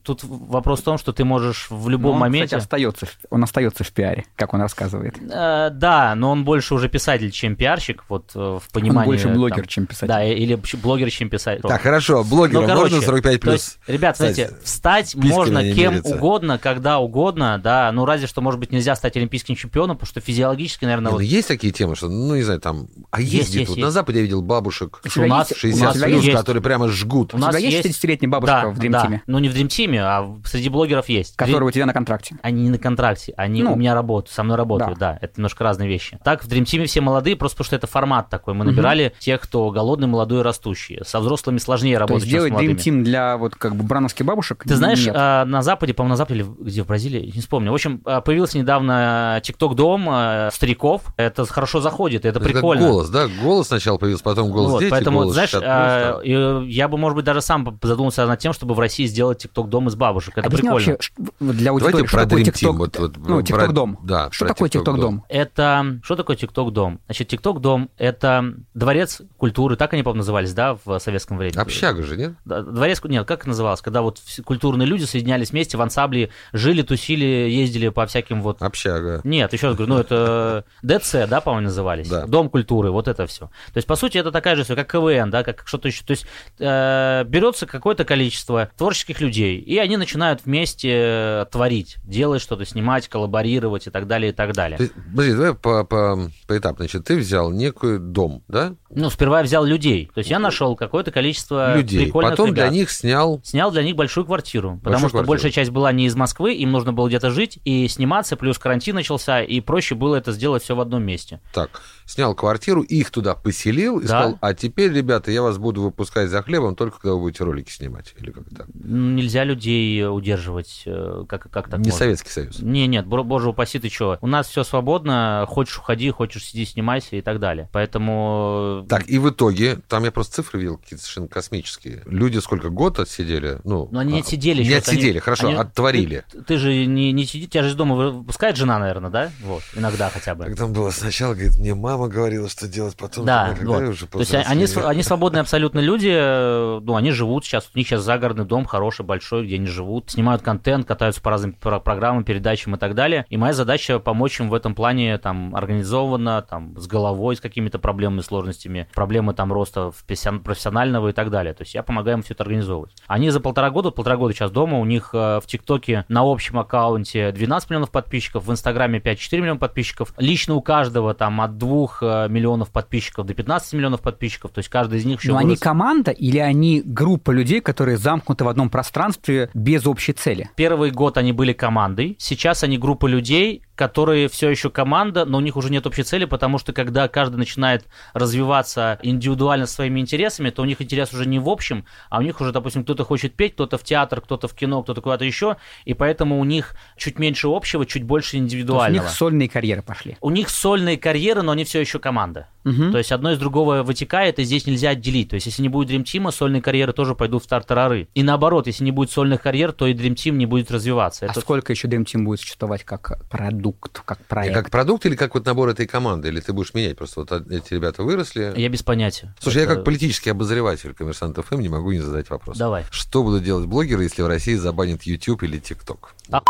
тут 0.04 0.24
вопрос 0.24 0.80
в 0.82 0.84
том, 0.84 0.98
что 0.98 1.14
ты 1.14 1.24
можешь 1.26 1.68
в 1.70 1.84
Но 1.86 1.90
любом 1.90 2.14
он, 2.14 2.20
моменте... 2.20 2.48
кстати, 2.58 2.62
остается, 2.64 3.08
он 3.30 3.44
остается 3.44 3.84
в 3.84 3.92
пиаре, 3.92 4.26
как 4.36 4.54
он 4.54 4.62
рассказывает. 4.62 5.16
Э, 5.32 5.70
да, 5.72 6.16
но 6.16 6.32
он 6.32 6.44
больше 6.46 6.74
уже 6.76 6.90
писатель, 6.90 7.32
чем 7.32 7.56
пиарщик, 7.56 8.04
вот 8.10 8.32
э, 8.36 8.60
в 8.62 8.72
понимании... 8.72 9.00
он 9.00 9.06
больше 9.06 9.24
там, 9.26 9.34
блогер, 9.34 9.68
чем 9.68 9.86
писатель. 9.86 10.08
Да, 10.08 10.24
или 10.24 10.60
блогер, 10.82 11.10
чем 11.12 11.30
писатель. 11.30 11.62
Так, 11.62 11.82
хорошо, 11.82 12.24
блогерам 12.24 12.64
Ну, 12.64 12.68
короче, 12.70 12.96
можно 12.96 13.06
45 13.08 13.34
то 13.34 13.40
плюс? 13.42 13.54
есть, 13.54 13.80
ребят, 13.88 14.14
Кстати, 14.14 14.34
знаете, 14.34 14.56
встать 14.64 15.16
можно 15.16 15.62
кем 15.74 15.94
верится. 15.94 16.16
угодно, 16.16 16.58
когда 16.58 17.00
угодно, 17.00 17.60
да, 17.64 17.92
ну 17.92 18.06
разве 18.06 18.28
что, 18.28 18.42
может 18.42 18.60
быть, 18.60 18.72
нельзя 18.72 18.96
стать 18.96 19.18
олимпийским 19.18 19.56
чемпионом, 19.56 19.98
потому 19.98 20.08
что 20.10 20.20
физиологически, 20.22 20.86
наверное, 20.86 21.06
Не, 21.08 21.12
ну, 21.12 21.18
вот... 21.18 21.22
есть 21.24 21.48
такие 21.48 21.74
темы, 21.74 21.96
что, 21.96 22.10
ну, 22.10 22.36
не 22.36 22.44
знаю, 22.44 22.60
там, 22.60 22.88
а 23.12 23.22
Есть, 23.22 23.34
ездит, 23.34 23.56
есть, 23.56 23.70
вот 23.70 23.78
есть. 23.78 23.86
на 23.86 23.92
Западе 23.92 24.20
я 24.20 24.24
видел 24.24 24.42
бабушек 24.42 25.00
У 25.04 25.08
тебя 25.10 25.26
у 25.26 25.28
нас 25.28 25.50
есть- 25.50 25.62
60 25.62 25.82
у 25.82 25.86
нас 25.86 25.98
плюс, 26.04 26.24
есть- 26.24 26.38
которые 26.38 26.62
прямо 26.64 26.88
жгут. 26.88 27.34
У 27.34 27.38
У 27.38 27.40
нас 27.40 27.50
тебя 27.56 27.60
есть 27.60 27.86
есть- 27.86 28.04
60-летняя 28.04 28.30
бабушка 28.30 28.62
да, 28.64 28.70
в 28.70 28.80
Dream 28.80 28.90
да. 28.92 29.06
Team, 29.06 29.20
Ну, 29.28 29.40
не 29.40 29.50
в 29.50 29.56
Dream 29.56 29.68
Team, 29.68 29.81
а 29.90 30.22
в- 30.24 30.46
среди 30.48 30.70
блогеров 30.70 31.10
есть. 31.10 31.36
которая 31.36 31.64
у 31.68 31.72
тебя 31.72 31.86
на 31.86 31.94
контракте? 31.94 32.36
Они 32.42 32.64
не 32.64 32.70
на 32.70 32.78
контракте, 32.78 33.34
они 33.38 33.64
Ну. 33.64 33.74
у 33.74 33.76
меня 33.76 33.94
работают, 33.94 34.34
со 34.34 34.44
мной 34.44 34.58
работают, 34.58 34.98
да. 35.00 35.18
это 35.22 35.34
немножко 35.38 35.64
разные 35.64 35.88
вещи. 35.90 36.20
Так, 36.24 36.44
в 36.44 36.48
Dream 36.48 36.64
Team 36.64 36.86
все 36.86 37.02
молодые, 37.02 37.36
просто 37.36 37.58
потому 37.58 37.66
что 37.66 37.76
это 37.76 37.88
формат 37.88 38.30
такой. 38.30 38.54
Мы 38.54 38.66
набирали 38.66 39.14
тех, 39.20 39.42
кто 39.42 39.70
голодный, 39.72 40.08
молодой 40.08 40.40
и 40.40 40.44
растущий. 40.44 41.00
Со 41.06 41.20
взрослыми 41.20 41.58
сложнее 41.58 41.96
То 41.96 42.02
работать, 42.02 42.24
есть 42.24 42.32
чем 42.32 42.42
с 42.42 42.46
делать 42.60 42.64
Dream. 42.66 42.76
Team 43.00 43.04
для 43.04 43.38
вот 43.38 43.56
как 43.56 43.76
бы 43.76 43.84
брановских 43.84 44.26
бабушек? 44.26 44.64
Ты 44.68 44.76
знаешь, 44.76 45.06
Нет. 45.06 45.16
а, 45.18 45.46
на 45.46 45.62
Западе, 45.62 45.94
по-моему, 45.94 46.12
на 46.14 46.18
Западе, 46.18 46.40
или 46.42 46.48
где 46.60 46.84
в 46.84 46.88
Бразилии, 46.88 47.32
не 47.34 47.42
вспомню. 47.42 47.72
В 47.72 47.74
общем, 47.74 48.02
а, 48.06 48.22
появился 48.22 48.58
недавно 48.58 49.40
TikTok 49.44 49.76
дом 49.76 50.08
а, 50.10 50.50
стариков. 50.52 51.02
Это 51.18 51.46
хорошо 51.46 51.82
заходит, 51.82 52.26
это 52.26 52.40
Это 52.40 52.40
как 52.40 52.48
прикольно. 52.54 52.88
голос, 52.88 53.10
да? 53.10 53.28
Голос 53.44 53.68
сначала 53.68 53.98
появился, 53.98 54.24
потом 54.24 54.52
голос 54.52 54.72
Вот, 54.72 54.80
дети, 54.82 54.92
поэтому, 54.92 55.20
голос 55.20 55.34
знаешь, 55.34 55.50
60 55.52 55.62
плюс, 55.62 55.72
а, 55.74 56.14
да. 56.18 56.22
и 56.24 56.72
я 56.72 56.88
бы, 56.88 56.98
может 56.98 57.16
быть, 57.16 57.26
даже 57.26 57.42
сам 57.42 57.80
задумался 57.82 58.26
над 58.26 58.40
тем, 58.40 58.54
чтобы 58.54 58.74
в 58.74 58.80
России 58.80 59.06
сделать 59.06 59.46
TikTok 59.46 59.61
дом 59.68 59.88
из 59.88 59.96
бабушек. 59.96 60.38
Это 60.38 60.48
Объясни 60.48 60.70
прикольно. 60.70 60.92
вообще, 60.92 61.14
для 61.40 61.72
аудитории, 61.72 61.92
Давайте 61.92 62.08
что 62.08 62.18
про 62.18 62.26
такое 62.26 62.44
Team. 62.44 62.72
Вот, 62.78 62.98
вот, 63.00 63.18
ну, 63.18 63.44
про- 63.44 63.66
TikTok 63.66 63.72
дом. 63.72 64.00
Да, 64.04 64.30
Что 64.32 64.48
такое 64.48 64.70
TikTok 64.70 64.84
TikTok 64.84 64.98
дом? 65.00 65.24
Это 65.30 66.00
что 66.04 66.16
такое 66.16 66.36
TikTok 66.36 66.72
дом? 66.72 67.00
Значит, 67.06 67.34
TikTok 67.34 67.60
дом 67.60 67.90
это 67.98 68.54
дворец 68.74 69.22
культуры, 69.38 69.76
так 69.76 69.94
они, 69.94 70.04
по-моему, 70.04 70.20
назывались, 70.20 70.54
да, 70.54 70.78
в 70.86 71.00
советском 71.00 71.38
времени. 71.38 71.58
Общага 71.60 72.04
же, 72.04 72.18
нет? 72.18 72.34
Да, 72.46 72.62
Дворец, 72.62 73.02
нет, 73.04 73.28
как 73.28 73.42
это 73.42 73.50
называлось? 73.50 73.82
Когда 73.82 74.02
вот 74.02 74.20
культурные 74.46 74.88
люди 74.88 75.04
соединялись 75.04 75.52
вместе 75.52 75.78
в 75.78 75.82
ансамбле, 75.82 76.30
жили, 76.54 76.82
тусили, 76.82 77.26
ездили 77.26 77.90
по 77.90 78.06
всяким 78.06 78.42
вот 78.42 78.62
Общага. 78.62 79.22
нет, 79.24 79.52
еще 79.54 79.68
раз 79.68 79.76
говорю, 79.76 79.94
ну 79.94 80.00
это 80.00 80.66
ДЦ, 80.82 81.28
да, 81.30 81.42
по-моему, 81.42 81.66
назывались. 81.68 82.10
Да. 82.10 82.26
Дом 82.26 82.50
культуры, 82.50 82.92
вот 82.92 83.08
это 83.08 83.26
все. 83.28 83.48
То 83.48 83.78
есть, 83.78 83.88
по 83.88 83.96
сути, 83.96 84.18
это 84.18 84.32
такая 84.32 84.56
же 84.56 84.64
история, 84.64 84.84
как 84.84 84.92
КВН, 84.92 85.30
да, 85.30 85.44
как 85.44 85.64
что-то 85.66 85.88
еще. 85.88 86.04
То 86.04 86.12
есть, 86.12 86.26
э, 86.60 87.24
берется 87.28 87.66
какое-то 87.66 88.06
количество 88.06 88.70
творческих 88.78 89.22
людей, 89.22 89.51
и 89.56 89.78
они 89.78 89.98
начинают 89.98 90.46
вместе 90.46 90.90
э, 90.92 91.46
творить, 91.52 91.98
делать 92.04 92.42
что-то, 92.42 92.66
снимать, 92.66 93.08
коллаборировать 93.08 93.88
и 93.88 93.90
так 93.90 94.08
далее, 94.08 94.32
и 94.32 94.34
так 94.34 94.54
далее. 94.54 94.78
Ты, 94.78 94.90
подожди, 94.90 95.34
давай 95.34 95.54
по, 95.56 95.84
по, 95.84 96.30
поэтапно. 96.48 96.86
Значит, 96.86 97.06
ты 97.06 97.18
взял 97.18 97.52
некий 97.52 97.98
дом, 97.98 98.44
да? 98.48 98.76
Ну, 98.90 99.10
сперва 99.10 99.40
я 99.40 99.44
взял 99.44 99.64
людей. 99.64 100.10
То 100.14 100.20
есть, 100.20 100.30
я 100.30 100.40
нашел 100.40 100.76
какое-то 100.76 101.12
количество 101.12 101.78
Людей. 101.78 102.06
прикольных 102.06 102.32
Потом 102.32 102.48
ребят. 102.48 102.70
для 102.70 102.78
них 102.78 102.92
снял... 102.92 103.42
Снял 103.44 103.72
для 103.72 103.84
них 103.84 103.96
большую 103.96 104.26
квартиру, 104.26 104.80
потому 104.84 105.00
что 105.00 105.10
квартиру. 105.10 105.30
большая 105.30 105.52
часть 105.52 105.72
была 105.72 105.92
не 105.92 106.06
из 106.06 106.16
Москвы, 106.16 106.54
им 106.54 106.72
нужно 106.72 106.94
было 106.94 107.08
где-то 107.08 107.30
жить 107.32 107.60
и 107.64 107.88
сниматься, 107.88 108.36
плюс 108.36 108.58
карантин 108.58 108.96
начался, 108.96 109.42
и 109.42 109.62
проще 109.62 109.96
было 109.96 110.16
это 110.16 110.32
сделать 110.32 110.64
все 110.64 110.76
в 110.76 110.82
одном 110.82 111.04
месте. 111.04 111.40
Так, 111.54 111.82
снял 112.06 112.36
квартиру, 112.36 112.82
их 112.82 113.10
туда 113.12 113.36
поселил 113.36 114.00
и 114.00 114.04
Да. 114.04 114.08
сказал, 114.08 114.38
а 114.42 114.54
теперь, 114.54 114.92
ребята, 114.92 115.32
я 115.32 115.42
вас 115.42 115.58
буду 115.58 115.82
выпускать 115.82 116.30
за 116.30 116.42
хлебом 116.44 116.76
только 116.76 117.00
когда 117.00 117.14
вы 117.14 117.22
будете 117.22 117.44
ролики 117.44 117.72
снимать. 117.72 118.14
Или 118.20 118.32
как 118.32 118.44
так? 118.56 118.68
Ну, 118.74 119.12
Нельзя 119.12 119.44
людей 119.44 120.08
удерживать, 120.08 120.84
э, 120.86 121.24
как, 121.28 121.50
как 121.50 121.70
так 121.70 121.80
Не 121.80 121.86
можно? 121.86 121.92
Советский 122.00 122.30
Союз. 122.30 122.60
Не, 122.60 122.88
нет, 122.88 123.06
боже 123.06 123.50
упаси, 123.50 123.80
ты 123.80 123.90
что? 123.90 124.18
У 124.22 124.28
нас 124.28 124.48
все 124.48 124.64
свободно, 124.64 125.46
хочешь 125.48 125.78
уходи, 125.78 126.10
хочешь 126.12 126.46
сиди, 126.46 126.66
снимайся 126.66 127.16
и 127.16 127.22
так 127.22 127.40
далее. 127.40 127.70
Поэтому... 127.72 128.86
Так, 128.90 129.08
и 129.10 129.18
в 129.20 129.30
итоге, 129.30 129.78
там 129.88 130.04
я 130.04 130.12
просто 130.12 130.36
цифры 130.36 130.60
видел 130.60 130.78
какие-то 130.78 131.04
совершенно 131.04 131.28
космические. 131.28 132.02
Люди 132.06 132.38
сколько 132.40 132.70
год 132.70 133.00
отсидели? 133.00 133.60
Ну, 133.64 133.88
Но 133.92 134.00
они 134.00 134.14
не 134.14 134.20
а, 134.20 134.22
отсидели 134.22 134.64
Не 134.64 134.76
вот 134.76 134.88
они- 134.88 134.98
отсидели, 134.98 135.20
хорошо, 135.20 135.48
они- 135.48 135.58
оттворили. 135.58 136.24
Ты, 136.32 136.42
ты 136.42 136.58
же 136.58 136.86
не, 136.86 137.12
не 137.12 137.26
сидишь, 137.26 137.50
тебя 137.50 137.64
же 137.64 137.70
из 137.70 137.76
дома 137.76 137.96
выпускает 137.96 138.58
жена, 138.58 138.80
наверное, 138.80 139.10
да? 139.10 139.32
Вот, 139.44 139.62
иногда 139.76 140.10
хотя 140.10 140.36
бы. 140.36 140.46
Как 140.46 140.56
там 140.58 140.74
было 140.74 140.92
сначала, 140.92 141.34
говорит, 141.34 141.58
мне 141.58 141.74
мама 141.76 142.01
говорила, 142.08 142.50
что 142.50 142.68
делать, 142.68 142.96
потом, 142.98 143.26
Да, 143.26 143.56
вот. 143.62 143.82
уже 143.84 144.08
То 144.08 144.20
есть 144.20 144.34
они, 144.34 144.66
они 144.86 145.04
свободные 145.04 145.42
абсолютно 145.42 145.80
люди, 145.80 146.10
э, 146.12 146.80
ну, 146.84 146.96
они 146.96 147.12
живут 147.12 147.46
сейчас, 147.46 147.70
у 147.74 147.78
них 147.78 147.88
сейчас 147.88 148.02
загородный 148.02 148.46
дом 148.46 148.66
хороший, 148.66 149.06
большой, 149.06 149.46
где 149.46 149.56
они 149.56 149.68
живут, 149.68 150.12
снимают 150.12 150.42
контент, 150.42 150.86
катаются 150.88 151.22
по 151.22 151.30
разным 151.32 151.54
про- 151.54 151.80
программам, 151.80 152.24
передачам 152.24 152.76
и 152.76 152.78
так 152.78 152.96
далее. 152.96 153.26
И 153.30 153.38
моя 153.38 153.54
задача 153.54 154.00
помочь 154.00 154.40
им 154.40 154.50
в 154.50 154.54
этом 154.54 154.76
плане, 154.76 155.18
там, 155.18 155.56
организованно, 155.56 156.42
там, 156.42 156.78
с 156.78 156.88
головой, 156.88 157.36
с 157.36 157.42
какими-то 157.42 157.80
проблемами, 157.80 158.22
сложностями, 158.22 158.88
проблемы 158.94 159.34
там 159.34 159.52
роста 159.52 159.92
в 159.92 160.04
профессион- 160.08 160.40
профессионального 160.40 161.10
и 161.10 161.14
так 161.14 161.30
далее. 161.30 161.54
То 161.54 161.64
есть 161.64 161.74
я 161.74 161.84
помогаю 161.84 162.18
им 162.18 162.24
все 162.24 162.34
это 162.34 162.44
организовывать. 162.44 162.92
Они 163.08 163.30
за 163.30 163.40
полтора 163.40 163.70
года, 163.70 163.92
полтора 163.92 164.18
года 164.18 164.34
сейчас 164.34 164.52
дома, 164.52 164.80
у 164.80 164.86
них 164.86 165.10
э, 165.14 165.40
в 165.42 165.48
ТикТоке 165.48 166.06
на 166.08 166.22
общем 166.22 166.60
аккаунте 166.60 167.32
12 167.32 167.70
миллионов 167.70 167.92
подписчиков, 167.92 168.46
в 168.46 168.52
Инстаграме 168.52 169.00
5-4 169.00 169.42
миллиона 169.42 169.60
подписчиков. 169.60 170.14
Лично 170.18 170.56
у 170.56 170.62
каждого 170.62 171.14
там 171.14 171.42
от 171.42 171.58
2 171.58 171.81
миллионов 172.02 172.72
подписчиков 172.72 173.26
до 173.26 173.34
15 173.34 173.74
миллионов 173.74 174.02
подписчиков. 174.02 174.52
То 174.52 174.60
есть 174.60 174.70
каждый 174.70 175.00
из 175.00 175.06
них 175.06 175.20
еще 175.22 175.32
Но 175.32 175.38
они 175.38 175.50
вырос. 175.50 175.60
команда 175.60 176.12
или 176.12 176.38
они 176.38 176.82
группа 176.84 177.32
людей, 177.32 177.62
которые 177.62 177.98
замкнуты 177.98 178.44
в 178.44 178.48
одном 178.48 178.70
пространстве 178.70 179.50
без 179.54 179.86
общей 179.88 180.14
цели? 180.14 180.50
Первый 180.56 180.92
год 180.92 181.18
они 181.18 181.32
были 181.32 181.54
командой, 181.54 182.16
сейчас 182.20 182.64
они 182.64 182.78
группа 182.78 183.08
людей, 183.08 183.64
которые 183.82 184.28
все 184.28 184.48
еще 184.52 184.70
команда, 184.70 185.26
но 185.26 185.40
у 185.40 185.42
них 185.42 185.58
уже 185.58 185.72
нет 185.72 185.88
общей 185.88 186.04
цели, 186.04 186.26
потому 186.26 186.60
что 186.60 186.72
когда 186.72 187.08
каждый 187.08 187.38
начинает 187.38 187.84
развиваться 188.14 189.00
индивидуально 189.02 189.66
своими 189.66 190.00
интересами, 190.00 190.52
то 190.52 190.62
у 190.62 190.66
них 190.66 190.84
интерес 190.84 191.12
уже 191.14 191.26
не 191.26 191.40
в 191.40 191.50
общем, 191.50 191.86
а 192.12 192.20
у 192.20 192.22
них 192.22 192.40
уже, 192.42 192.52
допустим, 192.52 192.84
кто-то 192.84 193.04
хочет 193.04 193.34
петь, 193.34 193.54
кто-то 193.54 193.80
в 193.80 193.84
театр, 193.84 194.22
кто-то 194.22 194.48
в 194.48 194.54
кино, 194.54 194.84
кто-то 194.84 195.02
куда-то 195.02 195.26
еще, 195.26 195.58
и 195.84 195.96
поэтому 195.96 196.40
у 196.40 196.44
них 196.44 196.76
чуть 196.96 197.18
меньше 197.18 197.48
общего, 197.48 197.88
чуть 197.88 198.04
больше 198.04 198.36
есть 198.36 198.44
у 198.44 198.46
индивидуального. 198.46 199.06
них 199.06 199.12
сольные 199.12 199.50
карьеры 199.50 199.82
пошли. 199.82 200.16
У 200.22 200.30
них 200.30 200.52
сольные 200.52 201.00
карьеры, 201.00 201.42
но 201.42 201.54
они 201.54 201.64
все 201.64 201.80
еще 201.80 201.98
команда. 201.98 202.50
Мгм. 202.64 202.92
То 202.92 203.00
есть 203.00 203.12
одно 203.12 203.32
из 203.32 203.40
другого 203.40 203.82
вытекает, 203.82 204.38
и 204.38 204.44
здесь 204.44 204.68
нельзя 204.68 204.90
отделить. 204.90 205.30
То 205.30 205.36
есть 205.36 205.48
если 205.48 205.64
не 205.64 205.70
будет 205.70 205.90
Dream 205.90 206.04
Team, 206.04 206.32
сольные 206.32 206.62
карьеры 206.62 206.94
тоже 206.94 207.16
пойдут 207.16 207.44
в 207.44 207.48
тартарары. 207.48 208.08
И 208.14 208.22
наоборот, 208.22 208.68
если 208.68 208.84
не 208.84 208.92
будет 208.92 209.10
сольных 209.10 209.42
карьер, 209.42 209.72
то 209.72 209.88
и 209.88 209.94
Dream 209.94 210.14
Team 210.14 210.34
не 210.34 210.46
будет 210.46 210.70
развиваться. 210.70 211.26
А 211.26 211.32
Это 211.32 211.42
сколько 211.42 211.74
еще 211.74 211.88
Dream 211.88 212.06
Team 212.06 212.24
будет 212.24 212.42
существовать 212.42 212.84
как 212.84 213.28
продукт? 213.30 213.71
Продукт, 213.74 214.02
как 214.06 214.18
проект. 214.26 214.52
И 214.52 214.54
как 214.54 214.70
продукт 214.70 215.06
или 215.06 215.16
как 215.16 215.34
вот 215.36 215.46
набор 215.46 215.70
этой 215.70 215.88
команды? 215.88 216.28
Или 216.30 216.40
ты 216.40 216.54
будешь 216.54 216.74
менять? 216.74 216.98
Просто 216.98 217.22
вот 217.22 217.32
эти 217.52 217.74
ребята 217.74 218.04
выросли. 218.04 218.54
Я 218.56 218.70
без 218.70 218.84
понятия. 218.84 219.34
Слушай, 219.40 219.64
Это- 219.64 219.72
я 219.72 219.76
как 219.76 219.86
политический 219.86 220.30
обозреватель 220.30 220.94
коммерсант 220.94 221.38
ФМ 221.38 221.60
не 221.60 221.70
могу 221.70 221.92
не 221.92 222.00
задать 222.00 222.30
вопрос. 222.30 222.58
Давай. 222.58 222.86
Что 222.92 223.24
будут 223.24 223.44
делать 223.44 223.66
блогеры, 223.66 224.04
если 224.04 224.22
в 224.22 224.28
России 224.28 224.56
забанят 224.56 225.04
YouTube 225.04 225.44
или 225.44 225.60
TikTok? 225.60 226.00
А- 226.32 226.42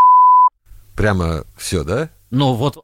Прямо 0.95 1.45
все, 1.57 1.83
да? 1.83 2.09
Ну 2.29 2.53
вот 2.53 2.77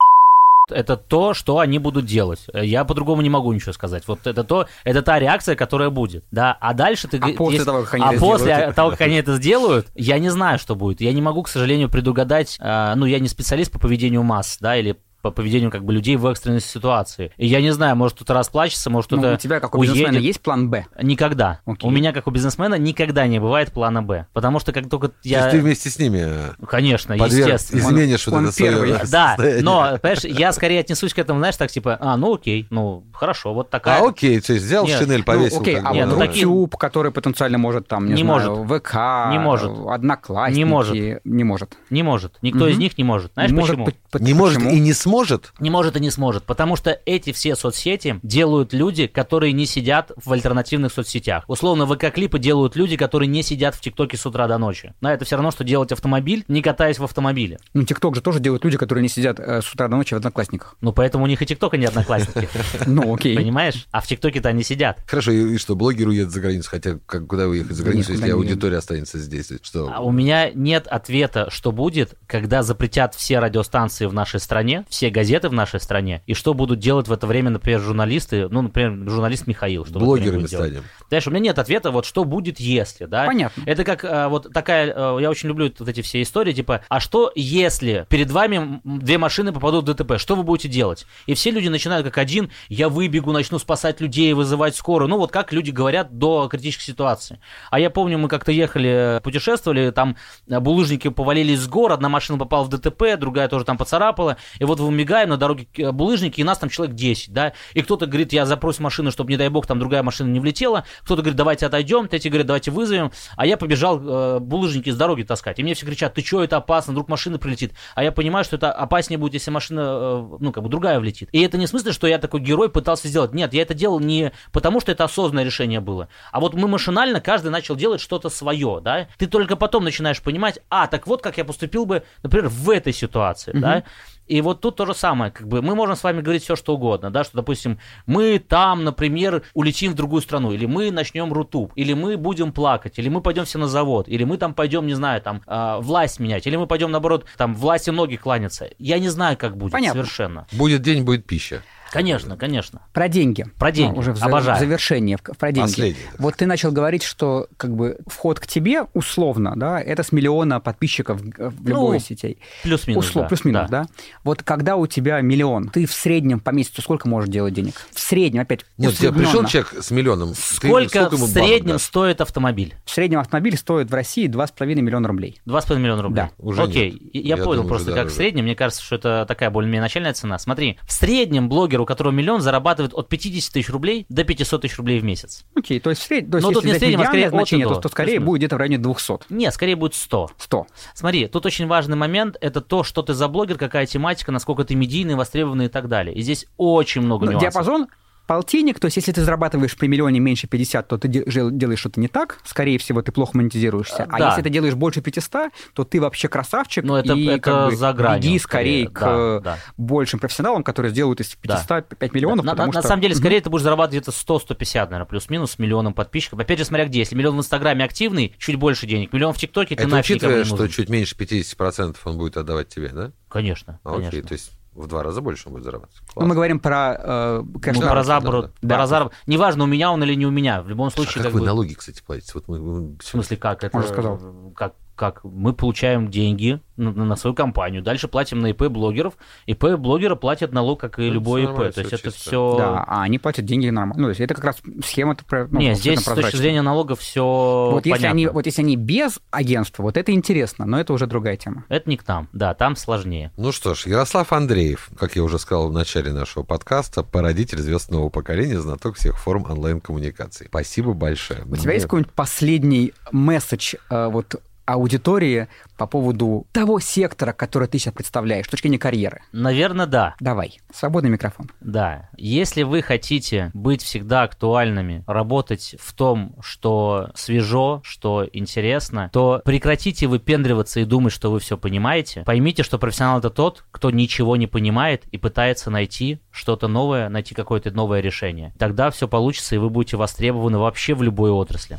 это 0.72 0.98
то, 0.98 1.34
что 1.34 1.60
они 1.60 1.80
будут 1.80 2.06
делать. 2.06 2.46
Я 2.54 2.86
по-другому 2.86 3.22
не 3.22 3.30
могу 3.30 3.52
ничего 3.54 3.74
сказать. 3.74 4.04
Вот 4.08 4.26
это 4.28 4.44
то, 4.44 4.68
это 4.84 5.02
та 5.02 5.20
реакция, 5.20 5.56
которая 5.56 5.90
будет, 5.90 6.26
да. 6.32 6.58
А 6.60 6.74
дальше 6.74 7.08
ты 7.08 7.18
А 7.18 7.30
после 7.30 7.64
того, 7.66 7.84
как 7.84 7.94
они 7.96 8.04
а 8.04 8.12
это 8.14 8.20
после 8.20 8.54
сделают? 8.54 8.76
того, 8.76 8.90
как 8.92 9.02
они 9.02 9.16
это 9.16 9.36
сделают, 9.36 9.88
я 9.96 10.20
не 10.20 10.30
знаю, 10.30 10.60
что 10.60 10.76
будет. 10.76 11.02
Я 11.02 11.14
не 11.14 11.22
могу, 11.22 11.44
к 11.44 11.50
сожалению, 11.50 11.90
предугадать. 11.90 12.58
а, 12.60 12.96
ну, 12.96 13.06
я 13.06 13.20
не 13.20 13.28
специалист 13.28 13.72
по 13.72 13.80
поведению 13.80 14.24
масс, 14.24 14.58
да, 14.60 14.78
или 14.78 14.98
по 15.28 15.32
поведению 15.32 15.72
как 15.72 15.84
бы 15.84 15.94
людей 15.94 16.16
в 16.16 16.26
экстренной 16.28 16.62
ситуации. 16.62 17.32
И 17.38 17.46
я 17.48 17.62
не 17.62 17.72
знаю, 17.72 17.96
может 17.96 18.16
кто-то 18.16 18.34
расплачется, 18.34 18.90
может 18.90 19.12
Ну, 19.12 19.18
кто-то 19.18 19.34
у 19.34 19.38
тебя, 19.38 19.60
как 19.60 19.76
у 19.76 19.82
бизнесмена, 19.82 20.10
уедет. 20.10 20.24
есть 20.24 20.42
план 20.42 20.70
Б? 20.70 20.86
Никогда. 21.02 21.60
Окей. 21.66 21.88
У 21.88 21.92
меня, 21.92 22.14
как 22.14 22.28
у 22.28 22.32
бизнесмена, 22.32 22.76
никогда 22.76 23.28
не 23.28 23.40
бывает 23.40 23.72
плана 23.72 24.02
Б. 24.02 24.28
Потому 24.34 24.60
что 24.60 24.72
как 24.74 24.90
только 24.90 25.10
То 25.10 25.16
я... 25.24 25.40
есть 25.40 25.52
ты 25.52 25.62
вместе 25.62 25.90
с 25.90 26.00
ними 26.00 26.24
э, 26.26 26.52
Конечно, 26.68 27.14
подверг- 27.14 27.54
естественно. 27.54 27.80
изменишь 27.82 28.28
Он- 28.28 28.34
вот 28.34 28.40
он 28.40 28.48
это 28.48 28.58
первый. 28.58 28.92
Да, 29.10 29.30
состояние. 29.36 29.64
но, 29.64 29.98
понимаешь, 30.02 30.24
я 30.24 30.52
скорее 30.54 30.80
отнесусь 30.80 31.14
к 31.14 31.20
этому, 31.20 31.40
знаешь, 31.40 31.56
так 31.58 31.70
типа, 31.72 31.98
а, 32.00 32.18
ну 32.18 32.36
окей, 32.36 32.68
ну 32.70 33.04
хорошо, 33.14 33.54
вот 33.54 33.70
такая. 33.70 34.02
А 34.02 34.08
окей, 34.08 34.40
то 34.40 34.54
есть 34.54 34.66
взял 34.66 34.86
Нет, 34.86 35.00
шинель, 35.00 35.24
повесил. 35.24 35.58
ну, 35.58 35.62
окей, 35.64 35.76
а 35.84 35.94
Нет, 35.94 36.06
вот 36.06 36.14
ну, 36.16 36.20
ну, 36.22 36.26
такие- 36.28 36.44
YouTube, 36.44 36.76
который 36.78 37.12
потенциально 37.12 37.58
может 37.58 37.88
там, 37.88 38.06
не, 38.06 38.14
Не 38.14 38.24
знаю, 38.24 38.66
ВК, 38.68 38.94
Не 39.32 39.40
может. 39.40 39.72
Одноклассники, 39.88 40.58
Не 40.58 40.66
может. 40.66 40.96
не 41.26 41.44
может. 41.44 41.78
Не 41.90 42.04
может. 42.04 42.38
Никто 42.42 42.60
Мгм. 42.66 42.70
из 42.70 42.78
них 42.78 42.98
не 42.98 43.04
может. 43.04 43.32
Знаешь 43.34 43.52
не 43.52 43.60
почему? 43.60 43.78
может, 43.80 43.96
по- 44.12 44.20
по- 44.20 44.24
не 44.24 44.34
может 44.34 44.56
почему? 44.58 44.74
и 44.76 44.80
не 44.80 44.94
сможет? 44.94 45.17
Не 45.60 45.70
может 45.70 45.96
и 45.96 46.00
не 46.00 46.12
сможет, 46.12 46.44
потому 46.44 46.76
что 46.76 47.00
эти 47.06 47.32
все 47.32 47.56
соцсети 47.56 48.20
делают 48.24 48.74
люди, 48.74 49.08
которые 49.08 49.54
не 49.54 49.66
сидят 49.66 50.12
в 50.16 50.32
альтернативных 50.32 50.92
соцсетях. 50.92 51.44
Условно, 51.48 51.86
ВК-клипы 51.86 52.40
делают 52.40 52.76
люди, 52.76 52.98
которые 52.98 53.28
не 53.28 53.44
сидят 53.44 53.76
в 53.76 53.82
ТикТоке 53.82 54.18
с 54.18 54.26
утра 54.26 54.48
до 54.48 54.58
ночи. 54.58 54.94
На 55.02 55.14
это 55.14 55.26
все 55.26 55.36
равно, 55.36 55.52
что 55.52 55.64
делать 55.64 55.92
автомобиль, 55.92 56.46
не 56.48 56.62
катаясь 56.62 57.00
в 57.00 57.04
автомобиле. 57.04 57.60
Ну, 57.74 57.84
ТикТок 57.84 58.16
же 58.16 58.22
тоже 58.22 58.40
делают 58.40 58.64
люди, 58.64 58.78
которые 58.78 59.02
не 59.02 59.10
сидят 59.10 59.40
э, 59.40 59.62
с 59.62 59.74
утра 59.74 59.88
до 59.88 59.98
ночи 59.98 60.14
в 60.14 60.18
Одноклассниках. 60.18 60.76
Ну, 60.82 60.94
поэтому 60.94 61.24
у 61.24 61.28
них 61.28 61.42
и 61.42 61.46
ТикТока 61.46 61.78
не 61.78 61.86
одноклассники. 61.86 62.48
Ну, 62.86 63.14
окей. 63.14 63.36
Понимаешь? 63.36 63.88
А 63.92 64.02
в 64.02 64.08
ТикТоке-то 64.08 64.50
они 64.50 64.64
сидят. 64.64 65.00
Хорошо, 65.08 65.32
и, 65.32 65.58
что, 65.58 65.76
блогер 65.76 66.08
уедет 66.08 66.32
за 66.32 66.40
границу, 66.40 66.70
хотя 66.70 67.00
как, 67.06 67.28
куда 67.28 67.48
уехать 67.48 67.76
за 67.76 67.84
границу, 67.84 68.14
если 68.14 68.30
аудитория 68.30 68.78
останется 68.78 69.20
здесь? 69.20 69.52
Что? 69.62 69.92
А 69.94 70.02
у 70.02 70.12
меня 70.12 70.52
нет 70.52 70.88
ответа, 70.88 71.50
что 71.50 71.72
будет, 71.72 72.16
когда 72.28 72.64
запретят 72.64 73.16
все 73.16 73.40
радиостанции 73.40 74.06
в 74.06 74.14
нашей 74.14 74.40
стране, 74.40 74.86
все 74.90 75.07
газеты 75.10 75.50
в 75.50 75.54
нашей 75.54 75.80
стране, 75.80 76.22
и 76.26 76.34
что 76.34 76.54
будут 76.54 76.80
делать 76.80 77.08
в 77.08 77.12
это 77.12 77.28
время, 77.28 77.50
например, 77.50 77.80
журналисты, 77.80 78.48
ну, 78.50 78.62
например, 78.62 79.10
журналист 79.10 79.48
Михаил. 79.48 79.86
Что 79.86 80.00
Блогерами 80.00 80.46
станем. 80.48 80.84
Знаешь, 81.10 81.28
у 81.28 81.32
меня 81.32 81.40
нет 81.40 81.60
ответа, 81.60 81.92
вот 81.92 82.06
что 82.06 82.24
будет, 82.24 82.60
если, 82.60 83.06
да? 83.06 83.26
Понятно. 83.26 83.64
Это 83.66 83.84
как 83.84 84.04
а, 84.04 84.28
вот 84.30 84.52
такая, 84.54 84.94
а, 84.96 85.18
я 85.18 85.30
очень 85.30 85.50
люблю 85.50 85.72
вот 85.78 85.88
эти 85.88 86.02
все 86.02 86.22
истории, 86.22 86.54
типа, 86.54 86.82
а 86.90 87.00
что 87.00 87.32
если 87.36 88.06
перед 88.10 88.30
вами 88.32 88.82
две 88.84 89.18
машины 89.18 89.54
попадут 89.54 89.88
в 89.88 89.94
ДТП, 89.94 90.18
что 90.18 90.36
вы 90.36 90.44
будете 90.44 90.68
делать? 90.68 91.06
И 91.26 91.34
все 91.34 91.52
люди 91.52 91.68
начинают 91.70 92.06
как 92.06 92.18
один, 92.18 92.52
я 92.68 92.90
выбегу, 92.90 93.32
начну 93.32 93.60
спасать 93.60 94.02
людей, 94.02 94.34
вызывать 94.34 94.76
скорую, 94.76 95.10
ну 95.10 95.18
вот 95.18 95.32
как 95.32 95.54
люди 95.54 95.72
говорят 95.72 96.18
до 96.18 96.48
критической 96.50 96.94
ситуации. 96.94 97.40
А 97.72 97.80
я 97.80 97.90
помню, 97.90 98.18
мы 98.18 98.28
как-то 98.28 98.52
ехали, 98.52 99.22
путешествовали, 99.24 99.92
там 99.92 100.18
а, 100.50 100.60
булыжники 100.60 101.10
повалились 101.10 101.60
с 101.60 101.68
гор, 101.68 101.94
одна 101.94 102.10
машина 102.10 102.38
попала 102.38 102.66
в 102.66 102.70
ДТП, 102.70 103.18
другая 103.18 103.48
тоже 103.48 103.66
там 103.66 103.78
поцарапала, 103.78 104.38
и 104.60 104.66
вот 104.66 104.80
мы 104.80 104.92
мигаем 104.92 105.30
на 105.30 105.38
дороге 105.38 105.68
э, 105.78 105.92
булыжники, 105.92 106.42
и 106.42 106.44
нас 106.44 106.58
там 106.58 106.70
человек 106.70 106.96
10, 106.96 107.32
да, 107.32 107.54
и 107.74 107.82
кто-то 107.82 108.06
говорит, 108.06 108.34
я 108.34 108.46
запрос 108.46 108.80
машину, 108.80 109.12
чтобы, 109.12 109.32
не 109.32 109.38
дай 109.38 109.50
бог, 109.50 109.66
там 109.66 109.80
другая 109.80 110.04
машина 110.04 110.30
не 110.30 110.40
влетела, 110.40 110.86
кто-то 111.04 111.22
говорит, 111.22 111.38
давайте 111.38 111.66
отойдем, 111.66 112.08
третий 112.08 112.30
говорит, 112.30 112.48
давайте 112.48 112.72
вызовем, 112.72 113.12
а 113.36 113.46
я 113.46 113.58
побежал 113.58 114.00
э, 114.00 114.40
булыжники 114.40 114.90
с 114.90 114.96
дороги 114.96 115.24
таскать, 115.24 115.60
и 115.60 115.64
мне 115.64 115.74
все 115.74 115.86
кричат, 115.86 116.14
ты 116.14 116.24
что, 116.24 116.44
это 116.44 116.58
опасно, 116.58 116.92
вдруг 116.92 117.10
машина 117.10 117.38
прилетит, 117.38 117.74
а 117.96 118.04
я 118.04 118.12
понимаю, 118.12 118.46
что 118.46 118.56
это 118.56 118.72
опаснее 118.72 119.18
будет, 119.18 119.34
если 119.34 119.52
машина, 119.52 119.82
э, 119.82 120.38
ну, 120.40 120.52
как 120.52 120.64
бы 120.64 120.70
другая 120.70 121.00
влетит. 121.00 121.30
И 121.32 121.42
это 121.42 121.58
не 121.58 121.66
в 121.66 121.70
смысле, 121.70 121.92
что 121.92 122.08
я 122.08 122.18
такой 122.18 122.42
герой 122.42 122.70
пытался 122.70 123.08
сделать, 123.08 123.34
нет, 123.34 123.54
я 123.54 123.62
это 123.62 123.74
делал 123.74 124.00
не 124.00 124.32
потому, 124.52 124.80
что 124.80 124.92
это 124.92 125.04
осознанное 125.04 125.44
решение 125.44 125.80
было, 125.80 126.10
а 126.32 126.40
вот 126.40 126.54
мы 126.54 126.68
машинально, 126.68 127.22
каждый 127.22 127.52
начал 127.52 127.76
делать 127.76 128.02
что-то 128.02 128.30
свое, 128.30 128.80
да, 128.84 129.08
ты 129.18 129.28
только 129.28 129.56
потом 129.56 129.84
начинаешь 129.84 130.22
понимать, 130.22 130.60
а, 130.70 130.88
так 130.88 131.08
вот 131.08 131.22
как 131.22 131.38
я 131.38 131.46
поступил 131.46 131.86
бы, 131.86 132.04
например, 132.24 132.50
в 132.50 132.70
этой 132.70 132.94
ситуации, 132.94 133.52
да, 133.54 133.84
и 134.28 134.42
вот 134.42 134.62
тут 134.62 134.76
то 134.76 134.86
же 134.86 134.94
самое, 134.94 135.32
как 135.32 135.48
бы 135.48 135.62
мы 135.62 135.76
можем 135.76 135.96
с 135.96 136.04
вами 136.04 136.22
говорить 136.22 136.44
все, 136.44 136.56
что 136.56 136.76
угодно, 136.76 137.10
да, 137.12 137.24
что, 137.24 137.38
допустим, 137.38 137.80
мы 138.06 138.40
там, 138.40 138.84
например, 138.84 139.44
улетим 139.54 139.92
в 139.92 139.96
другую 139.96 140.22
страну, 140.22 140.52
или 140.52 140.66
мы 140.66 140.92
начнем 140.92 141.32
рутуб, 141.32 141.72
или 141.76 141.94
мы 141.94 142.18
будем 142.18 142.52
плакать, 142.52 143.00
или 143.00 143.10
мы 143.10 143.22
пойдем 143.22 143.46
все 143.46 143.60
на 143.60 143.68
завод, 143.68 144.08
или 144.08 144.24
мы 144.24 144.38
там 144.38 144.54
пойдем, 144.54 144.86
не 144.86 144.94
знаю, 144.94 145.22
там, 145.22 145.42
а, 145.48 145.80
власть 145.80 146.20
менять, 146.20 146.46
или 146.48 146.56
мы 146.56 146.68
пойдем, 146.68 146.92
наоборот, 146.92 147.26
там, 147.38 147.56
власти 147.56 147.90
ноги 147.90 148.16
кланяться. 148.16 148.70
Я 148.78 149.00
не 149.00 149.10
знаю, 149.10 149.38
как 149.38 149.58
будет, 149.58 149.72
Понятно. 149.72 150.02
совершенно. 150.02 150.48
Будет 150.52 150.82
день, 150.82 151.04
будет 151.04 151.26
пища. 151.26 151.64
Конечно, 151.92 152.36
конечно. 152.38 152.82
Про 152.94 153.08
деньги. 153.08 153.46
Про 153.58 153.72
деньги. 153.72 153.94
Ну, 153.94 154.00
уже 154.00 154.14
в, 154.14 154.22
Обожаю. 154.24 154.58
в 154.58 154.60
завершение, 154.60 155.18
в- 155.18 155.22
про 155.38 155.52
деньги. 155.52 155.68
Последний. 155.70 156.02
Вот 156.20 156.36
ты 156.36 156.46
начал 156.46 156.72
говорить, 156.72 157.04
что 157.04 157.48
как 157.58 157.76
бы 157.76 157.98
вход 158.08 158.40
к 158.40 158.48
тебе 158.48 158.84
условно, 158.94 159.54
да, 159.56 159.80
это 159.82 160.04
с 160.04 160.12
миллиона 160.12 160.60
подписчиков 160.60 161.22
в 161.22 161.28
в 161.58 161.68
любой 161.68 161.98
Ну, 161.98 162.00
сетей. 162.00 162.40
Плюс-минус, 162.64 163.06
Услов, 163.08 163.24
да, 163.26 163.28
плюс-минус, 163.30 163.70
да. 163.70 163.86
Вот 164.24 164.44
когда 164.44 164.76
у 164.76 164.88
тебя 164.88 165.22
миллион, 165.22 165.70
ты 165.70 165.86
в 165.86 165.92
среднем 165.94 166.40
по 166.40 166.52
месяцу 166.52 166.82
сколько 166.82 167.08
можешь 167.08 167.30
делать 167.30 167.54
денег? 167.54 167.76
В 167.92 168.00
среднем, 168.00 168.42
опять, 168.42 168.66
Нет, 168.78 168.92
у 168.94 168.96
тебя 168.96 169.12
пришел 169.12 169.46
человек 169.46 169.74
с 169.80 169.92
миллионом. 169.92 170.30
ты 170.34 170.36
Сколько, 170.56 171.00
ему 171.00 171.26
в 171.26 171.30
среднем 171.30 171.74
дашь? 171.74 171.82
стоит 171.84 172.22
автомобиль? 172.22 172.76
В 172.86 172.92
среднем 172.92 173.20
автомобиль 173.20 173.58
стоит 173.58 173.90
в 173.90 173.94
России 173.94 174.28
2,5 174.28 174.82
миллиона 174.82 175.08
рублей. 175.08 175.40
2,5 175.46 175.78
миллиона 175.80 176.02
рублей. 176.04 176.16
Да. 176.26 176.32
Уже 176.38 176.64
Окей, 176.64 176.92
нет. 176.92 177.02
я, 177.14 177.22
Я 177.22 177.38
понял 177.38 177.62
думаю, 177.64 177.68
просто, 177.70 177.86
как 177.92 177.94
в 177.94 177.98
дороже. 177.98 178.16
среднем, 178.16 178.44
мне 178.44 178.56
кажется, 178.56 178.84
что 178.84 178.96
это 178.96 179.26
такая 179.28 179.50
более-менее 179.50 179.82
начальная 179.82 180.14
цена. 180.14 180.38
Смотри, 180.40 180.78
в 180.84 180.92
среднем 180.92 181.50
блогер, 181.50 181.77
у 181.82 181.86
которого 181.86 182.12
миллион, 182.12 182.42
зарабатывает 182.42 182.94
от 182.94 183.10
50 183.10 183.54
тысяч 183.54 183.70
рублей 183.70 184.06
до 184.10 184.24
500 184.24 184.62
тысяч 184.62 184.78
рублей 184.78 185.00
в 185.00 185.04
месяц. 185.04 185.46
Окей, 185.56 185.80
то 185.80 185.90
есть, 185.90 186.02
в 186.02 186.06
сред- 186.10 186.30
то 186.30 186.38
есть 186.38 186.48
Ну, 186.48 186.54
тут 186.54 186.64
не 186.66 186.74
среднем, 186.74 187.02
а 187.02 187.06
скорее 187.06 187.30
значение, 187.30 187.68
то, 187.68 187.76
то 187.76 187.90
скорее 187.90 188.12
Плюс-минус. 188.12 188.26
будет 188.28 188.40
где-то 188.40 188.56
в 188.56 188.60
районе 188.60 188.78
200. 188.78 189.20
Нет, 189.30 189.54
скорее 189.54 189.76
будет 189.76 189.96
100. 189.96 190.30
100. 190.38 190.68
Смотри, 190.94 191.28
тут 191.28 191.46
очень 191.46 191.68
важный 191.68 191.96
момент, 191.98 192.38
это 192.42 192.62
то, 192.62 192.84
что 192.84 193.02
ты 193.02 193.14
за 193.14 193.28
блогер, 193.28 193.58
какая 193.58 193.86
тематика, 193.86 194.32
насколько 194.32 194.64
ты 194.64 194.76
медийный, 194.76 195.16
востребованный 195.16 195.66
и 195.66 195.70
так 195.70 195.88
далее. 195.88 196.16
И 196.16 196.22
здесь 196.22 196.46
очень 196.58 197.02
много 197.02 197.26
Ну, 197.26 197.32
нюансов. 197.34 197.52
диапазон 197.54 197.88
полтинник, 198.28 198.80
то 198.80 198.86
есть 198.86 198.98
если 198.98 199.12
ты 199.12 199.24
зарабатываешь 199.24 199.76
при 199.78 199.88
миллионе 199.88 200.20
меньше 200.20 200.48
50, 200.48 200.88
то 200.88 200.98
ты 200.98 201.08
делаешь 201.08 201.80
что-то 201.80 202.00
не 202.00 202.08
так, 202.08 202.40
скорее 202.44 202.78
всего, 202.78 203.02
ты 203.02 203.12
плохо 203.12 203.36
монетизируешься. 203.38 204.04
А 204.10 204.20
Да. 204.20 204.28
если 204.30 204.42
ты 204.44 204.50
делаешь 204.50 204.76
больше 204.76 205.02
500, 205.02 205.52
то 205.74 205.84
ты 205.86 206.00
вообще 206.02 206.28
красавчик, 206.28 206.84
Ну, 206.84 206.96
это- 206.96 207.14
и 207.14 207.26
это 207.26 207.40
как 207.40 207.70
бы 207.72 207.76
за 207.76 207.94
гранью, 207.94 208.22
беги 208.32 208.40
скорее 208.40 208.88
скорее. 208.88 208.90
к 208.90 209.00
Да, 209.00 209.52
да. 209.54 209.58
большим 209.78 210.20
профессионалам, 210.20 210.64
которые 210.64 210.92
сделают 210.92 211.22
из 211.22 211.34
500 211.36 211.96
5 211.98 212.14
миллионов, 212.14 212.46
на, 212.46 212.52
потому 212.52 212.72
на- 212.72 212.76
на 212.78 212.82
что... 212.82 212.88
самом 212.90 213.02
деле, 213.02 213.16
скорее 213.16 213.42
ты 213.42 213.50
будешь 213.50 213.64
зарабатывать 213.64 214.04
где-то 214.04 214.12
100-150, 214.12 214.92
наверное, 214.92 215.10
плюс-минус, 215.10 215.52
с 215.54 215.60
миллионом 215.60 215.94
подписчиков. 215.94 216.40
Опять 216.40 216.60
же, 216.60 216.66
смотря 216.66 216.86
где. 216.86 217.00
Если 217.00 217.16
миллион 217.16 217.38
в 217.38 217.40
Инстаграме 217.40 217.86
активный, 217.86 218.36
чуть 218.38 218.56
больше 218.58 218.86
денег. 218.88 219.14
Миллион 219.14 219.34
в 219.34 219.38
ТикТоке, 219.38 219.76
ты 219.76 219.84
Это 219.84 219.92
нафиг 219.92 220.18
учитывая, 220.18 220.40
не 220.40 220.44
что 220.44 220.58
нужен. 220.58 220.72
чуть 220.72 220.90
меньше 220.90 221.16
50% 221.16 221.96
он 222.06 222.18
будет 222.18 222.36
отдавать 222.38 222.68
тебе, 222.68 222.90
да? 222.90 223.12
Конечно, 223.30 223.80
А, 223.84 223.92
Окей, 223.96 224.10
конечно. 224.10 224.28
то 224.28 224.34
есть 224.34 224.52
в 224.78 224.88
два 224.88 225.04
раза 225.04 225.22
больше 225.22 225.48
он 225.48 225.54
будет 225.54 225.64
зарабатывать. 225.64 226.02
Ну, 226.16 226.26
мы 226.26 226.36
говорим 226.36 226.60
про 226.60 226.96
э, 227.00 227.42
Ну, 227.44 227.60
кэш 227.60 227.78
про 227.78 227.96
да, 227.96 228.04
заработок, 228.04 228.52
да, 228.62 228.68
да. 228.68 228.76
про 228.76 228.84
зараб- 228.88 229.12
Неважно, 229.26 229.64
у 229.64 229.68
меня 229.68 229.92
он 229.92 230.04
или 230.04 230.14
не 230.16 230.26
у 230.26 230.32
меня. 230.32 230.62
В 230.62 230.70
любом 230.70 230.88
А 230.88 230.92
случае, 230.92 231.16
как 231.16 231.24
как 231.24 231.34
вы 231.34 231.40
бы- 231.42 231.46
налоги, 231.46 231.74
кстати, 231.74 232.02
платите? 232.06 232.32
Вот 232.36 232.48
мы- 232.48 232.96
В 232.98 233.04
смысле, 233.04 233.38
как? 233.38 233.64
Это, 233.64 233.76
Он 233.76 233.84
же 233.84 233.90
сказал. 233.90 234.20
Как, 234.56 234.74
как? 234.98 235.24
Мы 235.24 235.54
получаем 235.54 236.10
деньги 236.10 236.60
на, 236.76 236.92
на 236.92 237.16
свою 237.16 237.34
компанию, 237.36 237.82
дальше 237.82 238.08
платим 238.08 238.40
на 238.40 238.48
ИП 238.52 238.64
блогеров. 238.66 239.14
ИП 239.46 239.78
блогера 239.78 240.16
платят 240.16 240.52
налог, 240.52 240.80
как 240.80 241.00
и 241.00 241.04
Ну, 241.04 241.14
любой 241.14 241.44
ИП. 241.46 241.56
То 241.56 241.66
есть 241.66 241.78
это 241.78 241.90
чисто. 241.98 242.12
все... 242.12 242.56
Да, 242.58 242.84
а 242.86 243.04
они 243.04 243.18
платят 243.20 243.46
деньги 243.46 243.70
нормально. 243.70 244.02
Ну, 244.02 244.08
то 244.08 244.10
есть 244.10 244.22
это 244.22 244.36
как 244.36 244.44
раз 244.44 244.58
схема... 244.84 245.16
ну, 245.32 245.60
Не, 245.60 245.72
абсолютно 245.72 245.76
здесь 245.76 246.00
с 246.02 246.06
точки 246.06 246.36
зрения 246.36 246.62
налогов 246.62 247.00
все 247.00 247.24
Вот 247.72 247.86
если, 247.86 248.00
понятно. 248.02 248.10
они, 248.12 248.28
вот 248.28 248.46
если 248.46 248.62
они 248.62 248.76
без 248.76 249.20
агентства, 249.32 249.84
вот 249.84 249.98
это 249.98 250.12
интересно, 250.12 250.66
но 250.66 250.80
это 250.80 250.94
уже 250.94 251.08
другая 251.08 251.38
тема. 251.38 251.66
Это 251.70 251.90
не 251.90 251.98
к 251.98 252.08
нам, 252.08 252.30
да, 252.34 252.54
там 252.54 252.76
сложнее. 252.76 253.32
Ну 253.38 253.52
что 253.52 253.74
ж, 253.74 253.88
Ярослав 253.88 254.32
Андреев, 254.34 254.90
как 255.00 255.16
я 255.16 255.24
уже 255.24 255.40
сказал 255.40 255.70
в 255.70 255.74
начале 255.74 256.12
нашего 256.12 256.44
подкаста, 256.44 257.04
породитель 257.04 257.60
звезд 257.60 257.92
нового 257.92 258.10
поколения, 258.10 258.60
знаток 258.60 258.98
всех 258.98 259.18
форм 259.18 259.46
онлайн-коммуникации. 259.50 260.46
Спасибо 260.48 260.94
большое. 260.94 261.44
У 261.46 261.56
тебя 261.56 261.74
есть 261.74 261.86
какой-нибудь 261.86 262.14
последний 262.14 262.94
месседж 263.12 263.76
э, 263.90 264.08
вот 264.08 264.42
аудитории 264.68 265.48
по 265.78 265.88
поводу 265.88 266.46
того 266.52 266.80
сектора, 266.80 267.34
который 267.34 267.68
ты 267.68 267.80
сейчас 267.80 267.94
представляешь, 267.94 268.46
с 268.46 268.50
точки 268.50 268.68
зрения 268.68 268.80
карьеры? 268.80 269.22
Наверное, 269.32 269.86
да. 269.86 270.16
Давай, 270.20 270.60
свободный 270.74 271.10
микрофон. 271.10 271.50
Да. 271.62 272.10
Если 272.18 272.64
вы 272.64 272.82
хотите 272.82 273.50
быть 273.54 273.82
всегда 273.82 274.24
актуальными, 274.24 275.04
работать 275.08 275.76
в 275.80 275.94
том, 275.94 276.36
что 276.42 277.10
свежо, 277.16 277.82
что 277.84 278.28
интересно, 278.32 279.10
то 279.14 279.42
прекратите 279.46 280.08
выпендриваться 280.08 280.82
и 280.82 280.86
думать, 280.86 281.14
что 281.14 281.32
вы 281.32 281.40
все 281.40 281.58
понимаете. 281.58 282.24
Поймите, 282.26 282.64
что 282.64 282.78
профессионал 282.78 283.20
это 283.20 283.30
тот, 283.30 283.64
кто 283.72 283.90
ничего 283.90 284.36
не 284.36 284.48
понимает 284.48 285.06
и 285.12 285.18
пытается 285.18 285.72
найти 285.72 286.20
что-то 286.30 286.68
новое, 286.68 287.08
найти 287.10 287.34
какое-то 287.34 287.72
новое 287.72 288.02
решение. 288.02 288.54
Тогда 288.60 288.92
все 288.92 289.08
получится, 289.08 289.56
и 289.56 289.60
вы 289.60 289.70
будете 289.70 289.96
востребованы 289.96 290.58
вообще 290.58 290.94
в 290.94 291.02
любой 291.02 291.32
отрасли. 291.32 291.78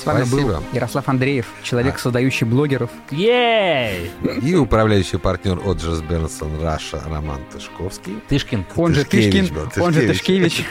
С 0.00 0.06
вами 0.06 0.24
Спасибо. 0.24 0.52
был 0.52 0.62
Ярослав 0.72 1.06
Андреев, 1.10 1.46
человек, 1.62 1.98
создающий 1.98 2.46
блогеров. 2.46 2.88
Ей! 3.10 4.10
И 4.42 4.54
управляющий 4.54 5.18
партнер 5.18 5.60
Оджерс 5.62 6.00
Бернсон 6.00 6.58
Раша 6.62 7.02
Роман 7.06 7.40
Тышковский. 7.52 8.18
Тышкин. 8.28 8.64
Он 8.76 8.94
же 8.94 9.04
Тышкин, 9.04 9.50
он 9.76 9.92
же 9.92 10.06
Тышкевич, 10.06 10.64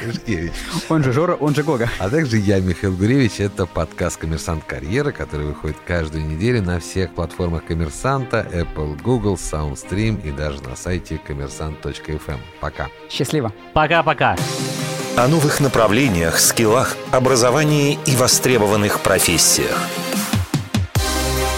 он 0.89 1.03
же 1.03 1.13
Жора, 1.13 1.35
он 1.35 1.53
же 1.53 1.61
Гога. 1.61 1.89
А 1.99 2.09
также 2.09 2.37
я, 2.37 2.59
Михаил 2.59 2.95
Гуревич. 2.95 3.39
Это 3.39 3.67
подкаст 3.67 4.17
«Коммерсант 4.17 4.63
Карьера», 4.65 5.11
который 5.11 5.45
выходит 5.45 5.77
каждую 5.85 6.25
неделю 6.25 6.63
на 6.63 6.79
всех 6.79 7.13
платформах 7.13 7.65
«Коммерсанта», 7.65 8.47
Apple, 8.51 8.99
Google, 8.99 9.35
SoundStream 9.35 10.27
и 10.27 10.31
даже 10.31 10.63
на 10.63 10.75
сайте 10.75 11.19
коммерсант.фм. 11.23 12.39
Пока. 12.59 12.87
Счастливо. 13.11 13.53
Пока-пока. 13.73 14.35
О 15.17 15.27
новых 15.27 15.59
направлениях, 15.59 16.39
скиллах, 16.39 16.95
образовании 17.11 17.99
и 18.05 18.15
востребованных 18.15 19.01
профессиях. 19.19 19.77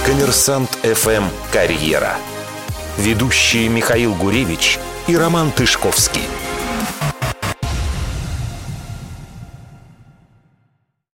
Коммерсант 0.03 0.71
ФМ 0.81 1.25
«Карьера». 1.53 2.15
Ведущие 2.97 3.69
Михаил 3.69 4.15
Гуревич 4.15 4.79
и 5.05 5.15
Роман 5.15 5.51
Тышковский. 5.51 6.23